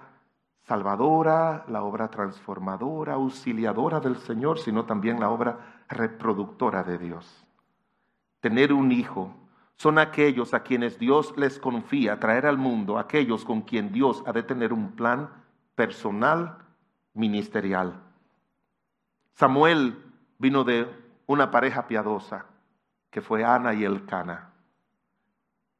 salvadora, 0.65 1.65
la 1.69 1.83
obra 1.83 2.09
transformadora, 2.09 3.15
auxiliadora 3.15 4.01
del 4.01 4.17
Señor, 4.17 4.59
sino 4.59 4.85
también 4.85 5.19
la 5.19 5.31
obra 5.31 5.85
reproductora 5.89 6.83
de 6.83 6.99
Dios. 6.99 7.47
Tener 8.41 8.71
un 8.71 8.93
hijo 8.93 9.35
son 9.77 9.99
aquellos 9.99 10.53
a 10.53 10.63
quienes 10.63 10.99
Dios 10.99 11.33
les 11.39 11.59
confía 11.59 12.21
traer 12.21 12.45
al 12.45 12.59
mundo, 12.59 12.99
aquellos 12.99 13.47
con 13.47 13.63
quien 13.63 13.93
Dios 13.93 14.23
ha 14.27 14.35
de 14.35 14.43
tener 14.43 14.75
un 14.75 14.93
plan 14.93 15.31
personal, 15.75 16.66
ministerial. 17.17 18.01
Samuel 19.33 20.03
vino 20.39 20.65
de 20.65 20.89
una 21.27 21.51
pareja 21.51 21.89
piadosa, 21.89 22.47
que 23.11 23.21
fue 23.21 23.45
Ana 23.45 23.75
y 23.75 23.85
Elcana. 23.85 24.53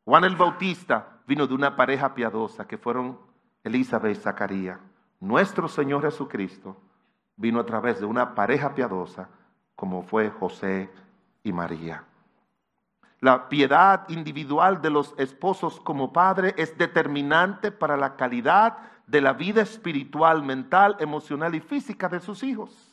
Juan 0.05 0.25
el 0.25 0.37
Bautista 0.37 1.21
vino 1.27 1.47
de 1.47 1.55
una 1.55 1.77
pareja 1.77 2.15
piadosa, 2.15 2.67
que 2.67 2.79
fueron 2.79 3.19
Elizabeth 3.63 4.17
y 4.17 4.21
Zacarías. 4.21 4.79
Nuestro 5.21 5.69
Señor 5.69 6.03
Jesucristo 6.03 6.77
vino 7.37 7.61
a 7.61 7.67
través 7.67 8.01
de 8.01 8.07
una 8.07 8.35
pareja 8.35 8.75
piadosa, 8.75 9.29
como 9.75 10.03
fue 10.03 10.31
José 10.31 10.91
y 11.43 11.53
María. 11.53 12.05
La 13.21 13.49
piedad 13.49 14.09
individual 14.09 14.81
de 14.83 14.91
los 14.91 15.15
esposos 15.19 15.81
como 15.81 16.13
padre 16.13 16.55
es 16.57 16.77
determinante 16.77 17.71
para 17.73 17.97
la 17.97 18.15
calidad 18.17 18.79
de 19.07 19.21
la 19.21 19.33
vida 19.33 19.63
espiritual, 19.63 20.43
mental, 20.43 20.97
emocional 20.99 21.55
y 21.55 21.61
física 21.61 22.09
de 22.09 22.21
sus 22.21 22.43
hijos. 22.43 22.93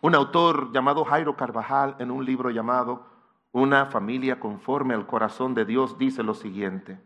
Un 0.00 0.14
autor 0.14 0.72
llamado 0.72 1.04
Jairo 1.04 1.36
Carvajal, 1.36 1.96
en 1.98 2.10
un 2.10 2.24
libro 2.24 2.50
llamado 2.50 3.06
Una 3.52 3.86
familia 3.86 4.38
conforme 4.38 4.94
al 4.94 5.06
corazón 5.06 5.54
de 5.54 5.64
Dios, 5.64 5.98
dice 5.98 6.22
lo 6.22 6.34
siguiente. 6.34 6.98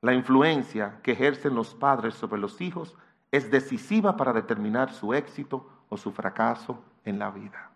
La 0.00 0.12
influencia 0.12 1.00
que 1.02 1.12
ejercen 1.12 1.54
los 1.54 1.74
padres 1.74 2.14
sobre 2.14 2.40
los 2.40 2.60
hijos 2.60 2.94
es 3.32 3.50
decisiva 3.50 4.16
para 4.16 4.32
determinar 4.32 4.92
su 4.92 5.14
éxito 5.14 5.68
o 5.88 5.96
su 5.96 6.12
fracaso 6.12 6.78
en 7.04 7.18
la 7.18 7.30
vida. 7.30 7.70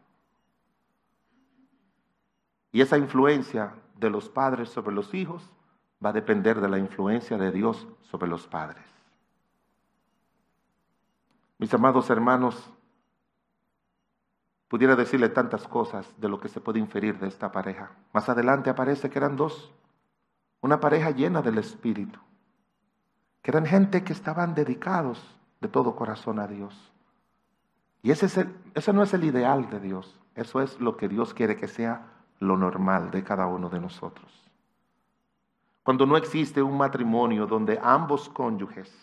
Y 2.70 2.82
esa 2.82 2.98
influencia 2.98 3.74
de 3.96 4.10
los 4.10 4.28
padres 4.28 4.68
sobre 4.68 4.94
los 4.94 5.14
hijos 5.14 5.50
va 6.04 6.10
a 6.10 6.12
depender 6.12 6.60
de 6.60 6.68
la 6.68 6.78
influencia 6.78 7.36
de 7.36 7.50
Dios 7.50 7.86
sobre 8.02 8.28
los 8.28 8.46
padres. 8.46 8.84
Mis 11.58 11.72
amados 11.74 12.08
hermanos, 12.10 12.72
pudiera 14.68 14.94
decirle 14.94 15.30
tantas 15.30 15.66
cosas 15.66 16.06
de 16.18 16.28
lo 16.28 16.38
que 16.38 16.48
se 16.48 16.60
puede 16.60 16.78
inferir 16.78 17.18
de 17.18 17.26
esta 17.26 17.50
pareja. 17.50 17.90
Más 18.12 18.28
adelante 18.28 18.70
aparece 18.70 19.10
que 19.10 19.18
eran 19.18 19.36
dos, 19.36 19.72
una 20.60 20.78
pareja 20.78 21.10
llena 21.10 21.42
del 21.42 21.58
Espíritu, 21.58 22.20
que 23.42 23.50
eran 23.50 23.66
gente 23.66 24.04
que 24.04 24.12
estaban 24.12 24.54
dedicados 24.54 25.36
de 25.60 25.68
todo 25.68 25.96
corazón 25.96 26.38
a 26.38 26.46
Dios. 26.46 26.92
Y 28.02 28.10
ese, 28.12 28.26
es 28.26 28.36
el, 28.36 28.54
ese 28.74 28.92
no 28.92 29.02
es 29.02 29.12
el 29.14 29.24
ideal 29.24 29.68
de 29.70 29.80
Dios, 29.80 30.20
eso 30.34 30.60
es 30.60 30.78
lo 30.78 30.96
que 30.96 31.08
Dios 31.08 31.34
quiere 31.34 31.56
que 31.56 31.66
sea 31.66 32.06
lo 32.38 32.56
normal 32.56 33.10
de 33.10 33.24
cada 33.24 33.46
uno 33.46 33.68
de 33.68 33.80
nosotros. 33.80 34.47
Cuando 35.88 36.04
no 36.04 36.18
existe 36.18 36.60
un 36.60 36.76
matrimonio 36.76 37.46
donde 37.46 37.80
ambos 37.82 38.28
cónyuges 38.28 38.94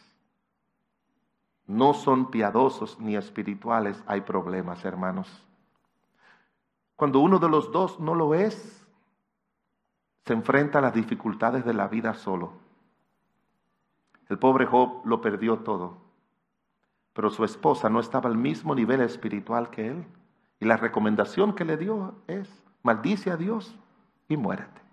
no 1.66 1.96
son 1.96 2.30
piadosos 2.30 3.00
ni 3.00 3.16
espirituales, 3.16 4.04
hay 4.06 4.22
problemas, 4.22 4.86
hermanos. 4.86 5.44
Cuando 6.96 7.22
uno 7.22 7.40
de 7.40 7.50
los 7.50 7.72
dos 7.72 8.00
no 8.00 8.14
lo 8.14 8.36
es, 8.36 8.86
se 10.26 10.34
enfrenta 10.34 10.78
a 10.78 10.84
las 10.84 10.94
dificultades 10.94 11.66
de 11.66 11.74
la 11.74 11.88
vida 11.88 12.14
solo. 12.14 12.54
El 14.30 14.38
pobre 14.38 14.68
Job 14.68 15.02
lo 15.06 15.22
perdió 15.22 15.58
todo, 15.62 15.98
pero 17.14 17.32
su 17.32 17.44
esposa 17.44 17.90
no 17.90 18.00
estaba 18.00 18.30
al 18.30 18.38
mismo 18.38 18.76
nivel 18.76 19.02
espiritual 19.02 19.72
que 19.72 19.88
él. 19.88 20.06
Y 20.60 20.66
la 20.66 20.78
recomendación 20.78 21.56
que 21.56 21.66
le 21.66 21.78
dio 21.78 22.14
es, 22.28 22.48
maldice 22.84 23.32
a 23.32 23.38
Dios 23.38 23.76
y 24.30 24.38
muérete. 24.38 24.85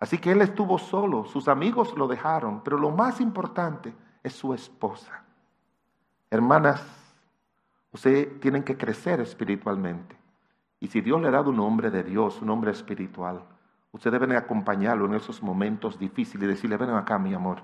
Así 0.00 0.18
que 0.18 0.30
él 0.30 0.42
estuvo 0.42 0.78
solo, 0.78 1.24
sus 1.24 1.48
amigos 1.48 1.96
lo 1.96 2.06
dejaron, 2.06 2.62
pero 2.62 2.78
lo 2.78 2.90
más 2.90 3.20
importante 3.20 3.92
es 4.22 4.32
su 4.32 4.54
esposa. 4.54 5.24
Hermanas, 6.30 6.84
ustedes 7.92 8.38
tienen 8.40 8.62
que 8.62 8.76
crecer 8.76 9.20
espiritualmente. 9.20 10.16
Y 10.80 10.88
si 10.88 11.00
Dios 11.00 11.20
le 11.20 11.28
ha 11.28 11.32
dado 11.32 11.50
un 11.50 11.58
hombre 11.58 11.90
de 11.90 12.04
Dios, 12.04 12.40
un 12.40 12.50
hombre 12.50 12.70
espiritual, 12.70 13.42
ustedes 13.90 14.20
deben 14.20 14.36
acompañarlo 14.36 15.06
en 15.06 15.14
esos 15.14 15.42
momentos 15.42 15.98
difíciles 15.98 16.44
y 16.44 16.52
decirle, 16.52 16.76
ven 16.76 16.90
acá, 16.90 17.18
mi 17.18 17.34
amor. 17.34 17.62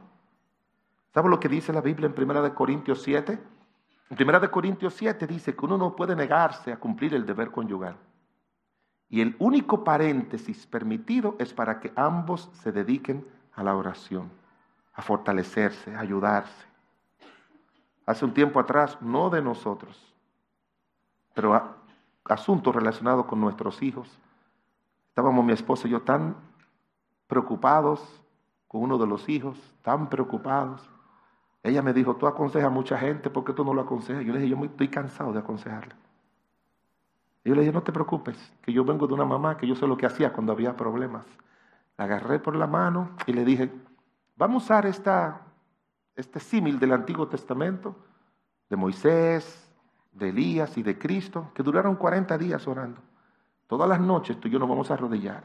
¿Sabe 1.13 1.29
lo 1.29 1.39
que 1.39 1.49
dice 1.49 1.73
la 1.73 1.81
Biblia 1.81 2.13
en 2.13 2.31
1 2.31 2.55
Corintios 2.57 3.03
7? 3.03 3.39
En 4.11 4.29
1 4.29 4.51
Corintios 4.51 4.95
7 4.95 5.29
dice 5.29 5.55
que 5.55 5.65
uno 5.65 5.79
no 5.79 5.95
puede 5.95 6.17
negarse 6.17 6.73
a 6.73 6.81
cumplir 6.81 7.15
el 7.15 7.25
deber 7.25 7.53
conyugal. 7.53 7.97
Y 9.15 9.21
el 9.21 9.37
único 9.39 9.85
paréntesis 9.85 10.67
permitido 10.67 11.37
es 11.39 11.55
para 11.55 11.79
que 11.79 11.93
ambos 11.95 12.51
se 12.55 12.73
dediquen 12.73 13.25
a 13.55 13.63
la 13.63 13.77
oración, 13.77 14.29
a 14.93 15.03
fortalecerse, 15.03 15.95
a 15.95 16.01
ayudarse. 16.01 16.67
Hace 18.07 18.25
un 18.25 18.35
tiempo 18.35 18.59
atrás, 18.59 19.01
no 19.01 19.31
de 19.31 19.41
nosotros, 19.41 20.13
pero 21.33 21.77
asuntos 22.25 22.75
relacionados 22.75 23.27
con 23.27 23.41
nuestros 23.41 23.83
hijos, 23.83 24.19
estábamos 25.11 25.45
mi 25.45 25.53
esposa 25.53 25.87
y 25.87 25.93
yo 25.93 26.03
tan 26.03 26.35
preocupados 27.29 28.21
con 28.67 28.83
uno 28.83 28.99
de 28.99 29.07
los 29.07 29.29
hijos, 29.29 29.57
tan 29.83 30.11
preocupados. 30.11 30.91
Ella 31.63 31.83
me 31.83 31.93
dijo, 31.93 32.17
tú 32.17 32.27
aconsejas 32.27 32.67
a 32.67 32.71
mucha 32.71 32.99
gente, 32.99 33.31
¿por 33.31 33.45
qué 33.45 33.53
tú 33.53 33.65
no 33.65 33.75
lo 33.75 33.83
aconsejas? 33.83 34.25
Yo 34.25 34.33
le 34.33 34.41
dije, 34.41 34.57
yo 34.57 34.65
estoy 34.65 34.89
cansado 34.89 35.33
de 35.33 35.39
aconsejarle. 35.39 35.95
Y 37.45 37.51
yo 37.51 37.55
le 37.55 37.61
dije, 37.61 37.73
no 37.73 37.83
te 37.83 37.93
preocupes, 37.93 38.37
que 38.63 38.73
yo 38.73 38.85
vengo 38.85 39.07
de 39.07 39.13
una 39.13 39.27
mamá 39.27 39.59
que 39.59 39.67
yo 39.67 39.77
sé 39.77 39.87
lo 39.87 39.99
que 39.99 40.07
hacía 40.07 40.33
cuando 40.33 40.53
había 40.53 40.75
problemas. 40.77 41.27
La 41.99 42.05
agarré 42.05 42.39
por 42.39 42.57
la 42.57 42.67
mano 42.67 43.11
y 43.27 43.35
le 43.35 43.45
dije, 43.45 43.71
vamos 44.35 44.63
a 44.63 44.65
usar 44.65 44.87
esta, 44.87 45.43
este 46.17 46.41
símil 46.41 46.79
del 46.79 46.93
Antiguo 46.93 47.29
Testamento, 47.29 47.97
de 48.71 48.77
Moisés, 48.77 49.71
de 50.13 50.31
Elías 50.31 50.79
y 50.79 50.83
de 50.83 50.99
Cristo, 50.99 51.51
que 51.55 51.63
duraron 51.63 51.97
40 51.97 52.39
días 52.39 52.67
orando. 52.67 53.03
Todas 53.67 53.89
las 53.89 54.01
noches 54.01 54.41
tú 54.41 54.49
y 54.49 54.51
yo 54.51 54.59
nos 54.59 54.69
vamos 54.69 54.91
a 54.91 54.95
arrodillar. 54.95 55.45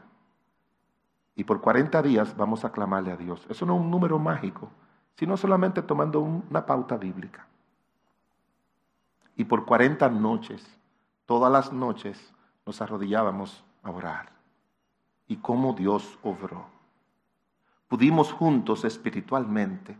Y 1.36 1.44
por 1.44 1.60
40 1.60 2.00
días 2.02 2.34
vamos 2.34 2.64
a 2.64 2.72
clamarle 2.72 3.12
a 3.12 3.16
Dios. 3.16 3.46
Eso 3.50 3.66
no 3.66 3.74
es 3.74 3.80
un 3.80 3.90
número 3.90 4.18
mágico, 4.18 4.70
sino 5.16 5.36
solamente 5.36 5.82
tomando 5.82 6.20
una 6.20 6.64
pauta 6.64 6.96
bíblica. 6.96 7.46
Y 9.36 9.44
por 9.44 9.66
40 9.66 10.08
noches 10.08 10.79
Todas 11.30 11.52
las 11.52 11.72
noches 11.72 12.34
nos 12.66 12.82
arrodillábamos 12.82 13.62
a 13.84 13.92
orar. 13.92 14.32
Y 15.28 15.36
cómo 15.36 15.74
Dios 15.74 16.18
obró. 16.24 16.66
Pudimos 17.86 18.32
juntos 18.32 18.84
espiritualmente 18.84 19.96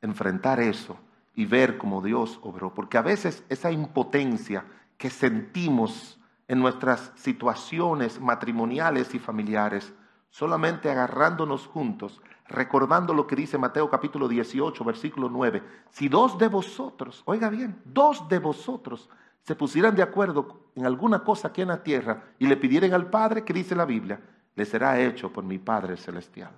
enfrentar 0.00 0.58
eso 0.58 0.96
y 1.36 1.46
ver 1.46 1.78
cómo 1.78 2.02
Dios 2.02 2.40
obró. 2.42 2.74
Porque 2.74 2.98
a 2.98 3.02
veces 3.02 3.44
esa 3.48 3.70
impotencia 3.70 4.64
que 4.98 5.08
sentimos 5.08 6.18
en 6.48 6.58
nuestras 6.58 7.12
situaciones 7.14 8.20
matrimoniales 8.20 9.14
y 9.14 9.20
familiares, 9.20 9.94
solamente 10.30 10.90
agarrándonos 10.90 11.68
juntos, 11.68 12.20
recordando 12.48 13.14
lo 13.14 13.28
que 13.28 13.36
dice 13.36 13.56
Mateo 13.56 13.88
capítulo 13.88 14.26
18, 14.26 14.82
versículo 14.82 15.28
9, 15.28 15.62
si 15.90 16.08
dos 16.08 16.38
de 16.38 16.48
vosotros, 16.48 17.22
oiga 17.24 17.50
bien, 17.50 17.80
dos 17.84 18.28
de 18.28 18.40
vosotros 18.40 19.08
se 19.42 19.56
pusieran 19.56 19.94
de 19.94 20.02
acuerdo 20.02 20.70
en 20.74 20.86
alguna 20.86 21.24
cosa 21.24 21.48
aquí 21.48 21.62
en 21.62 21.68
la 21.68 21.82
tierra 21.82 22.22
y 22.38 22.46
le 22.46 22.56
pidieran 22.56 22.92
al 22.94 23.10
Padre, 23.10 23.44
que 23.44 23.52
dice 23.52 23.74
la 23.74 23.84
Biblia, 23.84 24.20
le 24.54 24.64
será 24.64 25.00
hecho 25.00 25.32
por 25.32 25.44
mi 25.44 25.58
Padre 25.58 25.96
celestial. 25.96 26.52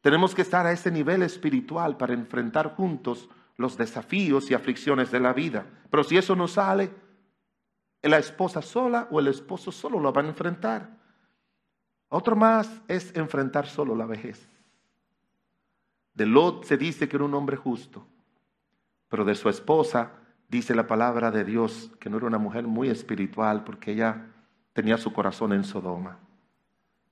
Tenemos 0.00 0.34
que 0.34 0.42
estar 0.42 0.66
a 0.66 0.72
ese 0.72 0.90
nivel 0.90 1.22
espiritual 1.22 1.96
para 1.96 2.14
enfrentar 2.14 2.74
juntos 2.74 3.28
los 3.56 3.76
desafíos 3.76 4.50
y 4.50 4.54
aflicciones 4.54 5.10
de 5.10 5.20
la 5.20 5.32
vida. 5.32 5.66
Pero 5.90 6.04
si 6.04 6.16
eso 6.16 6.34
no 6.34 6.48
sale, 6.48 6.90
la 8.02 8.18
esposa 8.18 8.62
sola 8.62 9.08
o 9.10 9.20
el 9.20 9.28
esposo 9.28 9.70
solo 9.70 10.00
lo 10.00 10.12
van 10.12 10.26
a 10.26 10.30
enfrentar. 10.30 10.90
Otro 12.08 12.34
más 12.36 12.82
es 12.88 13.14
enfrentar 13.16 13.66
solo 13.66 13.94
la 13.94 14.06
vejez. 14.06 14.48
De 16.14 16.26
Lot 16.26 16.64
se 16.64 16.76
dice 16.76 17.08
que 17.08 17.16
era 17.16 17.24
un 17.24 17.34
hombre 17.34 17.56
justo, 17.56 18.06
Pero 19.08 19.24
de 19.24 19.34
su 19.34 19.48
esposa 19.48 20.21
dice 20.52 20.74
la 20.74 20.86
palabra 20.86 21.30
de 21.30 21.44
Dios 21.44 21.90
que 21.98 22.10
no 22.10 22.18
era 22.18 22.26
una 22.26 22.36
mujer 22.36 22.66
muy 22.66 22.90
espiritual 22.90 23.64
porque 23.64 23.92
ella 23.92 24.26
tenía 24.74 24.98
su 24.98 25.10
corazón 25.10 25.54
en 25.54 25.64
Sodoma. 25.64 26.18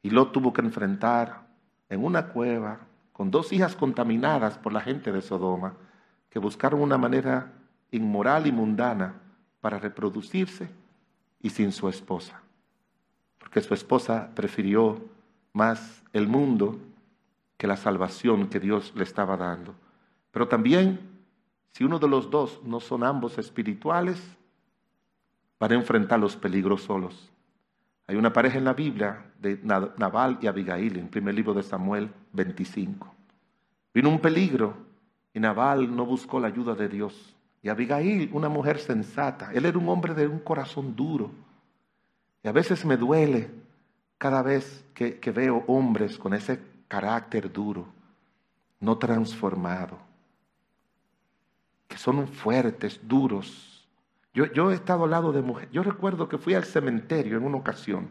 Y 0.03 0.11
lo 0.11 0.31
tuvo 0.31 0.53
que 0.53 0.61
enfrentar 0.61 1.47
en 1.89 2.05
una 2.05 2.29
cueva 2.29 2.81
con 3.15 3.31
dos 3.31 3.51
hijas 3.55 3.75
contaminadas 3.75 4.59
por 4.59 4.75
la 4.75 4.83
gente 4.83 5.11
de 5.11 5.23
Sodoma, 5.23 5.73
que 6.29 6.39
buscaron 6.39 6.83
una 6.83 6.99
manera 6.99 7.51
inmoral 7.91 8.47
y 8.47 8.53
mundana 8.53 9.15
para 9.63 9.79
reproducirse 9.79 10.69
y 11.41 11.49
sin 11.49 11.73
su 11.73 11.89
esposa. 11.89 12.43
Porque 13.39 13.63
su 13.63 13.73
esposa 13.73 14.29
prefirió 14.35 15.03
más 15.55 16.03
el 16.13 16.29
mundo 16.29 16.79
que 17.57 17.67
la 17.67 17.79
salvación 17.79 18.49
que 18.49 18.61
Dios 18.61 18.93
le 18.95 19.05
estaba 19.05 19.39
dando. 19.39 19.75
Pero 20.31 20.47
también 20.47 21.10
si 21.73 21.85
uno 21.85 21.99
de 21.99 22.09
los 22.09 22.31
dos 22.31 22.61
no 22.65 22.81
son 22.81 23.05
ambos 23.05 23.39
espirituales, 23.39 24.21
van 25.59 25.73
a 25.73 25.77
enfrentar 25.77 26.19
los 26.19 26.37
peligros 26.37 26.83
solos. 26.83 27.31
Hay 28.07 28.17
una 28.17 28.33
pareja 28.33 28.59
en 28.59 28.65
la 28.65 28.73
Biblia 28.73 29.25
de 29.39 29.61
Nabal 29.63 30.39
y 30.41 30.47
Abigail, 30.49 30.97
en 30.97 31.05
el 31.05 31.11
primer 31.11 31.35
libro 31.35 31.55
de 31.55 31.63
Samuel 31.63 32.11
25. 32.33 33.15
Vino 33.95 34.09
un 34.09 34.19
peligro 34.19 34.75
y 35.33 35.39
Nabal 35.39 35.95
no 35.95 36.05
buscó 36.05 36.41
la 36.41 36.49
ayuda 36.49 36.75
de 36.75 36.89
Dios. 36.89 37.37
Y 37.63 37.69
Abigail, 37.69 38.31
una 38.33 38.49
mujer 38.49 38.79
sensata, 38.79 39.53
él 39.53 39.65
era 39.65 39.79
un 39.79 39.89
hombre 39.89 40.15
de 40.15 40.27
un 40.27 40.41
corazón 40.41 40.97
duro. 40.97 41.31
Y 42.43 42.49
a 42.49 42.53
veces 42.53 42.85
me 42.85 42.97
duele 42.97 43.51
cada 44.19 44.43
vez 44.43 44.85
que, 44.93 45.21
que 45.21 45.31
veo 45.31 45.63
hombres 45.67 46.19
con 46.19 46.35
ese 46.35 46.61
carácter 46.89 47.53
duro, 47.53 47.87
no 48.81 48.99
transformado 48.99 50.10
que 51.91 51.99
son 51.99 52.29
fuertes, 52.29 53.01
duros. 53.03 53.85
Yo, 54.33 54.71
he 54.71 54.75
estado 54.75 55.05
al 55.05 55.11
lado 55.11 55.33
de 55.33 55.43
mujeres. 55.43 55.73
Yo 55.73 55.83
recuerdo 55.83 56.29
que 56.29 56.39
fui 56.39 56.55
al 56.55 56.63
cementerio 56.63 57.37
en 57.37 57.45
una 57.45 57.57
ocasión 57.57 58.09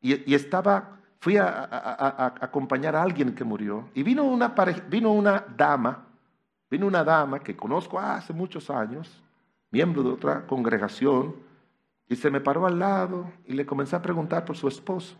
y, 0.00 0.34
estaba, 0.34 0.96
fui 1.20 1.36
a, 1.36 2.34
acompañar 2.40 2.96
a 2.96 3.02
alguien 3.02 3.34
que 3.34 3.44
murió 3.44 3.90
y 3.94 4.02
vino 4.02 4.24
una, 4.24 4.54
vino 4.88 5.12
una 5.12 5.44
dama, 5.54 6.06
vino 6.70 6.86
una 6.86 7.04
dama 7.04 7.40
que 7.40 7.54
conozco 7.54 8.00
hace 8.00 8.32
muchos 8.32 8.70
años, 8.70 9.22
miembro 9.70 10.02
de 10.02 10.12
otra 10.12 10.46
congregación, 10.46 11.34
y 12.08 12.16
se 12.16 12.30
me 12.30 12.40
paró 12.40 12.66
al 12.66 12.78
lado 12.78 13.30
y 13.44 13.52
le 13.52 13.66
comencé 13.66 13.94
a 13.94 14.00
preguntar 14.00 14.46
por 14.46 14.56
su 14.56 14.68
esposo, 14.68 15.16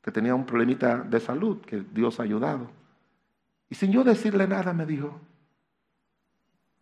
que 0.00 0.12
tenía 0.12 0.36
un 0.36 0.46
problemita 0.46 0.98
de 0.98 1.18
salud 1.18 1.60
que 1.62 1.84
Dios 1.92 2.20
ha 2.20 2.22
ayudado. 2.22 2.70
Y 3.68 3.74
sin 3.74 3.90
yo 3.90 4.04
decirle 4.04 4.46
nada 4.46 4.72
me 4.72 4.86
dijo, 4.86 5.20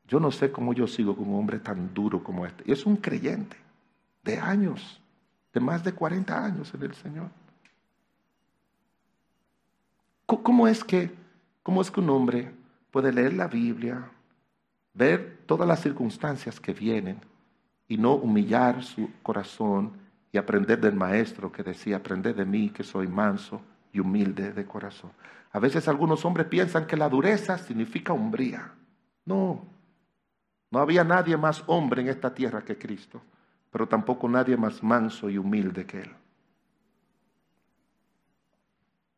yo 0.08 0.18
no 0.18 0.30
sé 0.30 0.50
cómo 0.50 0.72
yo 0.72 0.86
sigo 0.86 1.14
con 1.14 1.28
un 1.28 1.38
hombre 1.38 1.58
tan 1.58 1.92
duro 1.92 2.24
como 2.24 2.46
este. 2.46 2.64
Y 2.66 2.72
es 2.72 2.86
un 2.86 2.96
creyente 2.96 3.56
de 4.24 4.38
años, 4.38 5.00
de 5.52 5.60
más 5.60 5.84
de 5.84 5.92
40 5.92 6.44
años 6.44 6.72
en 6.74 6.82
el 6.82 6.94
Señor. 6.94 7.28
¿Cómo 10.26 10.66
es 10.66 10.82
que, 10.82 11.10
cómo 11.62 11.82
es 11.82 11.90
que 11.90 12.00
un 12.00 12.10
hombre 12.10 12.50
puede 12.90 13.12
leer 13.12 13.34
la 13.34 13.48
Biblia, 13.48 14.10
ver 14.94 15.40
todas 15.46 15.68
las 15.68 15.80
circunstancias 15.80 16.58
que 16.58 16.72
vienen 16.72 17.20
y 17.86 17.98
no 17.98 18.14
humillar 18.14 18.82
su 18.82 19.10
corazón 19.22 19.92
y 20.32 20.38
aprender 20.38 20.80
del 20.80 20.94
maestro 20.94 21.52
que 21.52 21.62
decía, 21.62 21.96
aprende 21.96 22.32
de 22.32 22.44
mí 22.44 22.70
que 22.70 22.82
soy 22.82 23.08
manso 23.08 23.60
y 23.92 24.00
humilde 24.00 24.52
de 24.52 24.66
corazón? 24.66 25.10
A 25.52 25.58
veces 25.58 25.88
algunos 25.88 26.24
hombres 26.24 26.46
piensan 26.46 26.86
que 26.86 26.96
la 26.96 27.08
dureza 27.08 27.56
significa 27.58 28.12
hombría. 28.12 28.72
No, 29.24 29.64
no 30.70 30.80
había 30.80 31.04
nadie 31.04 31.36
más 31.36 31.62
hombre 31.66 32.02
en 32.02 32.08
esta 32.08 32.34
tierra 32.34 32.64
que 32.64 32.76
Cristo, 32.76 33.22
pero 33.70 33.86
tampoco 33.86 34.28
nadie 34.28 34.56
más 34.56 34.82
manso 34.82 35.30
y 35.30 35.38
humilde 35.38 35.86
que 35.86 36.00
Él. 36.02 36.14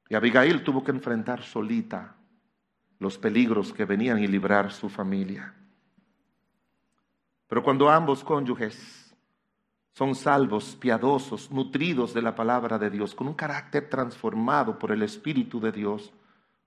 Y 0.08 0.14
Abigail 0.14 0.62
tuvo 0.64 0.82
que 0.82 0.90
enfrentar 0.90 1.42
solita 1.42 2.16
los 2.98 3.16
peligros 3.16 3.72
que 3.72 3.84
venían 3.84 4.18
y 4.18 4.26
librar 4.26 4.72
su 4.72 4.88
familia. 4.88 5.54
Pero 7.46 7.62
cuando 7.62 7.88
ambos 7.88 8.22
cónyuges 8.22 9.16
son 9.92 10.14
salvos, 10.14 10.76
piadosos, 10.76 11.50
nutridos 11.50 12.14
de 12.14 12.22
la 12.22 12.34
palabra 12.34 12.78
de 12.78 12.90
Dios, 12.90 13.14
con 13.14 13.28
un 13.28 13.34
carácter 13.34 13.88
transformado 13.88 14.78
por 14.78 14.92
el 14.92 15.02
Espíritu 15.02 15.60
de 15.60 15.72
Dios, 15.72 16.12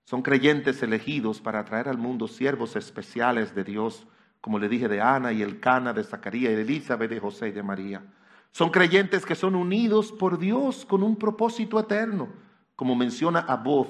son 0.04 0.22
creyentes 0.22 0.84
elegidos 0.84 1.40
para 1.40 1.64
traer 1.64 1.88
al 1.88 1.98
mundo 1.98 2.28
siervos 2.28 2.76
especiales 2.76 3.56
de 3.56 3.64
Dios, 3.64 4.06
como 4.44 4.60
le 4.60 4.68
dije, 4.68 4.90
de 4.90 5.00
Ana 5.00 5.32
y 5.32 5.42
el 5.42 5.62
Cana, 5.62 5.94
de 5.94 6.04
Zacarías 6.04 6.54
de 6.54 6.64
Elizabeth, 6.64 7.10
de 7.10 7.18
José 7.18 7.48
y 7.48 7.52
de 7.54 7.64
María. 7.64 8.04
Son 8.52 8.72
creyentes 8.72 9.26
que 9.26 9.36
son 9.36 9.56
unidos 9.56 10.12
por 10.12 10.38
Dios 10.38 10.86
con 10.86 11.02
un 11.02 11.16
propósito 11.16 11.80
eterno, 11.80 12.28
como 12.76 12.94
menciona 12.94 13.40
a 13.40 13.56
Boz 13.56 13.88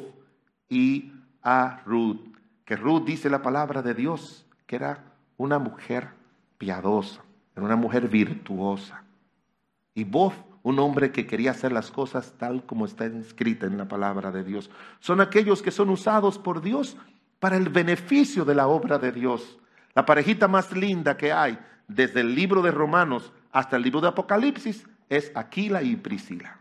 y 0.69 1.11
a 1.41 1.81
Ruth, 1.87 2.19
que 2.65 2.75
Ruth 2.75 3.03
dice 3.03 3.31
la 3.31 3.41
palabra 3.41 3.81
de 3.81 3.95
Dios, 3.95 4.45
que 4.67 4.75
era 4.75 5.03
una 5.37 5.57
mujer 5.57 6.09
piadosa, 6.59 7.23
era 7.55 7.65
una 7.65 7.75
mujer 7.75 8.07
virtuosa. 8.07 9.03
Y 9.95 10.03
Boz, 10.03 10.35
un 10.61 10.77
hombre 10.77 11.11
que 11.11 11.25
quería 11.25 11.49
hacer 11.49 11.71
las 11.71 11.89
cosas 11.89 12.35
tal 12.37 12.63
como 12.63 12.85
está 12.85 13.07
escrita 13.07 13.65
en 13.65 13.79
la 13.79 13.87
palabra 13.87 14.31
de 14.31 14.43
Dios. 14.43 14.69
Son 14.99 15.19
aquellos 15.19 15.63
que 15.63 15.71
son 15.71 15.89
usados 15.89 16.37
por 16.37 16.61
Dios 16.61 16.95
para 17.39 17.57
el 17.57 17.69
beneficio 17.69 18.45
de 18.45 18.53
la 18.53 18.67
obra 18.67 18.99
de 18.99 19.11
Dios. 19.11 19.57
La 19.95 20.05
parejita 20.05 20.47
más 20.47 20.71
linda 20.71 21.17
que 21.17 21.31
hay 21.31 21.59
desde 21.87 22.21
el 22.21 22.33
libro 22.33 22.61
de 22.61 22.71
Romanos 22.71 23.31
hasta 23.51 23.75
el 23.75 23.83
libro 23.83 24.01
de 24.01 24.07
Apocalipsis 24.07 24.87
es 25.09 25.31
Aquila 25.35 25.83
y 25.83 25.95
Priscila. 25.95 26.57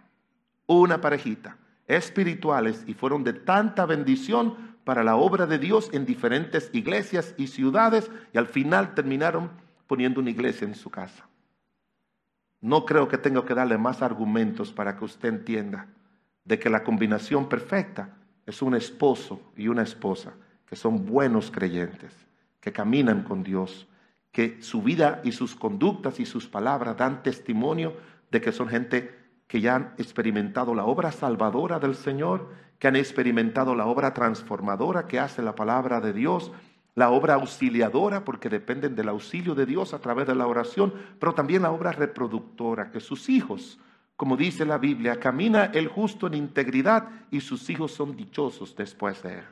Una 0.66 1.00
parejita, 1.00 1.56
espirituales 1.86 2.84
y 2.86 2.94
fueron 2.94 3.24
de 3.24 3.32
tanta 3.32 3.86
bendición 3.86 4.72
para 4.84 5.02
la 5.02 5.16
obra 5.16 5.46
de 5.46 5.58
Dios 5.58 5.88
en 5.92 6.04
diferentes 6.04 6.68
iglesias 6.72 7.34
y 7.38 7.46
ciudades 7.46 8.10
y 8.32 8.38
al 8.38 8.46
final 8.46 8.94
terminaron 8.94 9.50
poniendo 9.86 10.20
una 10.20 10.30
iglesia 10.30 10.66
en 10.66 10.74
su 10.74 10.90
casa. 10.90 11.26
No 12.60 12.84
creo 12.84 13.08
que 13.08 13.18
tenga 13.18 13.44
que 13.44 13.54
darle 13.54 13.78
más 13.78 14.02
argumentos 14.02 14.72
para 14.72 14.96
que 14.96 15.04
usted 15.04 15.28
entienda 15.28 15.86
de 16.44 16.58
que 16.58 16.70
la 16.70 16.84
combinación 16.84 17.48
perfecta 17.48 18.10
es 18.44 18.60
un 18.60 18.74
esposo 18.74 19.40
y 19.56 19.68
una 19.68 19.82
esposa 19.82 20.34
que 20.66 20.76
son 20.76 21.06
buenos 21.06 21.50
creyentes 21.50 22.31
que 22.62 22.72
caminan 22.72 23.24
con 23.24 23.42
Dios, 23.42 23.88
que 24.30 24.62
su 24.62 24.82
vida 24.82 25.20
y 25.24 25.32
sus 25.32 25.54
conductas 25.56 26.20
y 26.20 26.24
sus 26.24 26.46
palabras 26.46 26.96
dan 26.96 27.22
testimonio 27.22 27.94
de 28.30 28.40
que 28.40 28.52
son 28.52 28.68
gente 28.68 29.14
que 29.48 29.60
ya 29.60 29.74
han 29.74 29.94
experimentado 29.98 30.74
la 30.74 30.86
obra 30.86 31.12
salvadora 31.12 31.80
del 31.80 31.96
Señor, 31.96 32.48
que 32.78 32.88
han 32.88 32.96
experimentado 32.96 33.74
la 33.74 33.86
obra 33.86 34.14
transformadora 34.14 35.06
que 35.06 35.18
hace 35.18 35.42
la 35.42 35.54
palabra 35.54 36.00
de 36.00 36.12
Dios, 36.12 36.52
la 36.94 37.10
obra 37.10 37.34
auxiliadora, 37.34 38.24
porque 38.24 38.48
dependen 38.48 38.94
del 38.94 39.08
auxilio 39.08 39.54
de 39.54 39.66
Dios 39.66 39.92
a 39.92 39.98
través 39.98 40.26
de 40.28 40.34
la 40.34 40.46
oración, 40.46 40.94
pero 41.18 41.34
también 41.34 41.62
la 41.62 41.72
obra 41.72 41.90
reproductora, 41.90 42.90
que 42.90 43.00
sus 43.00 43.28
hijos, 43.28 43.80
como 44.16 44.36
dice 44.36 44.64
la 44.64 44.78
Biblia, 44.78 45.18
camina 45.18 45.64
el 45.66 45.88
justo 45.88 46.28
en 46.28 46.34
integridad 46.34 47.08
y 47.30 47.40
sus 47.40 47.68
hijos 47.70 47.92
son 47.92 48.16
dichosos 48.16 48.76
después 48.76 49.20
de 49.22 49.38
él. 49.40 49.44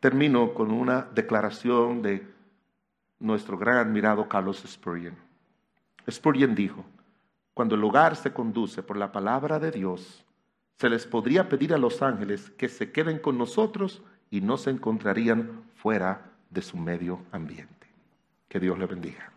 Termino 0.00 0.54
con 0.54 0.70
una 0.70 1.06
declaración 1.14 2.02
de 2.02 2.26
nuestro 3.18 3.58
gran 3.58 3.76
admirado 3.76 4.28
Carlos 4.28 4.64
Spurgeon. 4.66 5.14
Spurgeon 6.10 6.54
dijo, 6.54 6.84
cuando 7.52 7.74
el 7.74 7.84
hogar 7.84 8.16
se 8.16 8.32
conduce 8.32 8.82
por 8.82 8.96
la 8.96 9.12
palabra 9.12 9.58
de 9.58 9.70
Dios, 9.70 10.24
se 10.78 10.88
les 10.88 11.06
podría 11.06 11.48
pedir 11.48 11.74
a 11.74 11.78
los 11.78 12.00
ángeles 12.00 12.50
que 12.56 12.70
se 12.70 12.90
queden 12.90 13.18
con 13.18 13.36
nosotros 13.36 14.02
y 14.30 14.40
no 14.40 14.56
se 14.56 14.70
encontrarían 14.70 15.64
fuera 15.74 16.32
de 16.48 16.62
su 16.62 16.78
medio 16.78 17.20
ambiente. 17.32 17.86
Que 18.48 18.58
Dios 18.58 18.78
le 18.78 18.86
bendiga. 18.86 19.30